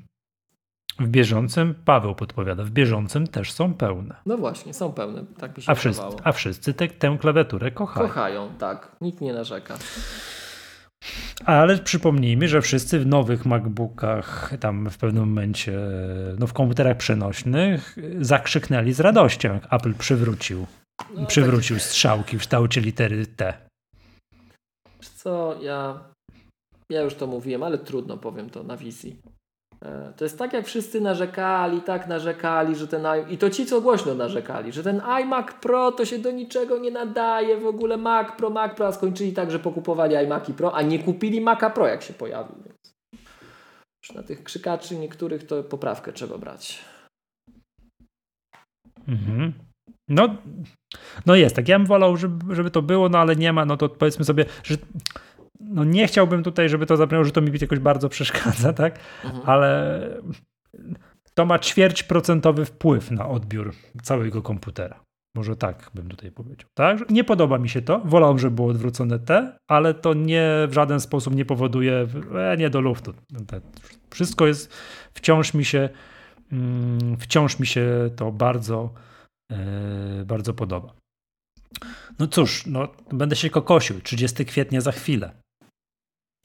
[0.99, 4.15] W bieżącym, Paweł podpowiada, w bieżącym też są pełne.
[4.25, 8.07] No właśnie, są pełne, tak by się a wszyscy, a wszyscy te, tę klawiaturę kochają.
[8.07, 8.95] Kochają, tak.
[9.01, 9.77] Nikt nie narzeka.
[11.45, 15.79] Ale przypomnijmy, że wszyscy w nowych MacBookach, tam w pewnym momencie,
[16.39, 20.65] no w komputerach przenośnych, zakrzyknęli z radością, jak Apple przywrócił,
[21.15, 21.85] no, przywrócił tak.
[21.85, 23.53] strzałki w kształcie litery T.
[25.15, 25.99] Co, ja,
[26.89, 29.19] ja już to mówiłem, ale trudno powiem to na wizji.
[29.85, 33.81] E, to jest tak, jak wszyscy narzekali, tak narzekali, że ten i to ci, co
[33.81, 38.31] głośno narzekali, że ten iMac Pro to się do niczego nie nadaje, w ogóle Mac
[38.37, 41.87] Pro, Mac Pro, a skończyli tak, że pokupowali iMaki Pro, a nie kupili Maca Pro,
[41.87, 42.55] jak się pojawił.
[42.65, 42.77] Więc
[44.15, 46.85] na tych krzykaczy niektórych to poprawkę trzeba brać.
[49.07, 49.53] Mhm.
[50.09, 50.35] No,
[51.25, 51.67] no jest tak.
[51.67, 54.45] Ja bym wolał, żeby, żeby to było, no ale nie ma, no to powiedzmy sobie,
[54.63, 54.75] że
[55.59, 58.99] no nie chciałbym tutaj, żeby to zabrzmiało, że to mi jakoś bardzo przeszkadza, tak?
[59.23, 59.43] Mhm.
[59.45, 59.99] Ale
[61.33, 63.73] to ma ćwierć procentowy wpływ na odbiór
[64.03, 65.03] całego komputera.
[65.35, 66.69] Może tak bym tutaj powiedział.
[66.73, 67.09] Tak?
[67.09, 67.99] Nie podoba mi się to.
[68.05, 72.69] Wolałbym, żeby było odwrócone te, ale to nie w żaden sposób nie powoduje e, nie
[72.69, 73.13] do luftu.
[74.09, 74.73] Wszystko jest
[75.13, 75.89] wciąż mi się
[76.51, 78.93] mm, wciąż mi się to bardzo
[79.51, 80.93] e, bardzo podoba.
[82.19, 84.01] No cóż, no, będę się kokosił.
[84.01, 85.31] 30 kwietnia za chwilę.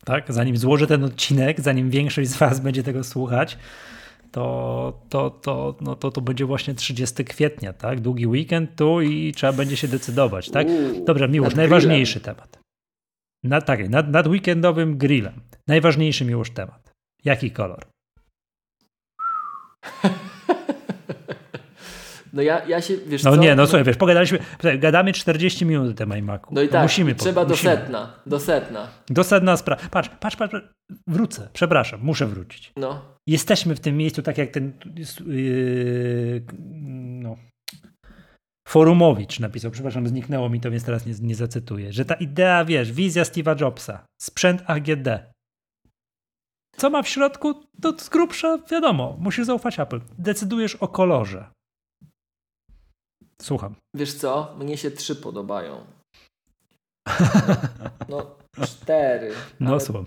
[0.05, 0.33] Tak?
[0.33, 3.59] Zanim złożę ten odcinek, zanim większość z Was będzie tego słuchać,
[4.33, 8.01] to, to, to, no to, to będzie właśnie 30 kwietnia, tak?
[8.01, 10.67] Długi weekend tu i trzeba będzie się decydować, tak?
[11.05, 12.37] Dobrze, Miłosz, najważniejszy grillem.
[12.37, 12.59] temat.
[13.45, 15.41] Nad, tak, nad, nad weekendowym grillem.
[15.69, 16.93] Najważniejszy Miłosz temat.
[17.25, 17.87] Jaki kolor?
[22.33, 23.37] No ja, ja się, wiesz No co?
[23.37, 24.39] nie, no słuchaj, wiesz, pogadaliśmy,
[24.79, 26.47] gadamy 40 minut o tym iMacu.
[26.51, 28.89] No i tak, musimy trzeba do setna, do setna.
[29.09, 29.83] Do setna sprawa.
[29.91, 30.55] Patrz, patrz, patrz,
[31.07, 32.73] wrócę, przepraszam, muszę wrócić.
[32.77, 33.05] No.
[33.27, 34.73] Jesteśmy w tym miejscu, tak jak ten
[35.27, 36.45] yy,
[37.23, 37.37] no,
[38.69, 42.93] Forumowicz napisał, przepraszam, zniknęło mi to, więc teraz nie, nie zacytuję, że ta idea, wiesz,
[42.93, 45.09] wizja Steve'a Jobsa, sprzęt AGD,
[46.77, 50.01] co ma w środku, to z grubsza wiadomo, musisz zaufać Apple.
[50.19, 51.51] Decydujesz o kolorze.
[53.43, 53.75] Słucham.
[53.97, 54.55] Wiesz co?
[54.59, 55.87] Mnie się trzy podobają.
[58.09, 58.37] No,
[58.67, 59.33] cztery.
[59.61, 60.07] No, słucham.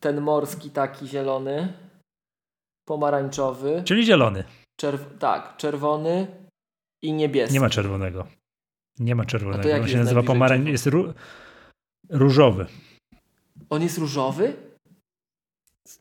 [0.00, 1.72] Ten morski taki zielony,
[2.88, 3.82] pomarańczowy.
[3.84, 4.44] Czyli zielony.
[4.80, 6.26] Czerw tak, czerwony
[7.02, 7.54] i niebieski.
[7.54, 8.26] Nie ma czerwonego.
[8.98, 9.74] Nie ma czerwonego.
[9.74, 10.70] On się nazywa pomarańczowy.
[10.70, 10.88] Jest
[12.10, 12.66] różowy.
[13.70, 14.67] On jest różowy?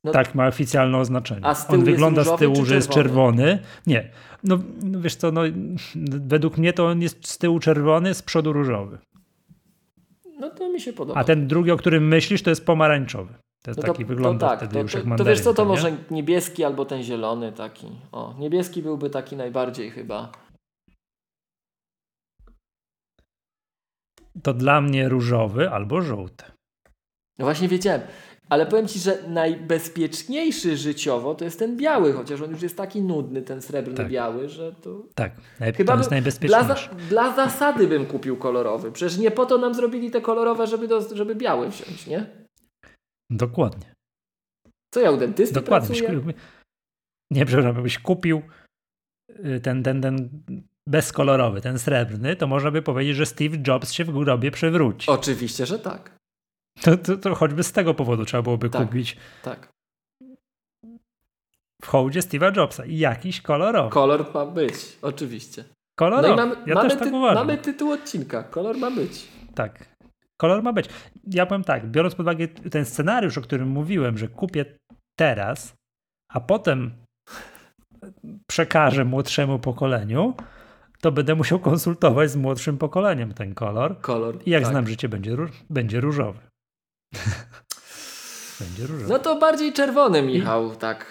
[0.04, 1.42] No, tak, ma oficjalne oznaczenie.
[1.70, 3.60] On wygląda z tyłu, że jest czerwony.
[3.88, 4.10] Nie.
[4.44, 5.42] No, wiesz co, no,
[6.06, 8.98] według mnie to on jest z tyłu czerwony, z przodu różowy.
[10.40, 11.20] No to mi się podoba.
[11.20, 13.34] A ten drugi, o którym myślisz, to jest pomarańczowy.
[13.64, 15.04] To jest no to, taki wygląda tak, wtedy to, już jak.
[15.18, 17.88] To wiesz co, to może niebieski albo ten zielony taki.
[18.12, 20.32] O, niebieski byłby taki najbardziej chyba.
[24.44, 26.46] To dla mnie różowy albo żółty.
[27.40, 28.02] No właśnie wiedziałem.
[28.50, 33.02] Ale powiem Ci, że najbezpieczniejszy życiowo to jest ten biały, chociaż on już jest taki
[33.02, 34.10] nudny, ten srebrny tak.
[34.10, 35.04] biały, że to...
[35.16, 35.32] Tak,
[35.78, 36.66] chyba to jest najbezpieczniejszy.
[36.66, 38.92] Dla, za, dla, zasady bym kupił kolorowy.
[38.92, 42.26] Przecież nie po to nam zrobili te kolorowe, żeby, do, żeby biały wziąć, nie?
[43.30, 43.94] Dokładnie.
[44.94, 45.96] Co ja u dentysty Dokładnie.
[45.96, 46.34] Pracuję?
[47.32, 48.42] Nie, przepraszam, byś kupił
[49.30, 50.30] y, ten, ten, ten
[50.88, 55.12] bezkolorowy, ten srebrny, to można by powiedzieć, że Steve Jobs się w grobie przewróci.
[55.12, 56.18] Oczywiście, że tak.
[56.82, 59.18] To, to, to choćby z tego powodu trzeba byłoby tak, kupić.
[59.44, 59.70] Tak.
[61.82, 62.86] W hołdzie Steve'a Jobsa.
[62.86, 63.90] I jakiś kolorowy.
[63.90, 65.64] Kolor ma być, oczywiście.
[65.96, 66.28] Kolorowy.
[66.28, 67.48] No mamy, ja mamy, też tak uważam.
[67.48, 68.44] mamy tytuł odcinka.
[68.44, 69.28] Kolor ma być.
[69.56, 69.96] Tak.
[70.38, 70.90] Kolor ma być.
[71.28, 74.66] Ja powiem tak, biorąc pod uwagę ten scenariusz, o którym mówiłem, że kupię
[75.20, 75.74] teraz,
[76.30, 76.92] a potem
[78.48, 80.34] przekażę młodszemu pokoleniu,
[81.02, 84.02] to będę musiał konsultować z młodszym pokoleniem ten kolor.
[84.02, 84.38] Kolor.
[84.46, 84.72] I jak tak.
[84.72, 85.38] znam życie, będzie,
[85.70, 86.40] będzie różowy.
[88.60, 89.14] Będzie różowy.
[89.14, 90.78] No to bardziej czerwony, Michał, I...
[90.78, 91.06] tak.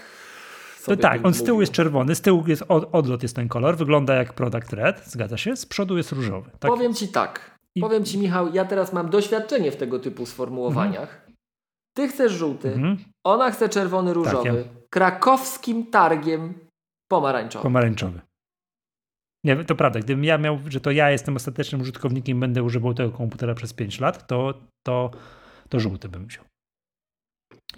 [0.89, 1.61] No tak, on z tyłu mówił.
[1.61, 5.37] jest czerwony, z tyłu jest od, odlot jest ten kolor, wygląda jak Product Red, zgadza
[5.37, 6.51] się, z przodu jest różowy.
[6.59, 6.71] Tak?
[6.71, 7.81] Powiem ci tak, I...
[7.81, 11.15] powiem ci Michał, ja teraz mam doświadczenie w tego typu sformułowaniach.
[11.15, 11.37] Mhm.
[11.97, 12.97] Ty chcesz żółty, mhm.
[13.25, 14.37] ona chce czerwony, różowy.
[14.37, 14.63] Tak, ja...
[14.91, 16.55] Krakowskim targiem
[17.09, 17.63] pomarańczowy.
[17.63, 18.21] Pomarańczowy.
[19.45, 20.01] Nie, to prawda.
[20.01, 24.01] Gdybym ja miał, że to ja jestem ostatecznym użytkownikiem, będę używał tego komputera przez 5
[24.01, 25.11] lat, to, to
[25.69, 26.45] to żółty bym wziął.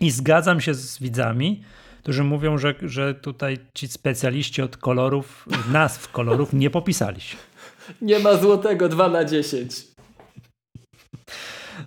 [0.00, 1.62] I zgadzam się z widzami,
[2.02, 7.36] którzy mówią, że, że tutaj ci specjaliści od kolorów, nazw kolorów nie popisali się.
[8.02, 9.86] Nie ma złotego 2 na 10.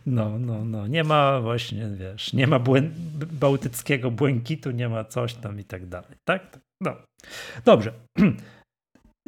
[0.05, 0.87] No, no, no.
[0.87, 2.81] Nie ma właśnie, wiesz, nie ma błę
[3.31, 6.11] bałtyckiego błękitu, nie ma coś tam i tak dalej.
[6.27, 6.59] Tak?
[6.81, 6.95] No.
[7.65, 7.93] Dobrze.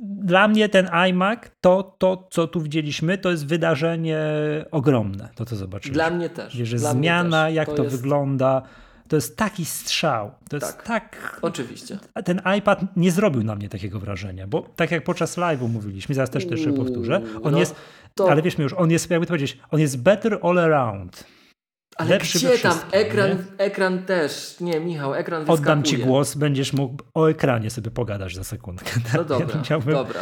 [0.01, 4.19] dla mnie ten iMac, to, to co tu widzieliśmy, to jest wydarzenie
[4.71, 5.93] ogromne, to co zobaczyliśmy.
[5.93, 6.53] Dla mnie też.
[6.53, 7.95] Że zmiana, jak to, to jest...
[7.95, 8.61] wygląda,
[9.07, 10.31] to jest taki strzał.
[10.49, 11.39] To jest tak, tak.
[11.41, 11.99] Oczywiście.
[12.25, 16.29] Ten iPad nie zrobił na mnie takiego wrażenia, bo tak jak podczas live'u mówiliśmy, zaraz
[16.29, 17.75] też jeszcze powtórzę, on no, jest,
[18.15, 18.31] to...
[18.31, 21.23] ale wiesz mi już, on jest, jakby to powiedzieć, on jest better all around.
[21.97, 22.79] Ale Lepszy gdzie tam?
[22.91, 24.59] Ekran, ekran też.
[24.59, 25.61] Nie, Michał, ekran wyskakuje.
[25.61, 28.91] Oddam ci głos, będziesz mógł o ekranie sobie pogadać za sekundkę.
[29.13, 30.21] No dobra, ja chciałbym, dobra.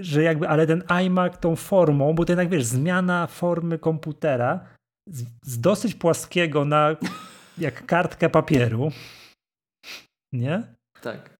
[0.00, 4.60] Że jakby, ale ten iMac tą formą, bo to jednak wiesz, zmiana formy komputera
[5.08, 6.96] z, z dosyć płaskiego na
[7.58, 8.90] jak kartkę papieru,
[10.32, 10.62] nie?
[11.02, 11.34] Tak.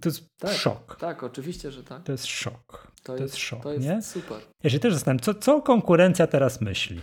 [0.00, 0.96] To jest tak, szok.
[1.00, 2.02] Tak, oczywiście, że tak.
[2.02, 2.92] To jest szok.
[3.02, 3.62] To, to jest, jest, szok.
[3.62, 4.02] To jest nie?
[4.02, 4.40] super.
[4.62, 7.00] Ja się też zastanawiam, co, co konkurencja teraz myśli?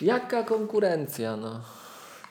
[0.00, 1.64] Jaka konkurencja, no?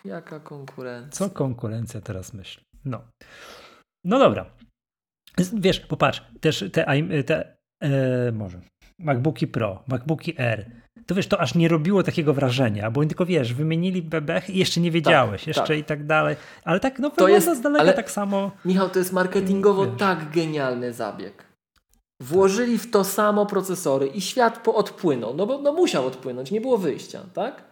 [0.05, 1.27] Jaka konkurencja?
[1.27, 2.63] Co konkurencja teraz myśli?
[2.85, 3.01] No.
[4.03, 4.45] No dobra.
[5.53, 6.85] Wiesz, popatrz, też te,
[7.23, 8.61] te e, może
[8.99, 10.71] MacBooki Pro, MacBooki R,
[11.09, 14.57] to wiesz, to aż nie robiło takiego wrażenia, bo oni tylko wiesz, wymienili bebech i
[14.57, 15.77] jeszcze nie wiedziałeś, tak, jeszcze tak.
[15.77, 16.35] i tak dalej.
[16.63, 18.51] Ale tak, no to jest z daleka tak samo.
[18.65, 19.99] Michał, to jest marketingowo wiesz.
[19.99, 21.45] tak genialny zabieg.
[22.21, 26.77] Włożyli w to samo procesory i świat odpłynął, no bo no musiał odpłynąć, nie było
[26.77, 27.71] wyjścia, tak?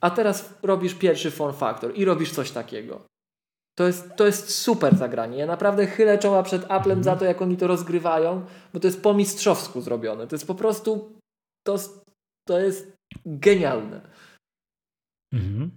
[0.00, 3.00] A teraz robisz pierwszy form factor i robisz coś takiego.
[3.78, 5.38] To jest, to jest super zagranie.
[5.38, 9.02] Ja naprawdę chylę czoła przed Applem za to, jak oni to rozgrywają, bo to jest
[9.02, 10.26] po mistrzowsku zrobione.
[10.26, 11.12] To jest po prostu
[11.66, 11.76] to,
[12.48, 12.96] to jest
[13.26, 14.00] genialne.
[15.32, 15.70] Mhm.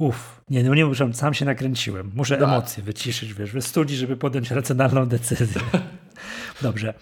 [0.00, 2.12] Uff, nie, no nie muszę, sam się nakręciłem.
[2.14, 2.48] Muszę tak.
[2.48, 5.60] emocje wyciszyć, wiesz, wystudzić, żeby podjąć racjonalną decyzję.
[6.62, 6.94] Dobrze.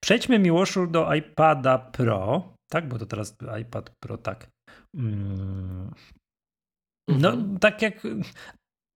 [0.00, 2.88] Przejdźmy, Miłoszu, do iPada Pro, tak?
[2.88, 4.50] Bo to teraz iPad Pro, tak.
[4.96, 5.94] Mm.
[7.08, 7.58] No, mhm.
[7.58, 8.02] tak jak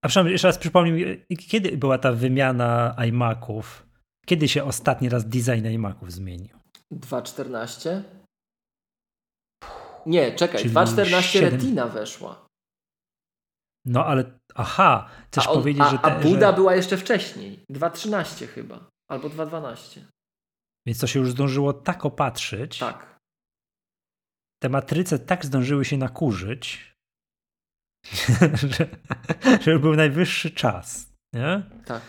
[0.05, 3.87] a przynajmniej jeszcze raz przypomnij, kiedy była ta wymiana iMaców?
[4.27, 6.59] Kiedy się ostatni raz design iMaców zmienił?
[6.93, 8.03] 2.14?
[10.07, 11.53] Nie, czekaj, 2.14 7...
[11.53, 12.47] Retina weszła.
[13.85, 15.99] No ale, aha, chcesz on, powiedzieć, a, że...
[15.99, 16.53] Te, a Buda że...
[16.53, 20.01] była jeszcze wcześniej, 2.13 chyba, albo 2.12.
[20.87, 22.79] Więc to się już zdążyło tak opatrzyć.
[22.79, 23.19] Tak.
[24.63, 26.95] Te matryce tak zdążyły się nakurzyć,
[28.79, 28.87] że,
[29.61, 31.13] że już był najwyższy czas.
[31.33, 31.63] Nie?
[31.85, 32.03] Tak.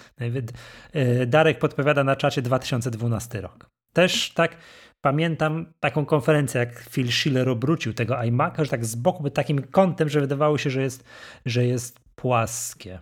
[0.93, 3.69] E, Darek podpowiada na czacie 2012 rok.
[3.93, 4.57] Też tak
[5.05, 9.61] pamiętam taką konferencję, jak Phil Schiller obrócił tego iMac'a, że tak z boku by takim
[9.61, 11.03] kątem, że wydawało się, że jest,
[11.45, 12.99] że jest płaskie.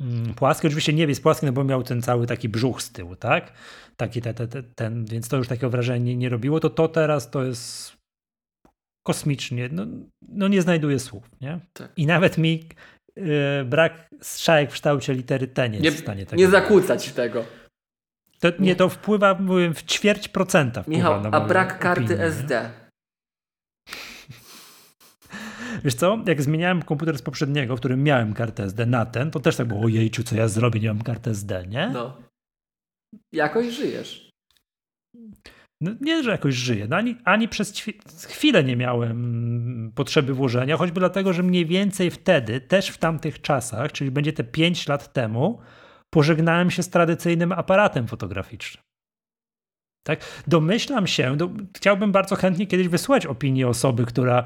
[0.00, 3.16] Mm, płaskie, oczywiście nie jest płaskie, no bo miał ten cały taki brzuch z tyłu,
[3.16, 3.52] tak?
[3.96, 6.60] Taki te, te, te, ten, więc to już takiego wrażenia nie, nie robiło.
[6.60, 7.96] To to teraz to jest
[9.06, 9.86] kosmicznie, no,
[10.28, 11.60] no nie znajduję słów, nie?
[11.72, 11.92] Tak.
[11.96, 12.68] I nawet mi
[13.16, 16.42] yy, brak strzałek w kształcie litery T nie, nie jest w stanie tego.
[16.42, 17.44] Nie zakłócać tego.
[18.44, 20.82] To, nie, to wpływa mówię, w ćwierć procenta.
[20.82, 22.70] Wpływa Michał, a brak karty opinię, SD?
[25.84, 29.40] Wiesz co, jak zmieniałem komputer z poprzedniego, w którym miałem kartę SD na ten, to
[29.40, 31.90] też tak było, ojejciu, co ja zrobię, nie mam kartę SD, nie?
[31.92, 32.16] No.
[33.32, 34.30] Jakoś żyjesz.
[35.80, 36.86] No, nie, że jakoś żyję.
[36.88, 37.82] No, ani, ani przez
[38.28, 43.92] chwilę nie miałem potrzeby włożenia, choćby dlatego, że mniej więcej wtedy, też w tamtych czasach,
[43.92, 45.60] czyli będzie te 5 lat temu,
[46.14, 48.84] pożegnałem się z tradycyjnym aparatem fotograficznym.
[50.06, 50.20] Tak?
[50.46, 54.36] Domyślam się, do, chciałbym bardzo chętnie kiedyś wysłać opinię osoby, która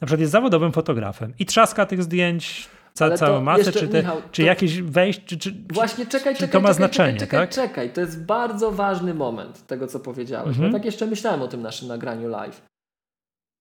[0.00, 3.98] na przykład jest zawodowym fotografem i trzaska tych zdjęć ca, całą masę, jeszcze, czy, te,
[3.98, 7.40] Michał, czy jakieś wejście, czy, czy, Właśnie czekaj, czy czekaj, to ma czekaj, znaczenie, czekaj,
[7.40, 7.50] tak?
[7.50, 10.48] czekaj, to jest bardzo ważny moment tego, co powiedziałeś.
[10.48, 10.72] Mhm.
[10.72, 12.62] tak jeszcze myślałem o tym naszym nagraniu live.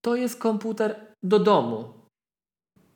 [0.05, 1.93] To jest komputer do domu.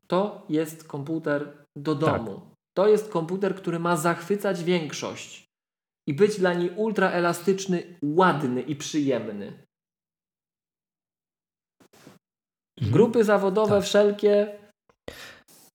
[0.08, 2.18] To jest komputer do tak.
[2.18, 2.36] domu.
[2.36, 2.51] Tak.
[2.74, 5.52] To jest komputer, który ma zachwycać większość
[6.08, 9.66] i być dla niej ultra elastyczny, ładny i przyjemny.
[12.78, 12.94] Mhm.
[12.94, 13.86] Grupy zawodowe tak.
[13.86, 14.62] wszelkie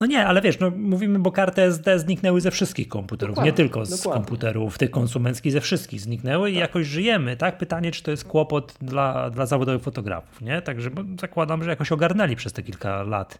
[0.01, 3.57] no nie, ale wiesz, no mówimy, bo karty SD zniknęły ze wszystkich komputerów, dokładnie, nie
[3.57, 4.13] tylko z dokładnie.
[4.13, 6.55] komputerów tych konsumenckich, ze wszystkich zniknęły tak.
[6.55, 7.57] i jakoś żyjemy, tak?
[7.57, 10.61] Pytanie, czy to jest kłopot dla, dla zawodowych fotografów, nie?
[10.61, 13.39] Także zakładam, że jakoś ogarnęli przez te kilka lat.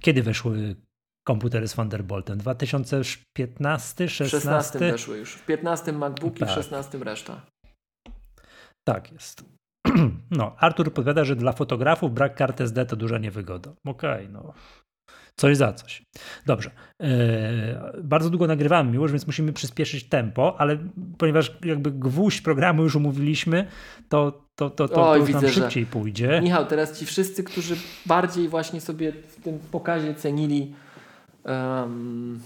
[0.00, 0.76] Kiedy weszły
[1.26, 2.38] komputery z Thunderboltem?
[2.38, 4.38] 2015, 16?
[4.38, 5.34] W 16 weszły już.
[5.34, 6.48] W 15 MacBooki, tak.
[6.48, 7.40] w 16 reszta.
[8.88, 9.44] Tak jest.
[10.30, 13.70] No, Artur powiada, że dla fotografów brak karty SD to duża niewygoda.
[13.86, 14.52] Okej, okay, no.
[15.40, 16.02] Coś za coś.
[16.46, 16.70] Dobrze.
[17.00, 17.08] Yy,
[18.02, 20.78] bardzo długo nagrywamy miłość, więc musimy przyspieszyć tempo, ale
[21.18, 23.66] ponieważ jakby gwóźdź programu już umówiliśmy,
[24.08, 26.40] to, to, to, to, Oj, to już widzę, nam szybciej pójdzie.
[26.42, 27.76] Michał, teraz ci wszyscy, którzy
[28.06, 30.74] bardziej właśnie sobie w tym pokazie cenili
[31.46, 32.40] um,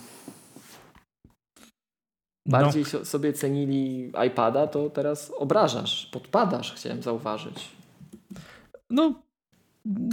[2.49, 3.05] bardziej no.
[3.05, 7.69] sobie cenili iPada, to teraz obrażasz, podpadasz, chciałem zauważyć.
[8.91, 9.15] No,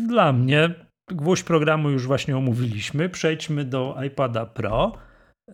[0.07, 3.09] dla mnie Gwóźdź programu już właśnie omówiliśmy.
[3.09, 4.97] Przejdźmy do iPada Pro.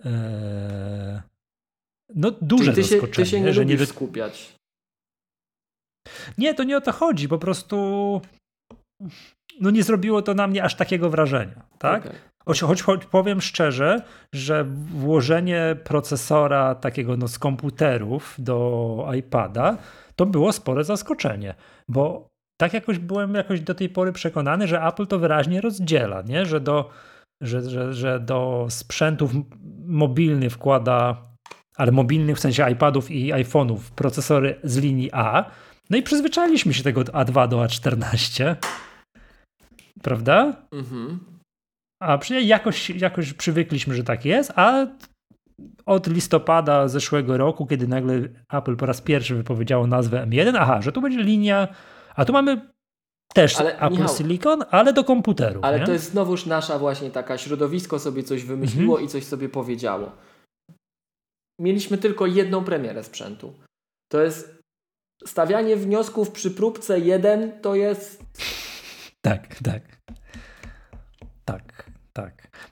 [0.05, 1.21] Eee,
[2.15, 3.11] no duże ty zaskoczenie.
[3.11, 4.55] Się, ty się nie że nie skupiać.
[6.37, 7.27] Nie, to nie o to chodzi.
[7.27, 8.21] Po prostu
[9.59, 11.65] no nie zrobiło to na mnie aż takiego wrażenia.
[11.77, 12.05] Tak?
[12.05, 12.19] Okay.
[12.45, 14.01] Choć, choć, powiem szczerze,
[14.33, 14.63] że
[14.93, 19.77] włożenie procesora takiego no, z komputerów do iPada
[20.15, 21.55] to było spore zaskoczenie,
[21.89, 22.27] bo
[22.61, 26.45] tak jakoś byłem jakoś do tej pory przekonany, że Apple to wyraźnie rozdziela, nie?
[26.45, 26.89] Że, do,
[27.41, 29.31] że, że, że do sprzętów
[29.85, 31.33] mobilnych wkłada
[31.75, 35.51] ale mobilnych w sensie iPadów i iPhone'ów, procesory z linii A.
[35.89, 38.55] No i przyzwyczailiśmy się tego od A2 do A14.
[40.01, 40.53] Prawda?
[40.71, 41.19] Mhm.
[42.03, 44.87] A jakoś, jakoś przywykliśmy, że tak jest, a
[45.85, 48.13] od listopada zeszłego roku, kiedy nagle
[48.51, 51.67] Apple po raz pierwszy wypowiedziało nazwę M1, aha, że tu będzie linia,
[52.15, 52.73] a tu mamy
[53.33, 55.59] też ale, Apple Michał, Silicon, ale do komputeru.
[55.63, 55.85] Ale nie?
[55.85, 59.05] to jest znowuż nasza właśnie taka środowisko sobie coś wymyśliło mhm.
[59.05, 60.11] i coś sobie powiedziało.
[61.59, 63.53] Mieliśmy tylko jedną premierę sprzętu.
[64.11, 64.59] To jest
[65.25, 68.23] stawianie wniosków przy próbce jeden to jest...
[69.21, 70.02] Tak, tak.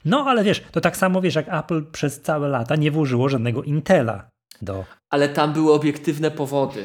[0.04, 3.62] No ale wiesz, to tak samo wiesz, jak Apple przez całe lata nie włożyło żadnego
[3.62, 4.30] Intela
[4.62, 4.84] do.
[5.10, 6.84] Ale tam były obiektywne powody.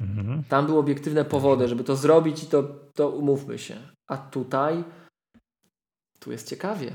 [0.00, 0.42] Mhm.
[0.48, 2.62] Tam były obiektywne powody, żeby to zrobić i to,
[2.94, 3.76] to umówmy się.
[4.08, 4.84] A tutaj
[6.20, 6.92] tu jest ciekawie.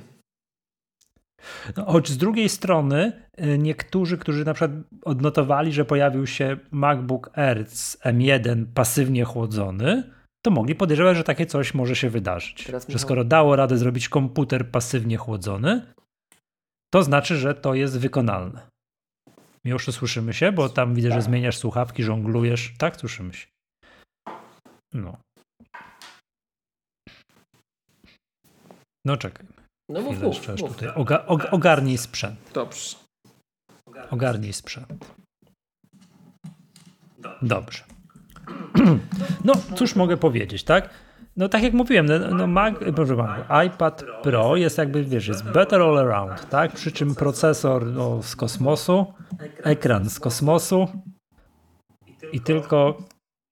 [1.77, 4.71] No, choć z drugiej strony y, niektórzy, którzy na przykład
[5.01, 10.03] odnotowali, że pojawił się MacBook Air z M1 pasywnie chłodzony,
[10.45, 12.63] to mogli podejrzewać, że takie coś może się wydarzyć.
[12.63, 15.93] Teraz że skoro dało radę zrobić komputer pasywnie chłodzony,
[16.93, 18.67] to znaczy, że to jest wykonalne.
[19.65, 20.51] Miłoszu, słyszymy się?
[20.51, 21.23] Bo tam widzę, że tak.
[21.23, 22.73] zmieniasz słuchawki, żonglujesz.
[22.77, 23.47] Tak, słyszymy się.
[24.93, 25.17] No.
[29.05, 29.45] No czekaj.
[29.89, 30.71] No mów, Chwilę, mów, mów.
[30.71, 30.89] tutaj.
[30.95, 32.51] Oga, og, ogarnij sprzęt.
[32.53, 32.95] Dobrze.
[34.11, 35.15] Ogarnij sprzęt.
[37.41, 37.92] Dobrze.
[39.45, 40.89] No, cóż mogę powiedzieć, tak?
[41.37, 42.07] No tak jak mówiłem,
[42.37, 46.71] no, Mac, proszę bardzo, iPad Pro jest jakby, wiesz, jest better all around, tak?
[46.71, 49.13] Przy czym procesor no, z kosmosu,
[49.63, 50.87] ekran z kosmosu
[52.33, 52.97] i tylko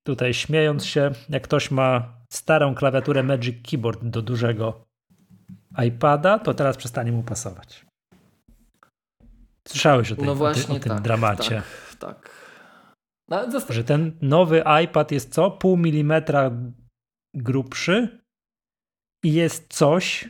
[0.04, 4.86] tutaj śmiejąc się, jak ktoś ma starą klawiaturę Magic Keyboard do dużego
[5.86, 7.86] iPada, to teraz przestanie mu pasować.
[9.68, 11.62] Słyszałeś o, tej, no właśnie, o, tym tak, dramacie.
[12.00, 12.41] Tak, tak.
[13.32, 15.52] No, że ten nowy iPad jest co?
[15.52, 16.52] Pół milimetra
[17.34, 18.22] grubszy
[19.24, 20.30] i jest coś,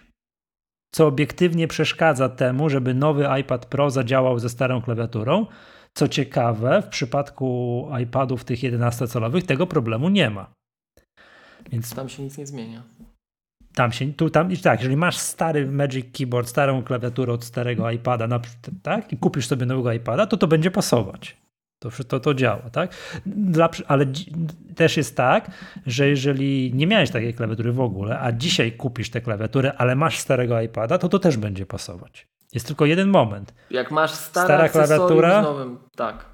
[0.96, 5.46] co obiektywnie przeszkadza temu, żeby nowy iPad Pro zadziałał ze starą klawiaturą.
[5.94, 10.54] Co ciekawe, w przypadku iPadów tych 11-calowych tego problemu nie ma.
[11.72, 12.84] Więc tam się nic nie zmienia.
[13.76, 18.28] Tam się, tu, tam, tak, jeżeli masz stary Magic Keyboard, starą klawiaturę od starego iPada,
[18.28, 18.40] na,
[18.84, 21.38] tak, i kupisz sobie nowego iPada, to to będzie pasować.
[21.82, 22.92] To, to, to działa, tak?
[23.26, 24.06] Dla, ale
[24.76, 25.52] też jest tak,
[25.86, 30.20] że jeżeli nie miałeś takiej klawiatury w ogóle, a dzisiaj kupisz tę klawiaturę, ale masz
[30.20, 32.28] starego iPada, to to też będzie pasować.
[32.54, 33.54] Jest tylko jeden moment.
[33.70, 36.26] Jak masz stara klawiatura, nowym, tak.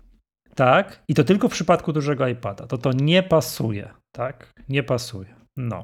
[0.56, 2.68] Tak, i to tylko w przypadku dużego iPada.
[2.68, 4.54] To to nie pasuje, tak?
[4.70, 5.36] Nie pasuje.
[5.58, 5.84] No.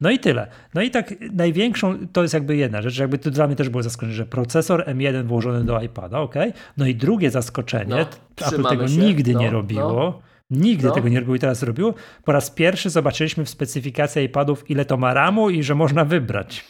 [0.00, 0.46] No i tyle.
[0.74, 3.82] No i tak największą, to jest jakby jedna rzecz, jakby to dla mnie też było
[3.82, 6.34] zaskoczenie, że procesor M1 włożony do iPada, ok?
[6.76, 8.96] No i drugie zaskoczenie, no, Apple tego się.
[8.96, 9.92] nigdy no, nie robiło.
[9.92, 10.20] No.
[10.50, 10.94] Nigdy no.
[10.94, 11.94] tego nie robiło i teraz robiło.
[12.24, 16.64] Po raz pierwszy zobaczyliśmy w specyfikacji iPadów, ile to ma RAMu i że można wybrać.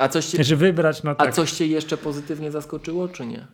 [0.00, 1.28] A coś cię, że wybrać, no tak.
[1.28, 3.46] A coś cię jeszcze pozytywnie zaskoczyło, czy nie?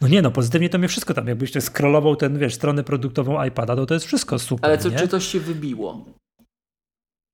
[0.00, 3.76] No nie no, pozytywnie to mnie wszystko tam, jakbyś scrollował ten, wiesz, stronę produktową iPada,
[3.76, 4.98] to to jest wszystko super, Ale co, nie?
[4.98, 6.04] czy coś się wybiło?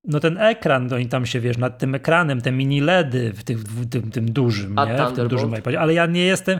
[0.03, 3.43] No ten ekran, no i tam się wiesz, nad tym ekranem, te mini LEDy w,
[3.43, 5.07] tych, w tym, tym dużym, A nie?
[5.07, 6.59] W tym dużym iPadzie, ale ja nie jestem.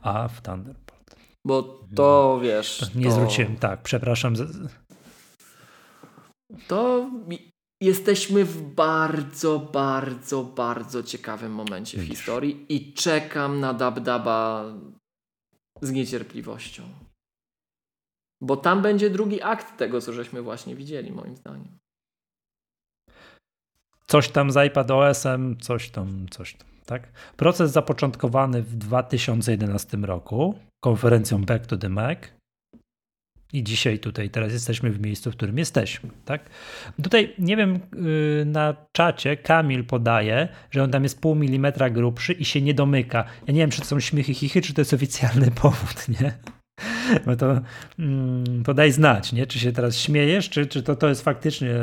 [0.00, 1.16] A w Thunderbolt.
[1.46, 1.62] Bo
[1.94, 2.78] to no, wiesz.
[2.78, 3.10] To nie to...
[3.10, 4.34] zwróciłem, tak, przepraszam.
[6.68, 7.10] To
[7.80, 14.64] jesteśmy w bardzo, bardzo, bardzo ciekawym momencie w historii i czekam na Dabdaba
[15.82, 16.82] z niecierpliwością.
[18.42, 21.78] Bo tam będzie drugi akt tego, co żeśmy właśnie widzieli, moim zdaniem
[24.10, 26.68] coś tam z iPadOS-em, coś tam, coś tam.
[26.86, 27.08] Tak?
[27.36, 32.18] Proces zapoczątkowany w 2011 roku konferencją Back to the Mac.
[33.52, 36.10] I dzisiaj tutaj, teraz jesteśmy w miejscu, w którym jesteśmy.
[36.24, 36.50] Tak?
[37.02, 42.32] Tutaj, nie wiem, yy, na czacie Kamil podaje, że on tam jest pół milimetra grubszy
[42.32, 43.24] i się nie domyka.
[43.46, 46.38] Ja nie wiem, czy to są śmiechy, chichy, czy to jest oficjalny powód, nie?
[47.26, 47.60] Bo to,
[47.98, 49.46] mm, to daj znać, nie?
[49.46, 51.74] Czy się teraz śmiejesz, czy, czy to, to jest faktycznie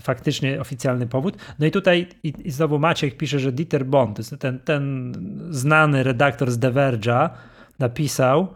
[0.00, 1.36] faktycznie oficjalny powód.
[1.58, 5.12] No i tutaj i, i znowu Maciek pisze, że Dieter Bond, ten, ten
[5.50, 7.30] znany redaktor z The Verge'a
[7.78, 8.54] napisał,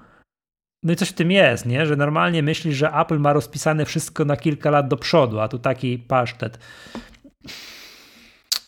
[0.82, 1.86] no i coś w tym jest, nie?
[1.86, 5.58] że normalnie myśli, że Apple ma rozpisane wszystko na kilka lat do przodu, a tu
[5.58, 6.58] taki pasztet.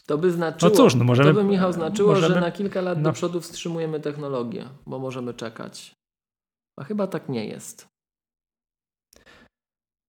[0.06, 2.80] To by znaczyło, no cóż, no możemy, to by Michał znaczyło, możemy, że na kilka
[2.80, 3.04] lat no.
[3.04, 5.94] do przodu wstrzymujemy technologię, bo możemy czekać.
[6.78, 7.95] A chyba tak nie jest.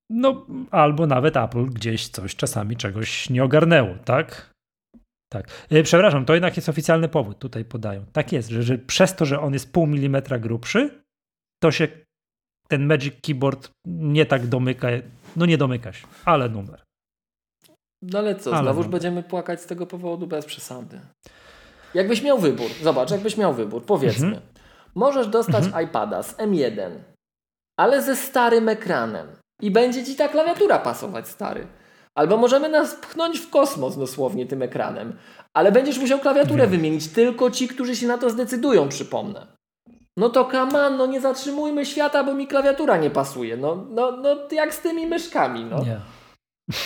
[0.09, 4.53] No, albo nawet Apple gdzieś coś czasami czegoś nie ogarnęło, tak?
[5.29, 5.47] Tak.
[5.69, 8.05] E, przepraszam, to jednak jest oficjalny powód, tutaj podają.
[8.13, 11.03] Tak jest, że, że przez to, że on jest pół milimetra grubszy,
[11.63, 11.87] to się
[12.67, 14.87] ten Magic Keyboard nie tak domyka,
[15.35, 16.83] no nie domyka się, ale numer.
[18.01, 20.99] No ale co, ale znowuż będziemy płakać z tego powodu bez przesady.
[21.93, 24.45] Jakbyś miał wybór, zobacz, jakbyś miał wybór, powiedzmy, mhm.
[24.95, 25.85] możesz dostać mhm.
[25.85, 26.91] iPada z M1,
[27.79, 29.27] ale ze starym ekranem
[29.61, 31.67] i będzie ci ta klawiatura pasować stary.
[32.15, 35.17] Albo możemy nas pchnąć w kosmos dosłownie tym ekranem,
[35.53, 36.69] ale będziesz musiał klawiaturę mhm.
[36.69, 39.47] wymienić tylko ci, którzy się na to zdecydują, przypomnę.
[40.17, 43.57] No to kaman, no nie zatrzymujmy świata, bo mi klawiatura nie pasuje.
[43.57, 45.83] No, no, no jak z tymi myszkami, no.
[45.83, 45.99] Nie.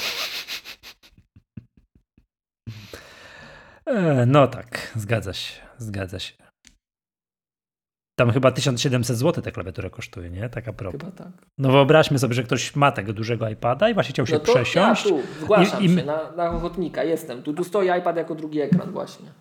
[3.85, 6.34] E, no tak, zgadza się, zgadza się.
[8.15, 10.49] Tam chyba 1700 zł ta klawiatura kosztuje, nie?
[10.49, 11.01] Taka propos.
[11.01, 11.45] Chyba tak.
[11.57, 14.53] No wyobraźmy sobie, że ktoś ma tego dużego iPada i właśnie chciał się no to
[14.53, 15.05] przesiąść.
[15.05, 15.95] Ja tu zgłaszam i, i...
[15.95, 17.43] się na, na ochotnika, jestem.
[17.43, 19.31] Tu, tu stoi iPad jako drugi ekran właśnie.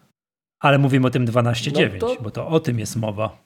[0.62, 2.22] Ale mówimy o tym 12.9, no to...
[2.22, 3.38] bo to o tym jest mowa.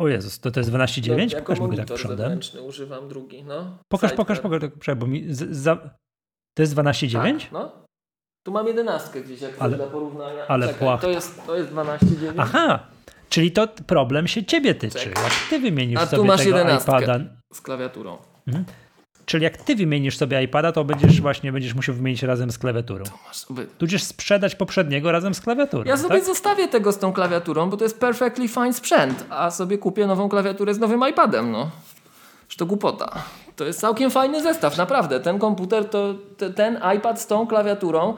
[0.00, 1.32] O Jezus, to to jest 12.9?
[1.32, 2.40] No, pokaż mi tak przodem.
[2.66, 3.78] używam drugi, no.
[3.88, 5.76] Pokaż, pokaż, pokaż, pokaż, bo mi z, za...
[6.56, 7.40] To jest 12.9?
[7.40, 7.83] Tak, no.
[8.44, 10.46] Tu mam jedenastkę gdzieś, jak ale, dla porównania.
[10.48, 12.32] Ale Czekaj, to jest, to jest 12,9.
[12.36, 12.78] Aha,
[13.28, 14.98] czyli to problem się ciebie tyczy.
[14.98, 15.24] Czekaj.
[15.24, 17.18] Jak ty wymienisz A, sobie masz tego iPada.
[17.52, 18.18] Z klawiaturą.
[18.46, 18.64] Mhm.
[19.26, 23.04] Czyli jak ty wymienisz sobie iPada, to będziesz właśnie będziesz musiał wymienić razem z klawiaturą.
[23.78, 25.84] Tudzież sprzedać poprzedniego razem z klawiaturą.
[25.84, 26.24] Ja sobie tak?
[26.24, 30.28] zostawię tego z tą klawiaturą, bo to jest perfectly fine sprzęt, a sobie kupię nową
[30.28, 31.70] klawiaturę z nowym iPadem, no.
[32.48, 33.22] Że to głupota.
[33.56, 35.20] To jest całkiem fajny zestaw, naprawdę.
[35.20, 36.14] Ten komputer, to,
[36.56, 38.16] ten iPad z tą klawiaturą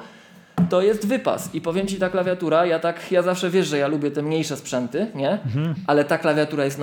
[0.70, 1.54] to jest wypas.
[1.54, 4.56] I powiem Ci, ta klawiatura, ja tak, ja zawsze wiesz, że ja lubię te mniejsze
[4.56, 5.30] sprzęty, nie?
[5.30, 5.74] Mhm.
[5.86, 6.78] Ale ta klawiatura jest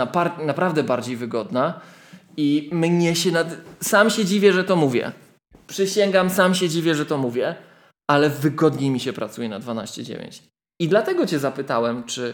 [0.45, 1.81] naprawdę bardziej wygodna
[2.37, 3.57] i mnie się nad...
[3.81, 5.11] Sam się dziwię, że to mówię.
[5.67, 7.55] Przysięgam, sam się dziwię, że to mówię,
[8.07, 10.41] ale wygodniej mi się pracuje na 12.9.
[10.79, 12.33] I dlatego Cię zapytałem, czy,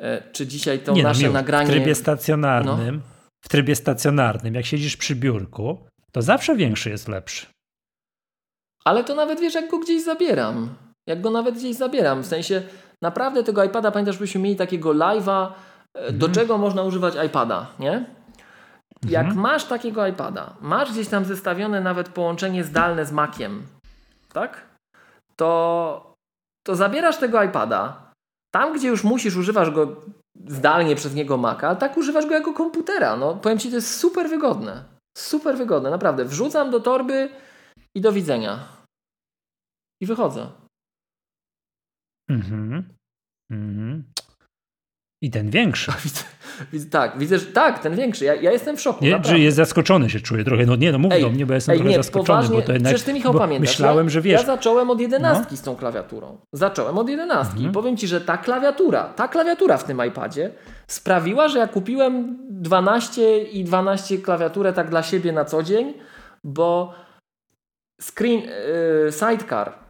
[0.00, 1.66] e, czy dzisiaj to Nie, no, nasze nagranie...
[1.66, 3.02] W trybie stacjonarnym, no.
[3.40, 7.51] w trybie stacjonarnym, jak siedzisz przy biurku, to zawsze większy jest lepszy.
[8.84, 10.68] Ale to nawet wiesz, jak go gdzieś zabieram.
[11.06, 12.22] Jak go nawet gdzieś zabieram.
[12.22, 12.62] W sensie
[13.02, 15.52] naprawdę tego iPada, pamiętasz, byśmy mieli takiego live'a,
[15.94, 16.18] mhm.
[16.18, 18.06] do czego można używać iPada, nie?
[19.08, 19.40] Jak mhm.
[19.40, 23.66] masz takiego iPada, masz gdzieś tam zestawione nawet połączenie zdalne z Maciem,
[24.32, 24.66] tak?
[25.36, 26.14] To,
[26.66, 28.12] to zabierasz tego iPada,
[28.54, 29.96] tam gdzie już musisz, używasz go
[30.46, 33.16] zdalnie przez niego Maca, tak używasz go jako komputera.
[33.16, 34.84] No, powiem Ci, to jest super wygodne.
[35.18, 36.24] Super wygodne, naprawdę.
[36.24, 37.28] Wrzucam do torby
[37.94, 38.68] i do widzenia.
[40.00, 40.50] I wychodzę.
[42.30, 42.84] Mhm.
[43.50, 44.04] Mhm.
[45.22, 45.92] I ten większy.
[46.90, 48.24] tak, widzę, że tak, ten większy.
[48.24, 49.04] Ja, ja jestem w szoku.
[49.04, 50.66] Nie, że jest zaskoczony się czuję trochę.
[50.66, 52.26] No nie, no mów ej, do mnie, bo ja jestem ej, trochę nie, zaskoczony.
[52.26, 53.68] Poważnie, bo to jednak, przecież ty Michał pamiętasz.
[53.68, 54.40] Myślałem, że wiesz.
[54.40, 55.56] Ja zacząłem od jedenastki no?
[55.56, 56.38] z tą klawiaturą.
[56.52, 57.56] Zacząłem od jedenastki.
[57.56, 57.70] Mhm.
[57.70, 60.50] I powiem ci, że ta klawiatura, ta klawiatura w tym iPadzie
[60.86, 65.94] sprawiła, że ja kupiłem 12 i 12 klawiaturę tak dla siebie na co dzień,
[66.44, 66.94] bo
[68.00, 69.82] screen, yy, sidecar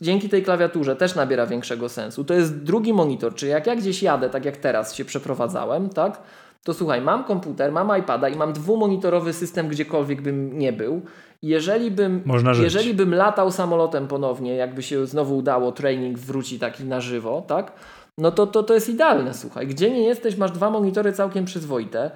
[0.00, 2.24] dzięki tej klawiaturze też nabiera większego sensu.
[2.24, 6.22] To jest drugi monitor, czyli jak ja gdzieś jadę, tak jak teraz się przeprowadzałem, tak?
[6.64, 11.02] To słuchaj, mam komputer, mam iPada i mam dwumonitorowy system gdziekolwiek bym nie był.
[11.42, 12.22] Jeżeli bym,
[12.62, 17.72] jeżeli bym latał samolotem ponownie, jakby się znowu udało, training wróci taki na żywo, tak?
[18.18, 19.66] No to, to, to jest idealne, słuchaj.
[19.66, 22.10] Gdzie nie jesteś, masz dwa monitory całkiem przyzwoite.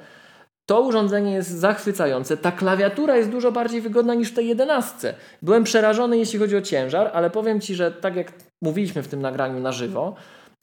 [0.66, 2.36] To urządzenie jest zachwycające.
[2.36, 5.14] Ta klawiatura jest dużo bardziej wygodna niż w tej 11.
[5.42, 8.32] Byłem przerażony, jeśli chodzi o ciężar, ale powiem Ci, że tak jak
[8.62, 10.14] mówiliśmy w tym nagraniu na żywo,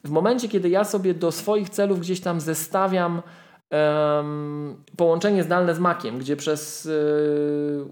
[0.04, 3.22] w momencie, kiedy ja sobie do swoich celów gdzieś tam zestawiam
[3.70, 7.86] um, połączenie zdalne z Maciem, gdzie przez yy,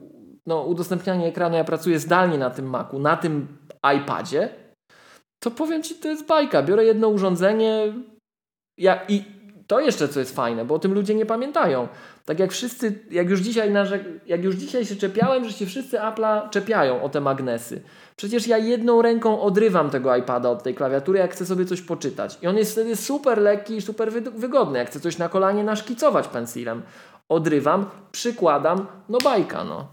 [0.47, 3.59] no, udostępnianie ekranu ja pracuję zdalnie na tym Macu, na tym
[3.97, 4.49] iPadzie,
[5.43, 6.62] to powiem Ci, to jest bajka.
[6.62, 7.93] Biorę jedno urządzenie
[8.78, 9.24] ja, i
[9.71, 11.89] to jeszcze co jest fajne, bo o tym ludzie nie pamiętają.
[12.25, 13.73] Tak jak wszyscy, jak już dzisiaj,
[14.27, 17.83] jak już dzisiaj się czepiałem, że się wszyscy Apple'a czepiają o te magnesy.
[18.17, 22.39] Przecież ja jedną ręką odrywam tego iPada od tej klawiatury, jak chcę sobie coś poczytać.
[22.43, 24.79] I on jest wtedy super lekki i super wygodny.
[24.79, 26.83] Jak chcę coś na kolanie naszkicować pensilem,
[27.29, 29.89] odrywam, przykładam, no bajka, no.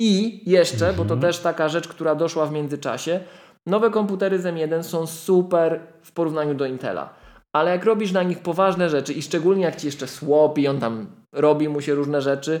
[0.00, 1.20] I jeszcze, bo to mhm.
[1.20, 3.20] też taka rzecz, która doszła w międzyczasie,
[3.66, 7.21] nowe komputery z M1 są super w porównaniu do Intela
[7.52, 11.06] ale jak robisz na nich poważne rzeczy i szczególnie jak ci jeszcze słopi, on tam
[11.32, 12.60] robi mu się różne rzeczy,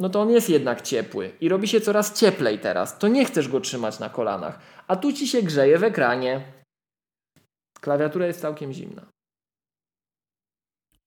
[0.00, 2.98] no to on jest jednak ciepły i robi się coraz cieplej teraz.
[2.98, 4.58] To nie chcesz go trzymać na kolanach,
[4.88, 6.52] a tu ci się grzeje w ekranie.
[7.80, 9.02] Klawiatura jest całkiem zimna.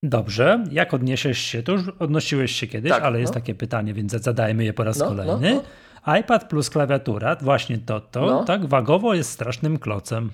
[0.02, 1.62] Dobrze, jak odniesiesz się?
[1.62, 3.40] To już odnosiłeś się kiedyś, tak, ale jest no.
[3.40, 5.54] takie pytanie, więc zadajmy je po raz no, kolejny.
[5.54, 5.62] No,
[6.06, 6.16] no.
[6.16, 8.44] iPad plus klawiatura, właśnie to, to no.
[8.44, 10.30] tak wagowo jest strasznym klocem.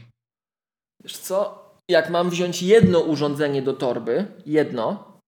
[1.04, 5.18] Wiesz co, jak mam wziąć jedno urządzenie do torby, jedno,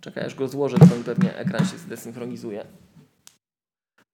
[0.00, 2.66] czekaj, aż go złożę, to pewnie ekran się zdesynchronizuje,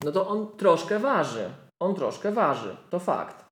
[0.05, 1.51] no to on troszkę waży.
[1.83, 3.45] On troszkę waży, to fakt.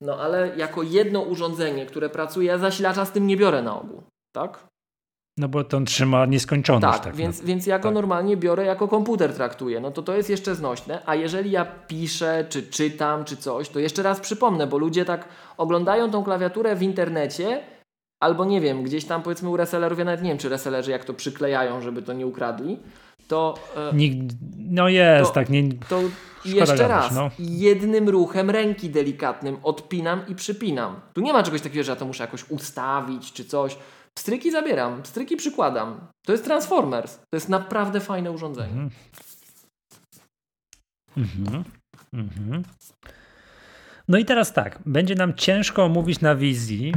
[0.00, 4.02] No ale jako jedno urządzenie, które pracuje, ja zasilacza z tym nie biorę na ogół,
[4.32, 4.66] tak?
[5.36, 6.94] No bo to on trzyma nieskończoność.
[6.94, 7.46] Tak, tak więc, no.
[7.46, 7.94] więc ja go tak.
[7.94, 9.80] normalnie biorę jako komputer traktuję.
[9.80, 11.02] No to to jest jeszcze znośne.
[11.06, 15.28] A jeżeli ja piszę, czy czytam, czy coś, to jeszcze raz przypomnę, bo ludzie tak
[15.56, 17.62] oglądają tą klawiaturę w internecie
[18.20, 21.04] albo nie wiem, gdzieś tam powiedzmy u resellerów, ja nawet nie wiem, czy resellerzy jak
[21.04, 22.78] to przyklejają, żeby to nie ukradli,
[23.28, 23.54] to...
[23.76, 25.62] E, Nikt, no jest, to, tak, nie...
[25.88, 26.00] To
[26.44, 27.30] jeszcze gadać, raz, no.
[27.38, 31.00] jednym ruchem ręki delikatnym odpinam i przypinam.
[31.12, 33.76] Tu nie ma czegoś takiego, że ja to muszę jakoś ustawić, czy coś.
[34.18, 36.06] Stryki zabieram, stryki przykładam.
[36.26, 37.16] To jest Transformers.
[37.16, 38.72] To jest naprawdę fajne urządzenie.
[38.72, 38.90] Mhm.
[41.16, 41.64] Mhm.
[42.12, 42.62] Mhm.
[44.08, 46.92] No i teraz tak, będzie nam ciężko omówić na wizji,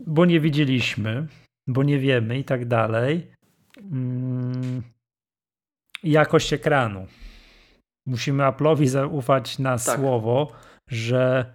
[0.00, 1.26] bo nie widzieliśmy,
[1.68, 3.30] bo nie wiemy i tak dalej.
[3.78, 4.82] Mm,
[6.02, 7.06] jakość ekranu.
[8.06, 9.98] Musimy Apple'owi zaufać na tak.
[9.98, 10.52] słowo,
[10.90, 11.52] że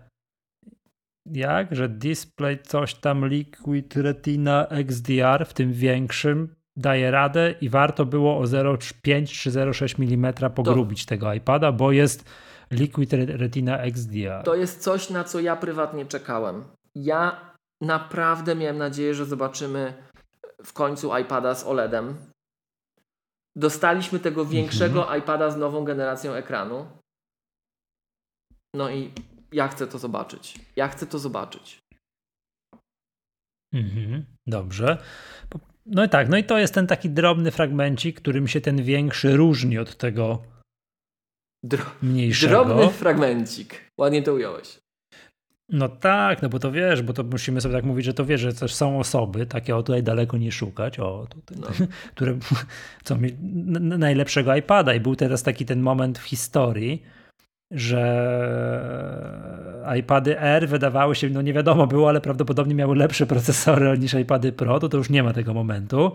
[1.31, 8.05] jak, że display coś tam Liquid Retina XDR w tym większym daje radę i warto
[8.05, 12.29] było o 0,5 czy 0,6 mm pogrubić to, tego iPada, bo jest
[12.71, 14.43] Liquid Retina XDR.
[14.43, 16.63] To jest coś, na co ja prywatnie czekałem.
[16.95, 19.93] Ja naprawdę miałem nadzieję, że zobaczymy
[20.63, 22.15] w końcu iPada z OLEDem.
[23.55, 25.19] Dostaliśmy tego większego mhm.
[25.19, 26.87] iPada z nową generacją ekranu.
[28.75, 29.11] No i
[29.51, 30.59] ja chcę to zobaczyć.
[30.75, 31.79] Ja chcę to zobaczyć.
[33.73, 34.97] Mhm, dobrze.
[35.85, 39.37] No i tak, no i to jest ten taki drobny fragmencik, którym się ten większy
[39.37, 40.43] różni od tego
[41.63, 42.65] Dro mniejszego.
[42.65, 43.91] Drobny fragmencik.
[43.97, 44.79] Ładnie to ująłeś.
[45.71, 48.41] No tak, no bo to wiesz, bo to musimy sobie tak mówić, że to wiesz,
[48.41, 51.85] że też są osoby, takie o tutaj daleko nie szukać, o tutaj, no.
[52.15, 52.37] które
[53.03, 53.33] co mi
[53.79, 57.03] najlepszego iPada i był teraz taki ten moment w historii,
[57.71, 58.03] że
[59.99, 64.51] iPady R wydawały się, no nie wiadomo było, ale prawdopodobnie miały lepsze procesory niż iPady
[64.51, 66.11] Pro, to to już nie ma tego momentu.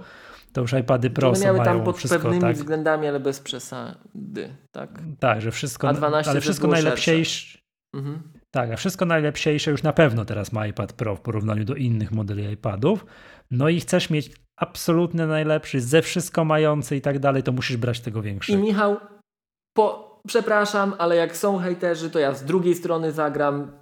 [0.52, 4.56] To już iPady Pro One miały tam pod wszystko, pewnymi tak, względami, ale bez przesady,
[4.72, 4.90] tak?
[5.18, 5.88] Tak, że wszystko,
[6.26, 7.12] ale wszystko najlepsze.
[7.94, 8.22] Mhm.
[8.50, 12.12] Tak, a wszystko najlepsze już na pewno teraz ma iPad Pro w porównaniu do innych
[12.12, 13.06] modeli iPadów.
[13.50, 18.00] No i chcesz mieć absolutnie najlepszy, ze wszystko mający i tak dalej, to musisz brać
[18.00, 18.58] tego większego.
[18.58, 18.96] I Michał,
[19.76, 23.72] po, przepraszam, ale jak są hejterzy, to ja z drugiej strony zagram.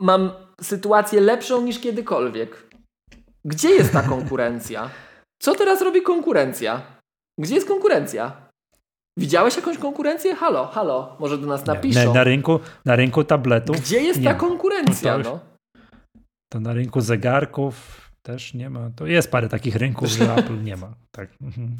[0.00, 0.30] Mam
[0.60, 2.66] sytuację lepszą niż kiedykolwiek.
[3.44, 4.90] Gdzie jest ta konkurencja?
[5.42, 6.82] Co teraz robi konkurencja?
[7.40, 8.50] Gdzie jest konkurencja?
[9.18, 10.34] Widziałeś jakąś konkurencję?
[10.34, 12.00] Halo, halo, może do nas napiszą.
[12.00, 13.80] Nie, na, rynku, na rynku tabletów.
[13.80, 15.18] Gdzie jest ta konkurencja?
[15.18, 15.40] No to, no?
[16.52, 18.90] to na rynku zegarków też nie ma.
[18.90, 20.94] To jest parę takich rynków, że Apple nie ma.
[21.10, 21.30] Tak.
[21.40, 21.76] Mhm.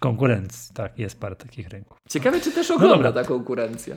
[0.00, 1.98] Konkurencji, tak, jest parę takich rynków.
[2.08, 3.96] Ciekawe, czy też ogląda no ta konkurencja.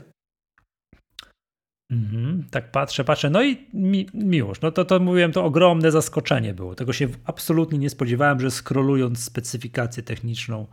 [1.92, 3.30] Mhm, tak patrzę, patrzę.
[3.30, 4.62] No i mi, miłość.
[4.62, 6.76] No to, to mówiłem, to ogromne zaskoczenie było.
[6.76, 10.68] Tego się absolutnie nie spodziewałem, że skrolując specyfikację techniczną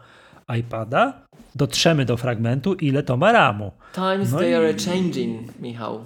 [0.59, 3.73] iPada, dotrzemy do fragmentu, ile to ma RAMu.
[3.95, 4.55] Times no they i...
[4.55, 6.05] are changing, Michał.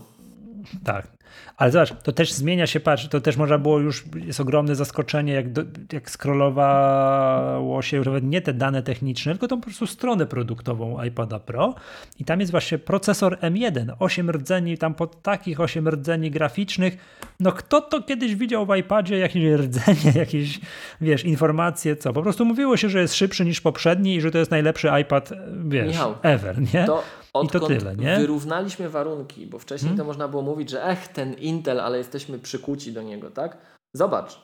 [0.84, 1.17] Tak.
[1.58, 5.32] Ale zobacz, to też zmienia się, patrz, to też można było już, jest ogromne zaskoczenie,
[5.32, 5.62] jak, do,
[5.92, 11.38] jak scrollowało się nawet nie te dane techniczne, tylko tą po prostu stronę produktową iPada
[11.38, 11.74] Pro.
[12.18, 16.96] I tam jest właśnie procesor M1, 8 rdzeni, tam pod takich 8 rdzeni graficznych,
[17.40, 20.60] no kto to kiedyś widział w iPadzie jakieś rdzenie, jakieś,
[21.00, 24.38] wiesz, informacje, co, po prostu mówiło się, że jest szybszy niż poprzedni i że to
[24.38, 25.32] jest najlepszy iPad,
[25.68, 26.84] wiesz, Michał, ever, nie?
[26.84, 27.02] To
[27.32, 28.16] Odkąd I to tyle, nie?
[28.16, 29.98] wyrównaliśmy warunki, bo wcześniej hmm?
[29.98, 33.58] to można było mówić, że ech, ten Intel, ale jesteśmy przykuci do niego, tak?
[33.96, 34.42] Zobacz,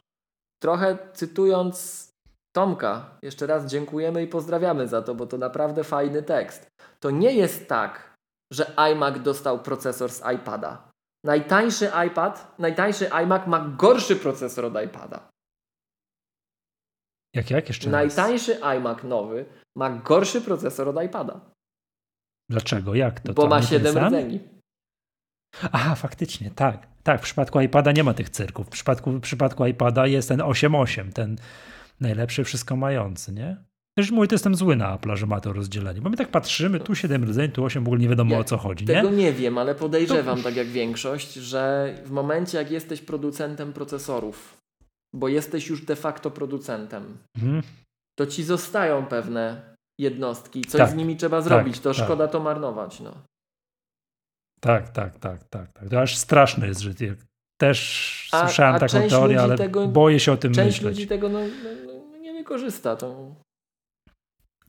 [0.63, 2.09] trochę cytując
[2.57, 6.67] Tomka, jeszcze raz dziękujemy i pozdrawiamy za to, bo to naprawdę fajny tekst.
[7.01, 8.17] To nie jest tak,
[8.53, 10.91] że iMac dostał procesor z iPada.
[11.25, 15.29] Najtańszy iPad, najtańszy iMac ma gorszy procesor od iPada.
[17.35, 18.77] Jak, jak jeszcze Najtańszy raz?
[18.77, 19.45] iMac nowy
[19.77, 21.41] ma gorszy procesor od iPada.
[22.55, 22.95] Dlaczego?
[22.95, 23.35] Jak to?
[23.35, 24.41] Bo ma 7 rdzeni.
[25.73, 26.87] Aha, faktycznie, tak.
[27.03, 28.67] Tak, w przypadku iPada nie ma tych cyrków.
[28.67, 31.37] W przypadku, w przypadku iPada jest ten 8.8, ten
[32.01, 33.57] najlepszy wszystko mający, nie?
[33.99, 36.01] Też mówię, to jestem zły na Apple, że ma to rozdzielenie.
[36.01, 38.57] Bo my tak patrzymy, tu 7 rdzeni, tu 8, w ogóle nie wiadomo o co
[38.57, 38.85] chodzi.
[38.85, 40.43] Tego nie, nie wiem, ale podejrzewam, to...
[40.43, 44.57] tak jak większość, że w momencie, jak jesteś producentem procesorów,
[45.15, 47.63] bo jesteś już de facto producentem, mhm.
[48.19, 50.63] to ci zostają pewne jednostki.
[50.63, 51.81] Coś tak, z nimi trzeba tak, zrobić.
[51.81, 52.05] To tak.
[52.05, 53.01] szkoda to marnować.
[53.01, 53.13] No.
[54.61, 55.89] Tak, tak, tak, tak, tak.
[55.91, 56.91] To aż straszne jest, że
[57.61, 60.83] też a, słyszałem a taką teorię, ale tego, boję się o tym część myśleć.
[60.83, 62.97] Część ludzi tego no, no, no, nie wykorzysta.
[62.97, 63.35] To...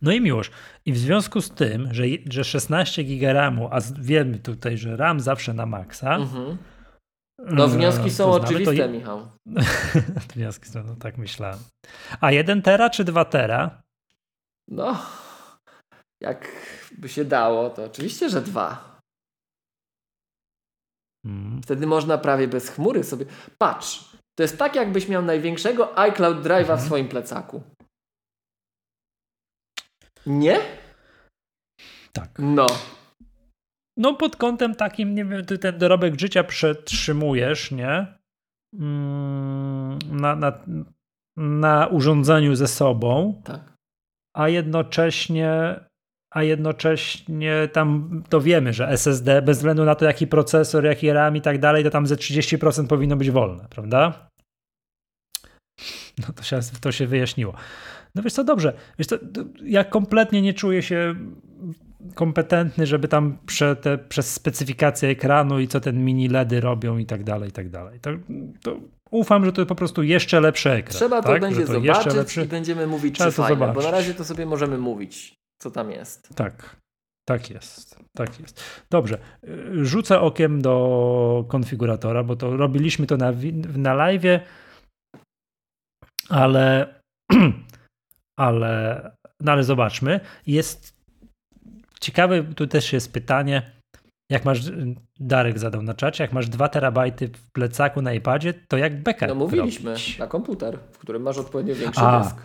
[0.02, 0.52] No i miłość.
[0.86, 5.20] I w związku z tym, że, że 16 giga RAMu, a wiemy tutaj, że RAM
[5.20, 6.58] zawsze na maksa, mhm.
[7.40, 8.88] No wnioski są oczywiste, je...
[8.88, 9.28] Michał.
[10.36, 11.60] wnioski są, no tak myślałem.
[12.22, 13.82] A 1 tera czy 2 tera?
[14.68, 15.06] No,
[16.22, 16.52] jak
[16.98, 19.00] by się dało, to oczywiście, że dwa.
[21.26, 21.62] Hmm.
[21.64, 23.26] Wtedy można prawie bez chmury sobie.
[23.58, 26.66] Patrz, to jest tak, jakbyś miał największego iCloud Drive'a hmm.
[26.66, 26.88] w mhm.
[26.88, 27.64] swoim plecaku.
[30.26, 30.60] Nie?
[32.14, 32.30] Tak.
[32.40, 32.68] No.
[33.98, 38.18] No pod kątem takim, nie wiem, ty ten dorobek życia przetrzymujesz, nie?
[38.74, 40.64] Mm, na, na,
[41.38, 43.42] na urządzeniu ze sobą.
[43.46, 43.75] Tak.
[44.36, 45.80] A jednocześnie
[46.36, 51.36] a jednocześnie tam to wiemy, że SSD bez względu na to jaki procesor, jaki RAM
[51.36, 54.30] i tak dalej, to tam ze 30% powinno być wolne, prawda?
[56.18, 57.54] No to się, to się wyjaśniło.
[58.16, 58.74] No wiesz co, dobrze.
[59.00, 59.16] Wiesz co,
[59.64, 61.16] ja kompletnie nie czuję się
[62.16, 67.06] kompetentny, żeby tam prze te, przez specyfikację ekranu i co ten mini LEDy robią i
[67.06, 68.00] tak dalej, i tak dalej.
[68.00, 68.10] To,
[68.62, 68.80] to
[69.12, 70.98] ufam, że to po prostu jeszcze lepszy ekran.
[70.98, 71.42] Trzeba to tak?
[71.42, 72.44] będzie to zobaczyć lepszy...
[72.44, 73.76] i będziemy mówić, Trzeba czy fajne, zobaczyć.
[73.76, 76.30] bo na razie to sobie możemy mówić, co tam jest.
[76.36, 76.76] Tak,
[77.28, 78.00] tak jest.
[78.18, 78.84] Tak jest.
[78.90, 79.18] Dobrze.
[79.72, 83.34] Rzucę okiem do konfiguratora, bo to robiliśmy to na,
[83.76, 84.24] na live,
[86.30, 86.96] ale
[88.40, 89.02] ale,
[89.40, 90.20] no ale zobaczmy.
[90.48, 90.96] Jest
[92.00, 93.75] ciekawe, tu też jest pytanie,
[94.30, 94.60] jak masz,
[95.20, 99.28] Darek zadał na czacie, jak masz 2 terabajty w plecaku na iPadzie, to jak backup
[99.28, 100.18] No mówiliśmy, robić?
[100.18, 102.38] na komputer, w którym masz odpowiednio większy A, dysk.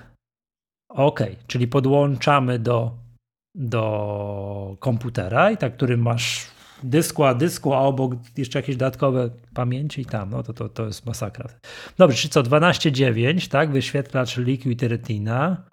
[0.89, 2.99] Okej, okay, czyli podłączamy do,
[3.55, 6.47] do komputera i tak, którym masz
[6.83, 10.87] dysku, a dysku, a obok jeszcze jakieś dodatkowe pamięci i tam, no to, to, to
[10.87, 11.49] jest masakra.
[11.99, 15.69] Dobrze, czyli co, 12.9, tak, wyświetlacz Liquid Retina.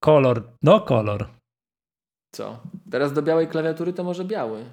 [0.00, 1.37] Kolor, no kolor.
[2.38, 2.60] Co?
[2.90, 4.64] Teraz do białej klawiatury to może biały.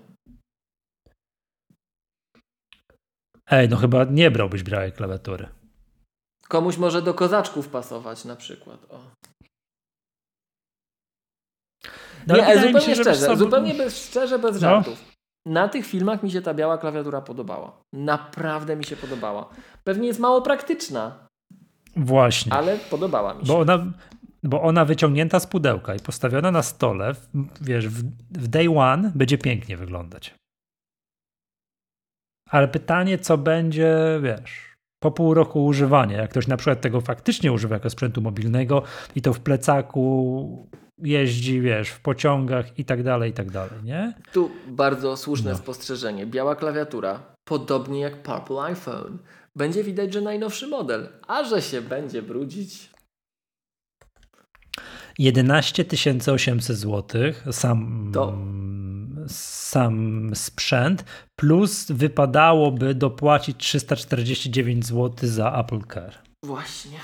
[3.52, 5.48] Ej, no chyba nie brałbyś białej klawiatury.
[6.48, 8.80] Komuś może do kozaczków pasować na przykład.
[8.90, 9.00] O.
[12.28, 14.60] No, nie, zupełnie się, szczerze, zupełnie bez, szczerze, bez no.
[14.60, 15.06] żartów.
[15.46, 17.82] Na tych filmach mi się ta biała klawiatura podobała.
[17.94, 19.50] Naprawdę mi się podobała.
[19.84, 21.28] Pewnie jest mało praktyczna.
[21.96, 22.54] Właśnie.
[22.54, 23.48] Ale podobała mi się.
[23.48, 23.86] Bo ona,
[24.46, 27.16] bo ona wyciągnięta z pudełka i postawiona na stole,
[27.62, 30.36] wiesz, w, w day one będzie pięknie wyglądać.
[32.50, 37.52] Ale pytanie, co będzie, wiesz, po pół roku używania, jak ktoś na przykład tego faktycznie
[37.52, 38.84] używa jako sprzętu mobilnego
[39.16, 44.14] i to w plecaku jeździ, wiesz, w pociągach i tak dalej, i tak dalej, nie?
[44.34, 45.58] Tu bardzo słuszne no.
[45.58, 46.26] spostrzeżenie.
[46.26, 49.18] Biała klawiatura, podobnie jak Purple iPhone.
[49.56, 52.95] Będzie widać, że najnowszy model, a że się będzie brudzić.
[55.20, 55.86] 11
[56.34, 57.22] 800 zł
[57.52, 58.38] sam, to.
[59.28, 61.06] sam sprzęt,
[61.36, 66.18] plus wypadałoby dopłacić 349 zł za Apple Care.
[66.44, 67.00] Właśnie.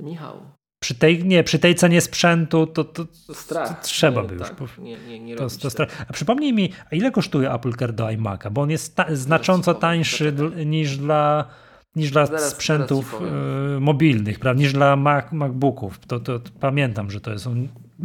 [0.00, 0.40] Michał,
[0.82, 4.48] przy tej, nie, przy tej cenie sprzętu to, to, to, to trzeba by już.
[4.48, 6.04] Tak, nie, nie, nie to, to strach.
[6.08, 8.50] A przypomnij mi, a ile kosztuje Apple Car do iMac'a?
[8.50, 10.34] Bo on jest ta, znacząco tańszy
[10.66, 11.48] niż dla
[11.96, 13.32] niż dla zaraz, sprzętów zaraz
[13.76, 14.62] y, mobilnych, prawda?
[14.62, 15.98] niż dla Mac, MacBooków.
[15.98, 17.44] To, to, to, pamiętam, że to jest,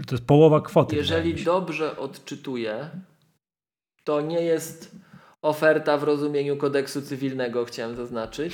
[0.08, 0.96] to jest połowa kwoty.
[0.96, 2.90] Jeżeli dobrze odczytuję,
[4.04, 4.96] to nie jest
[5.42, 8.54] oferta w rozumieniu kodeksu cywilnego, chciałem zaznaczyć,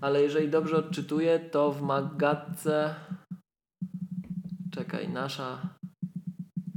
[0.00, 2.94] ale jeżeli dobrze odczytuję, to w Magatce
[4.74, 5.58] czekaj, nasza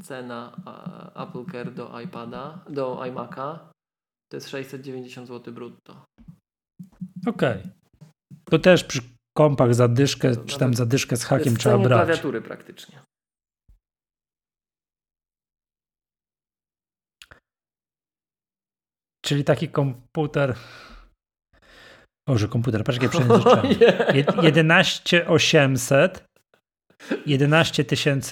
[0.03, 0.51] cena
[1.15, 3.71] Apple Care do iPada, do iMac'a
[4.31, 6.05] to jest 690 zł brutto.
[7.27, 7.59] Okej.
[7.59, 7.71] Okay.
[8.49, 9.01] To też przy
[9.37, 12.05] kompach zadyszkę, to czy tam zadyszkę z hakiem trzeba brać.
[12.05, 12.99] klawiatury praktycznie.
[19.25, 20.55] Czyli taki komputer.
[22.27, 23.75] Boże, komputer, patrz jakie przejęzyczenie.
[24.13, 26.25] 11800
[27.25, 27.85] 11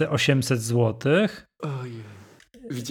[0.10, 1.28] 800 zł.
[1.60, 2.19] Ojej.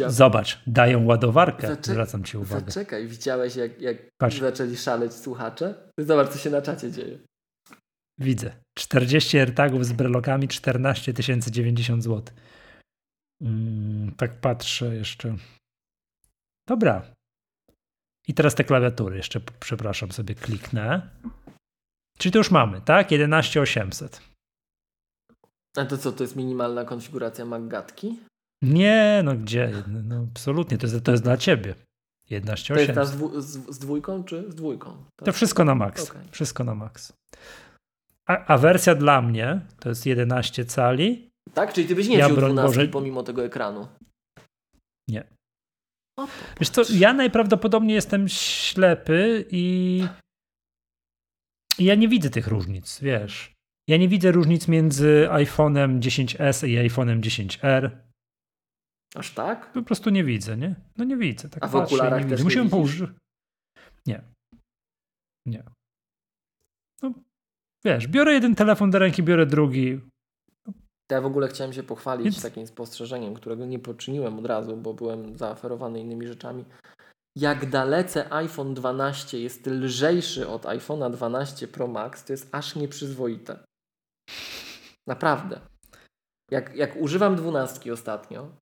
[0.09, 1.69] Zobacz, dają ładowarkę.
[1.69, 2.65] Zaczek Zwracam ci uwagę.
[2.67, 3.97] Zaczekaj, widziałeś jak, jak
[4.41, 5.75] zaczęli szaleć słuchacze?
[5.99, 7.19] Zobacz, co się na czacie dzieje.
[8.19, 8.57] Widzę.
[8.79, 11.15] 40 AirTagów z brelokami, 14
[11.51, 12.35] 090 zł.
[13.43, 15.37] Mm, tak patrzę jeszcze.
[16.69, 17.03] Dobra.
[18.29, 21.11] I teraz te klawiatury jeszcze, przepraszam, sobie kliknę.
[22.19, 23.07] Czyli to już mamy, tak?
[23.07, 24.21] 11800.
[25.77, 28.19] A to co, to jest minimalna konfiguracja MacGatki?
[28.63, 29.73] Nie, no gdzie?
[29.87, 31.75] No, absolutnie, to jest, to jest dla ciebie.
[32.31, 32.75] 11.8.
[32.75, 35.05] To jest ta z, dwu, z, z, dwójką czy z dwójką?
[35.17, 35.27] Tak?
[35.27, 36.11] To wszystko na max.
[36.11, 36.23] Okay.
[36.31, 37.13] Wszystko na max.
[38.27, 41.31] A, a, wersja dla mnie to jest 11 cali.
[41.55, 41.73] Tak?
[41.73, 42.89] Czyli ty byś nie ja wziął 12 Boże...
[42.89, 43.89] pomimo tego ekranu?
[45.09, 45.25] Nie.
[46.19, 46.29] O,
[46.61, 50.05] Wiesz co, ja najprawdopodobniej jestem ślepy i
[51.79, 53.55] ja nie widzę tych różnic, wiesz.
[53.89, 58.08] Ja nie widzę różnic między iPhone'em 10s i iPhone'em 10R.
[59.15, 59.73] Aż tak?
[59.73, 60.75] Po prostu nie widzę, nie?
[60.97, 61.49] No nie widzę.
[61.49, 63.11] Tak A w okularach nie też Musimy nie położyć.
[64.07, 64.23] Nie.
[65.47, 65.65] Nie.
[67.03, 67.13] No,
[67.85, 70.01] wiesz, biorę jeden telefon do ręki, biorę drugi.
[71.11, 72.43] Ja w ogóle chciałem się pochwalić Więc...
[72.43, 76.65] takim spostrzeżeniem, którego nie poczyniłem od razu, bo byłem zaaferowany innymi rzeczami.
[77.37, 83.65] Jak dalece iPhone 12 jest lżejszy od iPhone'a 12 Pro Max, to jest aż nieprzyzwoite.
[85.07, 85.61] Naprawdę.
[86.51, 88.57] Jak, jak używam dwunastki ostatnio,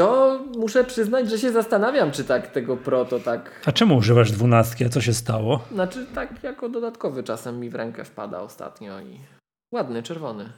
[0.00, 3.62] to muszę przyznać, że się zastanawiam, czy tak tego Pro to tak...
[3.66, 4.84] A czemu używasz dwunastki?
[4.84, 5.64] A co się stało?
[5.72, 9.20] Znaczy tak jako dodatkowy czasem mi w rękę wpada ostatnio i
[9.74, 10.52] ładny, czerwony.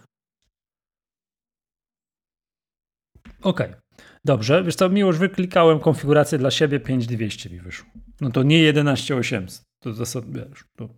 [3.42, 3.66] Okej.
[3.70, 3.80] Okay.
[4.24, 7.90] Dobrze, wiesz co, miło, że wyklikałem konfigurację dla siebie 5200 mi wyszło.
[8.20, 10.88] No to nie 11800, to zasadnie, wiesz, to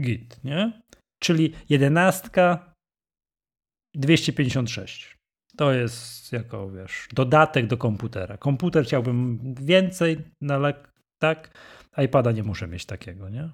[0.00, 0.82] git, nie?
[1.22, 2.28] Czyli 11
[3.94, 5.19] 256.
[5.56, 8.36] To jest jako, wiesz, dodatek do komputera.
[8.36, 10.74] Komputer chciałbym więcej, no ale
[11.18, 11.50] tak,
[12.04, 13.50] iPada nie muszę mieć takiego, nie?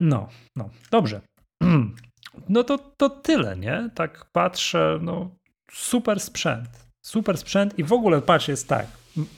[0.00, 1.20] No, no, dobrze.
[2.48, 3.90] No to, to tyle, nie?
[3.94, 5.30] Tak patrzę, no
[5.72, 6.68] super sprzęt.
[7.04, 8.86] Super sprzęt i w ogóle patrz, jest tak.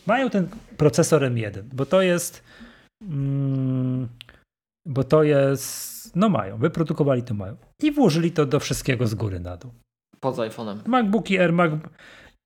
[0.06, 2.44] Mają ten procesor M1, bo to jest
[3.02, 4.08] mm,
[4.88, 9.40] bo to jest, no mają, wyprodukowali to mają i włożyli to do wszystkiego z góry
[9.40, 9.72] na dół.
[10.20, 10.76] Poza iPhone'em.
[10.86, 11.72] MacBooki Air, Mac...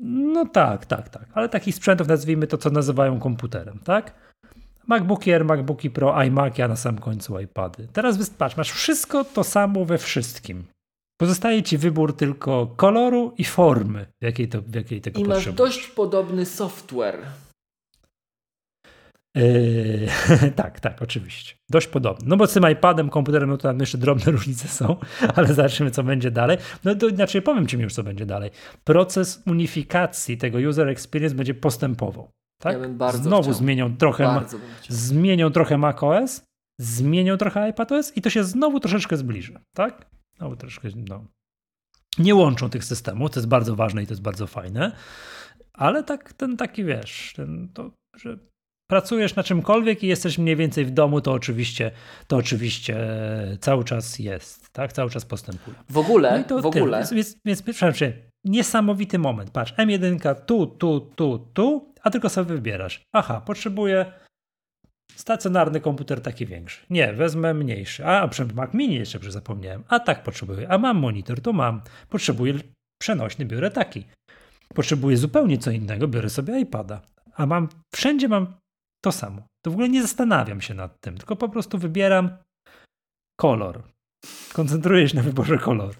[0.00, 1.26] No tak, tak, tak.
[1.34, 4.14] Ale takich sprzętów nazwijmy to, co nazywają komputerem, tak?
[4.86, 7.88] MacBooki Air, MacBooki Pro, iMac, a na sam końcu iPady.
[7.92, 10.64] Teraz wystarczy, masz wszystko to samo we wszystkim.
[11.20, 15.52] Pozostaje ci wybór tylko koloru i formy, w jakiej, to, w jakiej tego I masz
[15.52, 17.18] dość podobny software.
[19.34, 20.08] Yy,
[20.56, 21.54] tak, tak, oczywiście.
[21.70, 22.28] Dość podobny.
[22.28, 24.96] No bo z tym iPadem, komputerem, no to tam jeszcze drobne różnice są,
[25.34, 26.58] ale zobaczymy, co będzie dalej.
[26.84, 28.50] No to inaczej powiem ci już, co będzie dalej.
[28.84, 32.30] Proces unifikacji tego user experience będzie postępował.
[32.60, 32.78] Tak?
[33.00, 33.54] Ja Znowu chciał.
[33.54, 34.40] zmienią trochę,
[34.88, 36.44] zmienią trochę macOS,
[36.80, 39.54] zmienią trochę iPadOS i to się znowu troszeczkę zbliży.
[39.74, 40.10] Tak?
[40.36, 41.24] Znowu troszeczkę, no.
[42.18, 44.92] Nie łączą tych systemów, to jest bardzo ważne i to jest bardzo fajne,
[45.72, 48.38] ale tak, ten taki, wiesz, ten, to, że
[48.92, 51.90] pracujesz na czymkolwiek i jesteś mniej więcej w domu, to oczywiście,
[52.26, 52.96] to oczywiście
[53.60, 54.92] cały czas jest, tak?
[54.92, 55.76] Cały czas postępuje.
[55.90, 57.04] W ogóle, no w ogóle.
[57.12, 58.12] Więc, więc, przepraszam,
[58.44, 59.50] niesamowity moment.
[59.50, 63.02] Patrz, M1 tu, tu, tu, tu, a tylko sobie wybierasz.
[63.12, 64.12] Aha, potrzebuję
[65.16, 66.86] stacjonarny komputer taki większy.
[66.90, 68.06] Nie, wezmę mniejszy.
[68.06, 69.84] A, przynajmniej Mac Mini jeszcze zapomniałem.
[69.88, 70.70] A tak potrzebuję.
[70.70, 71.82] A mam monitor, to mam.
[72.08, 72.54] Potrzebuję
[73.00, 74.04] przenośny, biorę taki.
[74.74, 77.02] Potrzebuję zupełnie co innego, biorę sobie iPada.
[77.34, 78.61] A mam, wszędzie mam
[79.04, 79.42] to samo.
[79.64, 82.30] To w ogóle nie zastanawiam się nad tym, tylko po prostu wybieram
[83.40, 83.82] kolor.
[84.52, 85.94] Koncentruję się na wyborze koloru.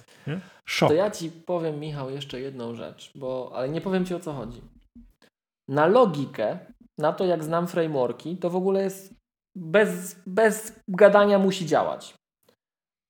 [0.68, 0.88] Szok.
[0.88, 4.32] To ja ci powiem, Michał, jeszcze jedną rzecz, bo, ale nie powiem ci o co
[4.32, 4.60] chodzi.
[5.68, 6.58] Na logikę,
[6.98, 9.14] na to jak znam frameworki, to w ogóle jest
[9.56, 12.14] bez, bez gadania musi działać.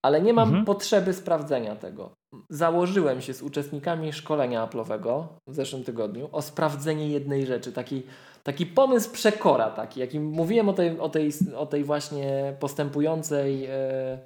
[0.04, 0.64] Ale nie mam mhm.
[0.64, 2.14] potrzeby sprawdzenia tego.
[2.50, 8.06] Założyłem się z uczestnikami szkolenia Apple'owego w zeszłym tygodniu o sprawdzenie jednej rzeczy, takiej
[8.42, 14.18] taki pomysł przekora taki, jakim mówiłem o tej, o tej, o tej właśnie postępującej, e,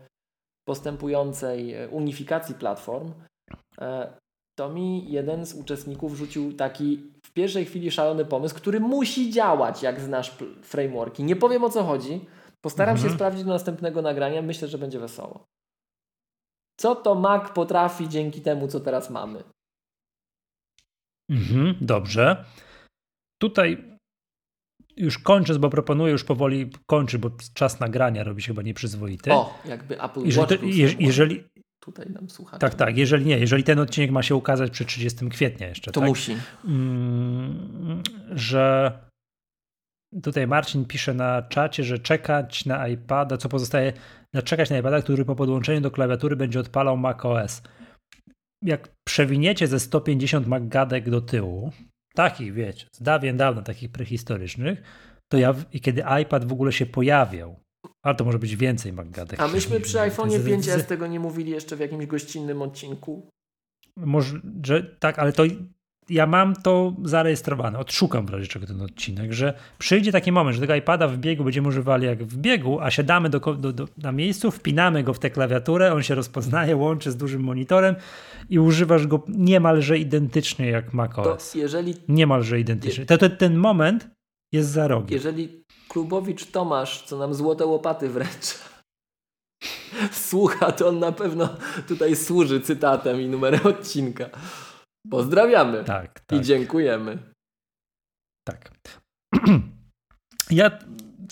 [0.68, 3.12] postępującej e, unifikacji platform,
[3.80, 4.18] e,
[4.58, 9.82] to mi jeden z uczestników rzucił taki w pierwszej chwili szalony pomysł, który musi działać,
[9.82, 11.24] jak znasz frameworki.
[11.24, 12.20] Nie powiem o co chodzi.
[12.64, 13.08] Postaram mhm.
[13.08, 14.42] się sprawdzić do następnego nagrania.
[14.42, 15.44] Myślę, że będzie wesoło.
[16.80, 19.42] Co to Mac potrafi dzięki temu, co teraz mamy?
[21.30, 22.44] Mhm, dobrze.
[23.42, 23.95] Tutaj
[24.96, 29.32] już kończę, bo proponuję już powoli kończyć, bo czas nagrania robi się chyba nieprzyzwoity.
[29.32, 31.44] O, jakby Apple jeżeli, Watch je, jeżeli
[31.86, 32.58] Tutaj nam słuchacze.
[32.58, 32.98] Tak, tak.
[32.98, 35.92] Jeżeli nie, jeżeli ten odcinek ma się ukazać przy 30 kwietnia jeszcze.
[35.92, 36.08] To tak?
[36.08, 36.36] musi.
[36.64, 38.92] Mm, że
[40.22, 43.92] tutaj Marcin pisze na czacie, że czekać na iPada, co pozostaje,
[44.34, 47.62] na czekać na iPada, który po podłączeniu do klawiatury będzie odpalał macOS.
[48.62, 51.72] Jak przewiniecie ze 150 MacGadek do tyłu,
[52.16, 54.82] takich, wiecie, z dawien dawna, takich prehistorycznych,
[55.28, 57.60] to ja, i kiedy iPad w ogóle się pojawiał,
[58.02, 59.40] Ale to może być więcej Maggatek.
[59.40, 63.30] A myśmy przy iPhone 5S tego nie mówili jeszcze w jakimś gościnnym odcinku.
[63.96, 65.42] Może, że tak, ale to
[66.10, 70.60] ja mam to zarejestrowane, odszukam w razie czego ten odcinek, że przyjdzie taki moment, że
[70.60, 74.12] tego iPada w biegu będziemy używali jak w biegu, a siadamy do, do, do, na
[74.12, 77.94] miejscu, wpinamy go w tę klawiaturę, on się rozpoznaje, łączy z dużym monitorem
[78.50, 81.52] i używasz go niemalże identycznie jak macOS.
[81.52, 81.94] To jeżeli...
[82.08, 83.06] Niemalże identycznie.
[83.06, 84.10] To, to, ten moment
[84.52, 85.14] jest za rogiem.
[85.14, 88.54] Jeżeli Klubowicz Tomasz, co nam złote łopaty wręcza,
[90.28, 91.48] słucha, to on na pewno
[91.88, 94.30] tutaj służy cytatem i numerem odcinka.
[95.10, 95.84] Pozdrawiamy.
[95.84, 96.38] Tak, tak.
[96.38, 97.18] I dziękujemy.
[98.44, 98.70] Tak.
[100.50, 100.70] Ja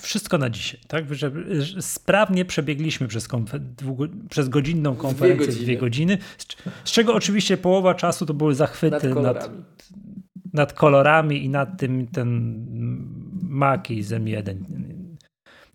[0.03, 1.15] wszystko na dzisiaj, tak?
[1.15, 1.31] Że,
[1.81, 3.29] sprawnie przebiegliśmy przez,
[4.31, 6.47] przez godzinną konferencję, dwie dwie godziny, z,
[6.85, 9.89] z, czego oczywiście połowa czasu to były zachwyty nad kolorami, nad,
[10.53, 12.67] nad kolorami i nad tym ten
[13.43, 14.57] Mac i z M1.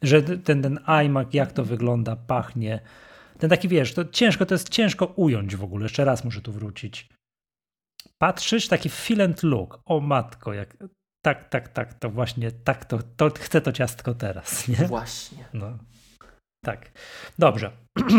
[0.01, 2.79] Że ten, ten iMac, jak to wygląda, pachnie.
[3.37, 5.83] Ten taki, wiesz, to ciężko, to jest ciężko ująć w ogóle.
[5.83, 7.09] Jeszcze raz muszę tu wrócić
[8.21, 9.79] patrzysz, taki feel and look.
[9.85, 10.77] O matko, jak
[11.25, 14.75] tak, tak, tak, to właśnie tak, to, to chcę to ciastko teraz, nie?
[14.75, 15.45] Właśnie.
[15.53, 15.77] No.
[16.65, 16.91] Tak.
[17.39, 17.71] Dobrze.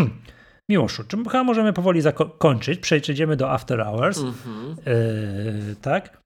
[0.71, 2.81] Miłoszu, czy chyba możemy powoli zakończyć?
[2.81, 4.19] Przejdziemy do After Hours.
[4.19, 4.77] Mm -hmm.
[4.87, 6.20] yy, tak.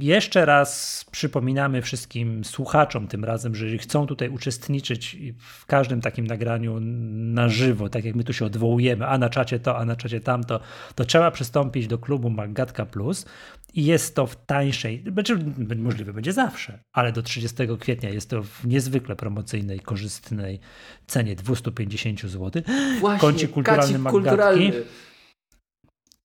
[0.00, 6.26] Jeszcze raz przypominamy wszystkim słuchaczom tym razem, że jeżeli chcą tutaj uczestniczyć w każdym takim
[6.26, 9.96] nagraniu na żywo, tak jak my tu się odwołujemy, a na czacie to, a na
[9.96, 10.60] czacie tamto,
[10.94, 13.26] to trzeba przystąpić do klubu Magatka Plus
[13.74, 15.38] i jest to w tańszej, znaczy
[15.76, 20.60] możliwe będzie zawsze, ale do 30 kwietnia jest to w niezwykle promocyjnej, korzystnej
[21.06, 22.62] cenie 250 zł.
[23.00, 24.28] Właśnie, Kącik kulturalny Magatki.
[24.28, 24.72] Kulturalny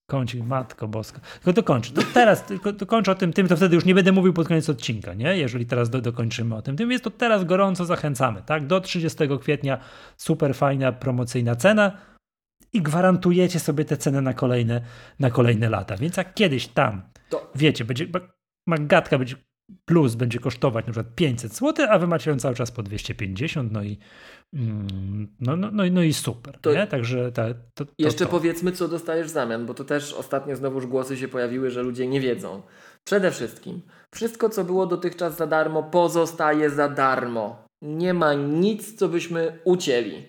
[0.06, 1.20] Kącik, matko boska.
[1.34, 1.92] Tylko dokończę.
[1.92, 4.70] To teraz tylko dokończę o tym, tym, to wtedy już nie będę mówił pod koniec
[4.70, 5.36] odcinka, nie?
[5.36, 6.76] Jeżeli teraz do, dokończymy o tym.
[6.76, 8.66] Tym jest to teraz gorąco zachęcamy, tak?
[8.66, 9.78] Do 30 kwietnia
[10.16, 11.92] super fajna promocyjna cena
[12.72, 14.80] i gwarantujecie sobie tę cenę na kolejne,
[15.20, 15.96] na kolejne lata.
[15.96, 17.52] Więc jak kiedyś tam, to...
[17.54, 18.06] wiecie, będzie,
[18.66, 19.36] magatka będzie
[19.84, 23.72] plus będzie kosztować na przykład 500 zł, a wy macie ją cały czas po 250,
[23.72, 23.98] no i
[24.54, 26.86] mm, no, no, no, no i super, to nie?
[26.86, 28.30] Także ta, to, to, Jeszcze to.
[28.30, 32.06] powiedzmy, co dostajesz w zamian, bo to też ostatnio znowuż głosy się pojawiły, że ludzie
[32.06, 32.62] nie wiedzą.
[33.04, 33.82] Przede wszystkim,
[34.14, 37.64] wszystko, co było dotychczas za darmo, pozostaje za darmo.
[37.82, 40.26] Nie ma nic, co byśmy ucięli.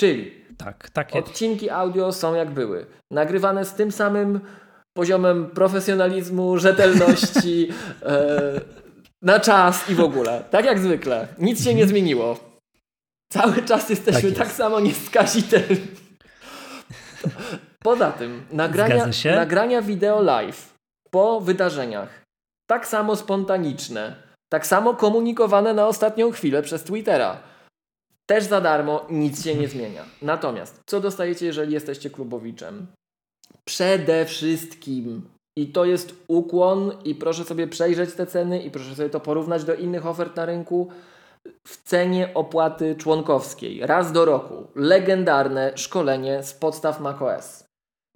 [0.00, 2.86] Czyli tak, tak odcinki audio są jak były.
[3.12, 4.40] Nagrywane z tym samym
[5.00, 7.68] poziomem profesjonalizmu, rzetelności,
[8.02, 8.60] e,
[9.22, 10.44] na czas i w ogóle.
[10.50, 11.28] Tak jak zwykle.
[11.38, 12.36] Nic się nie zmieniło.
[13.32, 15.86] Cały czas jesteśmy tak, tak samo nieskazitelni.
[17.82, 20.74] Poza tym, nagrania, nagrania wideo live
[21.10, 22.24] po wydarzeniach,
[22.66, 24.16] tak samo spontaniczne,
[24.48, 27.40] tak samo komunikowane na ostatnią chwilę przez Twittera.
[28.26, 30.04] Też za darmo, nic się nie zmienia.
[30.22, 32.86] Natomiast, co dostajecie, jeżeli jesteście klubowiczem?
[33.70, 35.22] Przede wszystkim.
[35.58, 39.64] I to jest ukłon, i proszę sobie przejrzeć te ceny, i proszę sobie to porównać
[39.64, 40.88] do innych ofert na rynku.
[41.66, 47.64] W cenie opłaty członkowskiej raz do roku legendarne szkolenie z podstaw macOS.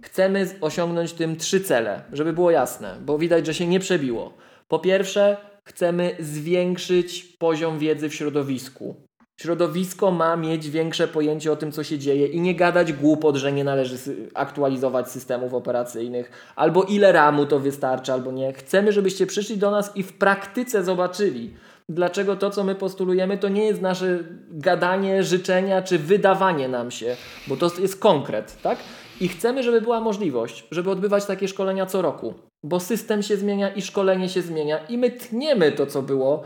[0.03, 4.33] Chcemy osiągnąć tym trzy cele, żeby było jasne, bo widać, że się nie przebiło.
[4.69, 5.37] Po pierwsze,
[5.69, 8.95] chcemy zwiększyć poziom wiedzy w środowisku.
[9.40, 13.52] Środowisko ma mieć większe pojęcie o tym, co się dzieje i nie gadać głupot, że
[13.52, 13.97] nie należy
[14.35, 18.52] aktualizować systemów operacyjnych, albo ile ramu to wystarczy, albo nie.
[18.52, 21.55] Chcemy, żebyście przyszli do nas i w praktyce zobaczyli,
[21.89, 24.19] dlaczego to, co my postulujemy, to nie jest nasze
[24.51, 27.16] gadanie, życzenia czy wydawanie nam się,
[27.47, 28.78] bo to jest konkret, tak?
[29.20, 33.74] I chcemy, żeby była możliwość, żeby odbywać takie szkolenia co roku, bo system się zmienia
[33.74, 36.43] i szkolenie się zmienia i my tniemy to, co było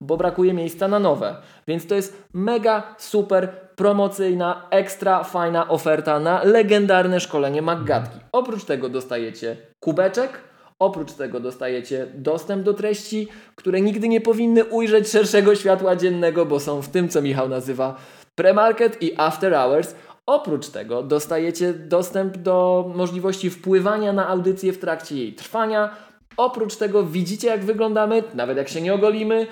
[0.00, 1.36] bo brakuje miejsca na nowe.
[1.68, 8.18] Więc to jest mega, super, promocyjna, ekstra fajna oferta na legendarne szkolenie Maggatki.
[8.32, 10.30] Oprócz tego dostajecie kubeczek,
[10.78, 16.60] Oprócz tego dostajecie dostęp do treści, które nigdy nie powinny ujrzeć szerszego światła dziennego, bo
[16.60, 17.96] są w tym, co Michał nazywa
[18.34, 19.94] premarket i after hours.
[20.26, 25.90] Oprócz tego dostajecie dostęp do możliwości wpływania na audycję w trakcie jej trwania.
[26.36, 29.46] Oprócz tego widzicie, jak wyglądamy, nawet jak się nie ogolimy.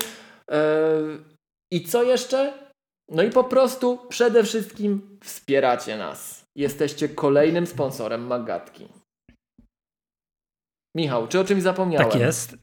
[1.73, 2.53] I co jeszcze?
[3.11, 6.45] No i po prostu przede wszystkim wspieracie nas.
[6.57, 8.89] Jesteście kolejnym sponsorem Magatki.
[10.97, 12.11] Michał, czy o czymś zapomniałem?
[12.11, 12.57] Tak jest.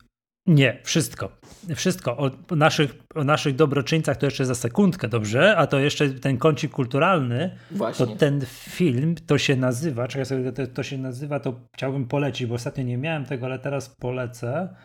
[0.47, 1.31] Nie, wszystko.
[1.75, 2.17] Wszystko.
[2.17, 5.57] O naszych, o naszych dobroczyńcach to jeszcze za sekundkę, dobrze?
[5.57, 7.57] A to jeszcze ten kącik kulturalny.
[7.71, 8.07] Właśnie.
[8.07, 12.47] To ten film, to się nazywa, czekaj sobie, to, to się nazywa, to chciałbym polecić,
[12.47, 14.75] bo ostatnio nie miałem tego, ale teraz polecę.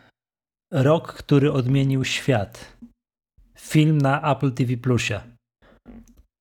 [0.71, 2.77] Rok, który odmienił świat
[3.59, 5.19] film na Apple TV Plusie.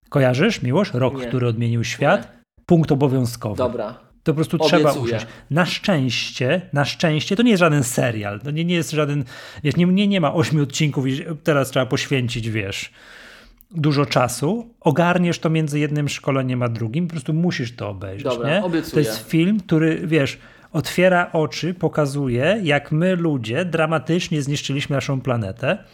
[0.09, 0.95] Kojarzysz, Miłosz?
[0.95, 1.27] Rok, Nie.
[1.27, 2.23] który odmienił świat.
[2.23, 2.43] Nie.
[2.67, 3.57] Punkt obowiązkowy.
[3.57, 3.99] Dobra.
[4.23, 4.83] To po prostu Obiecuję.
[4.85, 5.27] trzeba usiąść.
[5.51, 8.41] Na szczęście, na szczęście, to nie jest żaden serial.
[8.41, 9.25] To nie, nie jest żaden,
[9.65, 12.93] wiesz, nie, nie, nie ma ośmiu odcinków i teraz trzeba poświęcić, wiesz,
[13.71, 14.75] dużo czasu.
[14.81, 17.07] Ogarniesz to między jednym szkoleniem a drugim.
[17.07, 18.25] Po prostu musisz to obejrzeć.
[18.25, 18.65] Dobra, nie?
[18.65, 18.93] Obiecuję.
[18.93, 20.39] To jest film, który, wiesz,
[20.77, 25.85] otwiera oczy, pokazuje, jak my ludzie dramatycznie zniszczyliśmy naszą planetę.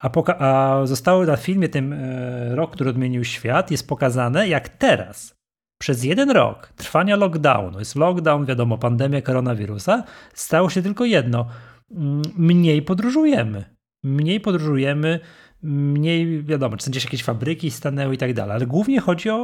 [0.00, 4.68] A, poka- a zostało na filmie tym e, rok, który odmienił świat, jest pokazane, jak
[4.68, 5.36] teraz,
[5.80, 11.46] przez jeden rok trwania lockdownu, jest lockdown, wiadomo, pandemia koronawirusa, stało się tylko jedno:
[11.90, 13.64] mm, mniej podróżujemy.
[14.04, 15.20] Mniej podróżujemy,
[15.62, 19.36] mniej, wiadomo, czy gdzieś jakieś fabryki stanęły i tak dalej, ale głównie chodzi o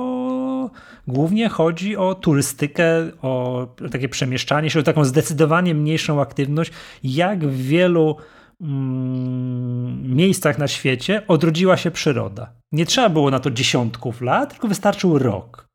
[1.07, 2.85] głównie chodzi o turystykę,
[3.23, 6.73] o takie przemieszczanie się, o taką zdecydowanie mniejszą aktywność,
[7.05, 8.17] jak w wielu
[8.61, 12.53] mm, miejscach na świecie odrodziła się przyroda.
[12.73, 15.69] Nie trzeba było na to dziesiątków lat, tylko wystarczył rok.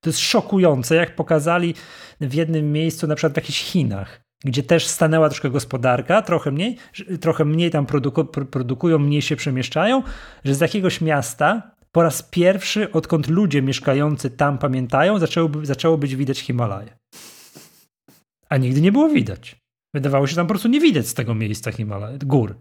[0.00, 1.74] To jest szokujące, jak pokazali
[2.20, 6.76] w jednym miejscu, na przykład w jakichś Chinach, gdzie też stanęła troszkę gospodarka, trochę mniej,
[7.20, 10.02] trochę mniej tam produku, produkują, mniej się przemieszczają,
[10.44, 16.16] że z jakiegoś miasta po raz pierwszy, odkąd ludzie mieszkający tam pamiętają, zaczęło, zaczęło być
[16.16, 16.98] widać Himalaje.
[18.48, 19.56] A nigdy nie było widać.
[19.94, 22.56] Wydawało się tam po prostu nie widać z tego miejsca Himalaje, gór.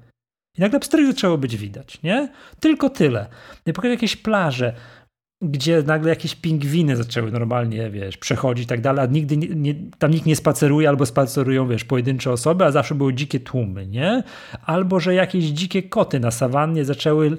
[0.57, 2.29] I nagle pstryk zaczęło być widać, nie?
[2.59, 3.27] Tylko tyle.
[3.65, 4.73] I pokażę jakieś plaże,
[5.43, 9.75] gdzie nagle jakieś pingwiny zaczęły normalnie, wiesz, przechodzić i tak dalej, a nigdy nie, nie,
[9.97, 14.23] tam nikt nie spaceruje albo spacerują, wiesz, pojedyncze osoby, a zawsze były dzikie tłumy, nie?
[14.65, 17.37] Albo, że jakieś dzikie koty na sawannie zaczęły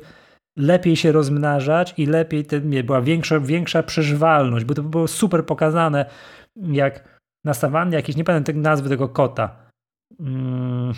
[0.58, 6.10] lepiej się rozmnażać i lepiej ten, była większa, większa przeżywalność, bo to było super pokazane,
[6.56, 9.70] jak na sawannie jakieś, nie pamiętam nazwy tego kota.
[10.18, 10.92] Hmm.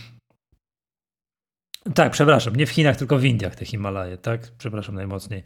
[1.95, 4.41] Tak, przepraszam, nie w Chinach, tylko w Indiach te Himalaje, tak?
[4.59, 5.45] Przepraszam najmocniej.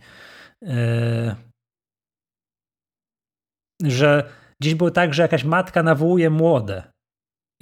[0.62, 1.34] Yy,
[3.82, 4.32] że
[4.62, 6.93] gdzieś było tak, że jakaś matka nawołuje młode.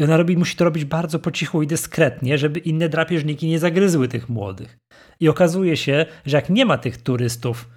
[0.05, 4.09] Ona robi, musi to robić bardzo po cichu i dyskretnie, żeby inne drapieżniki nie zagryzły
[4.09, 4.79] tych młodych.
[5.21, 7.69] I okazuje się, że jak nie ma tych turystów,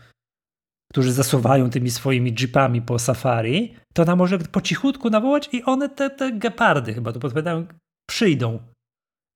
[0.91, 5.89] którzy zasuwają tymi swoimi jeepami po safari, to ona może po cichutku nawołać i one,
[5.89, 7.65] te, te gepardy chyba to podpowiadają,
[8.09, 8.59] przyjdą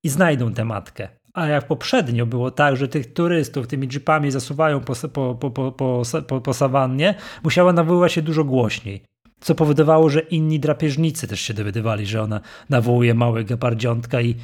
[0.04, 1.08] i znajdą tę matkę.
[1.34, 6.02] A jak poprzednio było tak, że tych turystów tymi jeepami zasuwają po, po, po, po,
[6.28, 7.14] po, po sawannie,
[7.44, 9.02] musiała nawoływać się dużo głośniej.
[9.40, 14.34] Co powodowało, że inni drapieżnicy też się dowiadywali, że ona nawołuje małe gepardziątka i,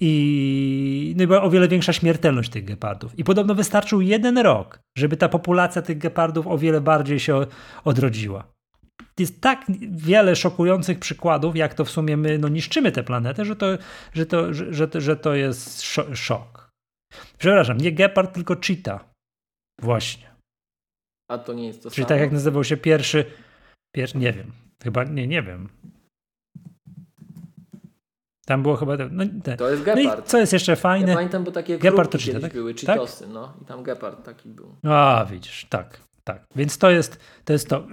[0.00, 3.18] i no była o wiele większa śmiertelność tych gepardów.
[3.18, 7.46] I podobno wystarczył jeden rok, żeby ta populacja tych gepardów o wiele bardziej się
[7.84, 8.56] odrodziła
[9.18, 13.56] jest tak wiele szokujących przykładów, jak to w sumie my no, niszczymy tę planetę, że
[13.56, 13.66] to,
[14.14, 15.82] że to, że, że, że to jest
[16.14, 16.70] szok.
[17.38, 19.04] Przepraszam, nie gepard, tylko cheetah.
[19.82, 20.26] Właśnie.
[21.30, 22.08] A to nie jest to Czyli samo?
[22.08, 23.24] tak jak nazywał się pierwszy,
[24.14, 24.52] nie wiem,
[24.82, 25.68] chyba, nie, nie wiem.
[28.46, 28.96] Tam było chyba.
[29.10, 29.56] No, te.
[29.56, 30.04] To jest gepard.
[30.04, 31.08] No i co jest jeszcze fajne?
[31.08, 32.52] Ja pamiętam, bo takie gepard to cheetah, tak?
[32.52, 33.32] były, cheetosy, tak?
[33.32, 34.76] no i tam gepard taki był.
[34.84, 36.00] A, widzisz, tak.
[36.24, 37.52] Tak, więc to jest to.
[37.52, 37.86] Jest to.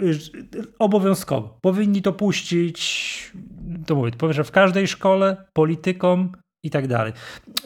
[0.80, 1.58] Obowiązkowo.
[1.62, 3.32] Powinni to puścić,
[3.86, 6.32] to mówię, powiem, że w każdej szkole, politykom
[6.64, 7.14] i tak dalej.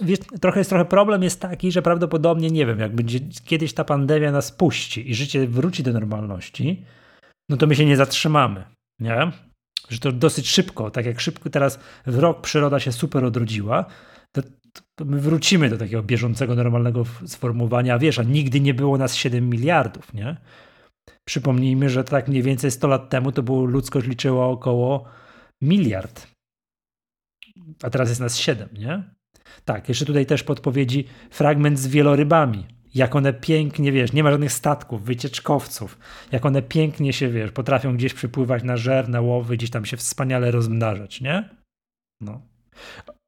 [0.02, 3.84] Wiesz, trochę jest trochę problem jest taki, że prawdopodobnie, nie wiem, jak będzie kiedyś ta
[3.84, 6.86] pandemia nas puści i życie wróci do normalności,
[7.50, 8.64] no to my się nie zatrzymamy,
[9.00, 9.32] nie?
[9.90, 13.86] Że to dosyć szybko, tak jak szybko teraz w rok przyroda się super odrodziła,
[14.32, 14.42] to,
[14.96, 18.00] to my wrócimy do takiego bieżącego, normalnego sformułowania.
[18.00, 20.38] Wiesz, a nigdy nie było nas 7 miliardów, nie?
[21.28, 25.06] Przypomnijmy, że tak mniej więcej 100 lat temu to było ludzkość liczyła około
[25.62, 26.28] miliard.
[27.84, 29.04] A teraz jest nas 7, nie?
[29.66, 32.77] Tak, jeszcze tutaj też podpowiedzi fragment z wielorybami.
[32.98, 35.98] Jak one pięknie, wiesz, nie ma żadnych statków, wycieczkowców.
[36.32, 39.98] Jak one pięknie się, wiesz, potrafią gdzieś przypływać na żer, na łowy, gdzieś tam się
[39.98, 41.50] wspaniale rozmnażać, nie?
[42.22, 42.42] No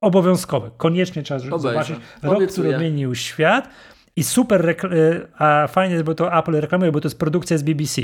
[0.01, 0.71] obowiązkowe.
[0.77, 1.59] Koniecznie trzeba Obejrzę.
[1.59, 1.95] zobaczyć.
[2.23, 2.47] Rok, Obiecuję.
[2.51, 3.69] który odmienił świat
[4.15, 8.01] i super, y, a fajnie, bo to Apple reklamuje, bo to jest produkcja z BBC.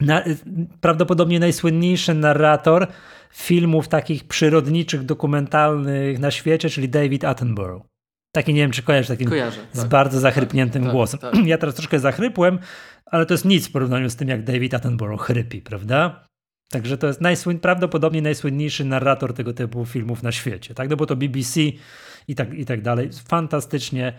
[0.00, 0.36] Na, y,
[0.80, 2.86] prawdopodobnie najsłynniejszy narrator
[3.32, 7.86] filmów takich przyrodniczych, dokumentalnych na świecie, czyli David Attenborough.
[8.32, 11.20] Taki nie wiem, czy kojarzysz, takim Kojarzę, z tak, bardzo zachrypniętym tak, głosem.
[11.20, 12.58] Tak, ja teraz troszkę zachrypłem,
[13.06, 16.24] ale to jest nic w porównaniu z tym, jak David Attenborough chrypi, prawda?
[16.70, 20.90] Także to jest najsłyn, prawdopodobnie najsłynniejszy narrator tego typu filmów na świecie, tak?
[20.90, 21.60] No bo to BBC
[22.28, 23.10] i tak, i tak dalej.
[23.28, 24.12] Fantastycznie,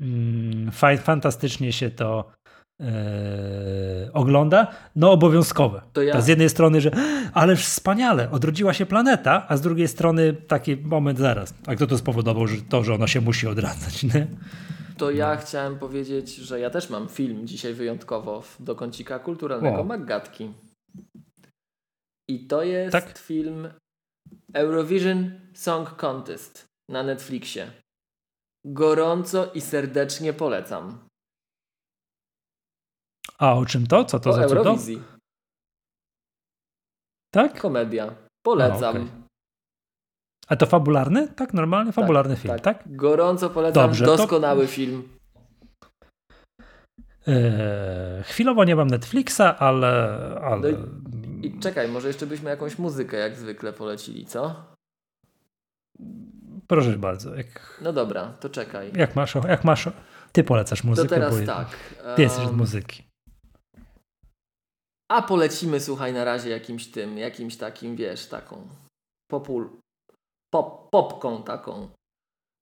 [0.00, 2.32] mm, fantastycznie się to
[2.80, 4.66] e, ogląda.
[4.96, 5.82] No obowiązkowe.
[5.92, 6.20] To ja.
[6.20, 6.90] z jednej strony, że
[7.34, 11.54] ależ wspaniale, odrodziła się planeta, a z drugiej strony taki moment zaraz.
[11.66, 14.26] A kto to spowodował, że to, że ona się musi odradzać, nie?
[14.96, 19.84] To ja chciałem powiedzieć, że ja też mam film dzisiaj wyjątkowo do kącika kulturalnego o.
[19.84, 20.52] Maggatki.
[22.28, 23.18] I to jest tak?
[23.18, 23.68] film
[24.54, 27.70] Eurovision Song Contest na Netflixie.
[28.64, 30.98] Gorąco i serdecznie polecam.
[33.38, 34.04] A o czym to?
[34.04, 34.96] Co to o za Eurowizji.
[34.96, 35.06] Cudo?
[37.30, 37.60] Tak?
[37.60, 38.14] Komedia.
[38.46, 38.96] Polecam.
[38.96, 39.24] A, okay.
[40.48, 41.28] A to fabularny?
[41.28, 42.62] Tak, normalny, tak, fabularny tak, film, tak.
[42.62, 42.96] tak?
[42.96, 44.72] Gorąco polecam, Dobrze, doskonały to...
[44.72, 45.08] film.
[47.26, 50.18] Eee, chwilowo nie mam Netflixa, ale.
[50.42, 50.72] ale...
[50.72, 50.78] No
[51.42, 54.54] i, i, czekaj, może jeszcze byśmy jakąś muzykę jak zwykle polecili, co?
[56.66, 57.34] Proszę bardzo.
[57.34, 57.80] Jak...
[57.82, 58.92] No dobra, to czekaj.
[58.94, 59.88] Jak masz, jak masz.
[60.32, 61.08] Ty polecasz muzykę.
[61.08, 61.68] To teraz tak.
[62.16, 63.13] Ty jesteś z muzyki.
[65.12, 68.68] A polecimy, słuchaj, na razie jakimś tym, jakimś takim, wiesz, taką
[69.30, 69.70] popul,
[70.54, 71.88] pop, popką taką.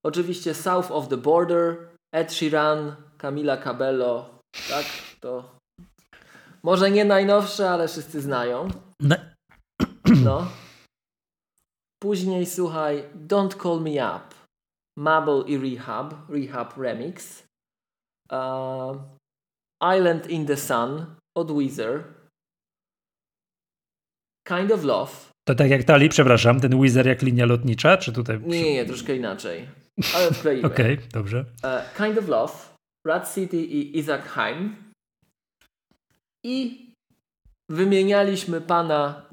[0.05, 4.39] Oczywiście South of the Border, Ed Sheeran, Camila Cabello,
[4.69, 4.87] tak?
[5.21, 5.59] To
[6.63, 8.69] może nie najnowsze, ale wszyscy znają.
[9.01, 9.17] No.
[10.25, 10.49] no.
[12.03, 14.35] Później słuchaj Don't Call Me Up,
[14.99, 17.47] Mabel i Rehab, Rehab Remix.
[18.33, 18.97] Uh,
[19.97, 21.07] Island in the Sun
[21.37, 22.22] od Weezer.
[24.49, 25.13] Kind of Love.
[25.49, 28.41] To tak jak Tali, przepraszam, ten Wizard jak linia lotnicza, czy tutaj?
[28.41, 29.69] Nie, nie, nie troszkę inaczej.
[30.15, 30.67] Ale odkleimy.
[30.73, 31.45] Okej, okay, dobrze.
[31.65, 32.55] Uh, kind of Love,
[33.07, 34.77] Rat City i Isaac Heim.
[36.45, 36.87] I
[37.71, 39.27] wymienialiśmy pana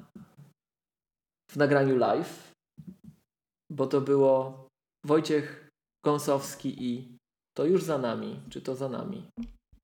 [1.52, 2.52] w nagraniu live,
[3.72, 4.68] bo to było
[5.06, 5.69] Wojciech
[6.06, 7.18] Gąsowski i
[7.57, 9.23] to już za nami, czy to za nami.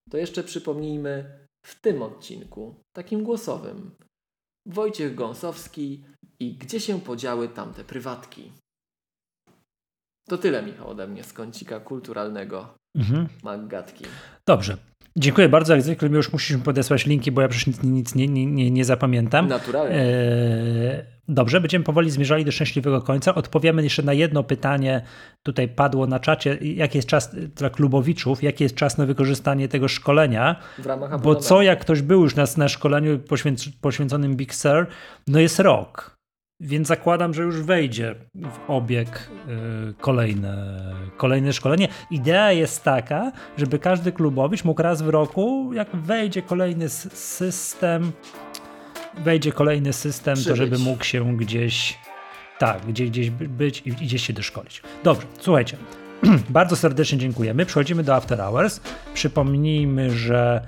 [0.10, 3.91] To jeszcze przypomnijmy w tym odcinku, takim głosowym.
[4.65, 6.05] Wojciech Gąsowski
[6.39, 8.51] i gdzie się podziały tamte prywatki.
[10.27, 13.27] To tyle, Michał, ode mnie z kącika kulturalnego mhm.
[13.43, 14.05] Maggatki.
[14.47, 14.77] Dobrze.
[15.17, 15.73] Dziękuję bardzo.
[15.73, 18.85] Jak zwykle już musisz mi podesłać linki, bo ja przecież nic, nic nie, nie, nie,
[18.85, 19.47] zapamiętam.
[19.47, 19.95] Naturalnie.
[19.95, 23.35] E, dobrze, będziemy powoli zmierzali do szczęśliwego końca.
[23.35, 25.01] Odpowiemy jeszcze na jedno pytanie.
[25.43, 29.87] Tutaj padło na czacie, jaki jest czas dla klubowiczów, jaki jest czas na wykorzystanie tego
[29.87, 30.55] szkolenia.
[30.79, 33.19] W ramach Bo co jak ktoś był już na, na szkoleniu
[33.81, 34.87] poświęconym Big Sur,
[35.27, 36.14] no jest rok.
[36.60, 39.30] Więc zakładam, że już wejdzie w obieg
[39.90, 40.82] y, kolejne,
[41.18, 41.88] kolejne szkolenie.
[42.11, 48.11] Idea jest taka, żeby każdy klubowicz mógł raz w roku, jak wejdzie kolejny system,
[49.18, 50.49] wejdzie kolejny system, Przybyć.
[50.49, 51.98] to żeby mógł się gdzieś,
[52.60, 54.82] tak, gdzieś, gdzieś być i gdzieś się doszkolić.
[55.03, 55.77] Dobrze, słuchajcie.
[56.49, 57.65] Bardzo serdecznie dziękujemy.
[57.65, 58.80] Przechodzimy do After Hours.
[59.14, 60.61] Przypomnijmy, że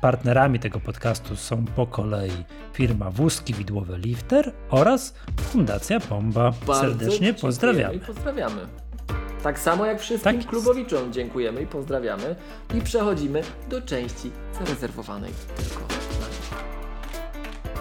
[0.00, 6.52] partnerami tego podcastu są po kolei firma Wózki Widłowe Lifter oraz Fundacja Pomba.
[6.66, 7.98] Bardzo serdecznie pozdrawiamy.
[7.98, 8.66] Pozdrawiamy.
[9.42, 12.36] Tak samo jak wszystkim tak klubowiczom dziękujemy i pozdrawiamy.
[12.74, 15.86] I przechodzimy do części zarezerwowanej tylko na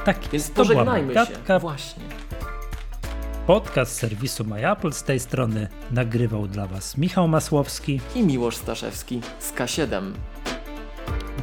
[0.05, 1.59] Tak, Więc pożegnajmy się.
[1.59, 2.03] Właśnie.
[3.47, 4.91] Podcast serwisu MyApple.
[4.91, 10.11] Z tej strony nagrywał dla Was Michał Masłowski i Miłosz Staszewski z K7.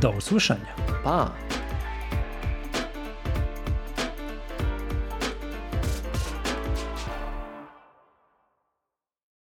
[0.01, 0.75] Do usłyszenia.
[1.05, 1.31] Pa!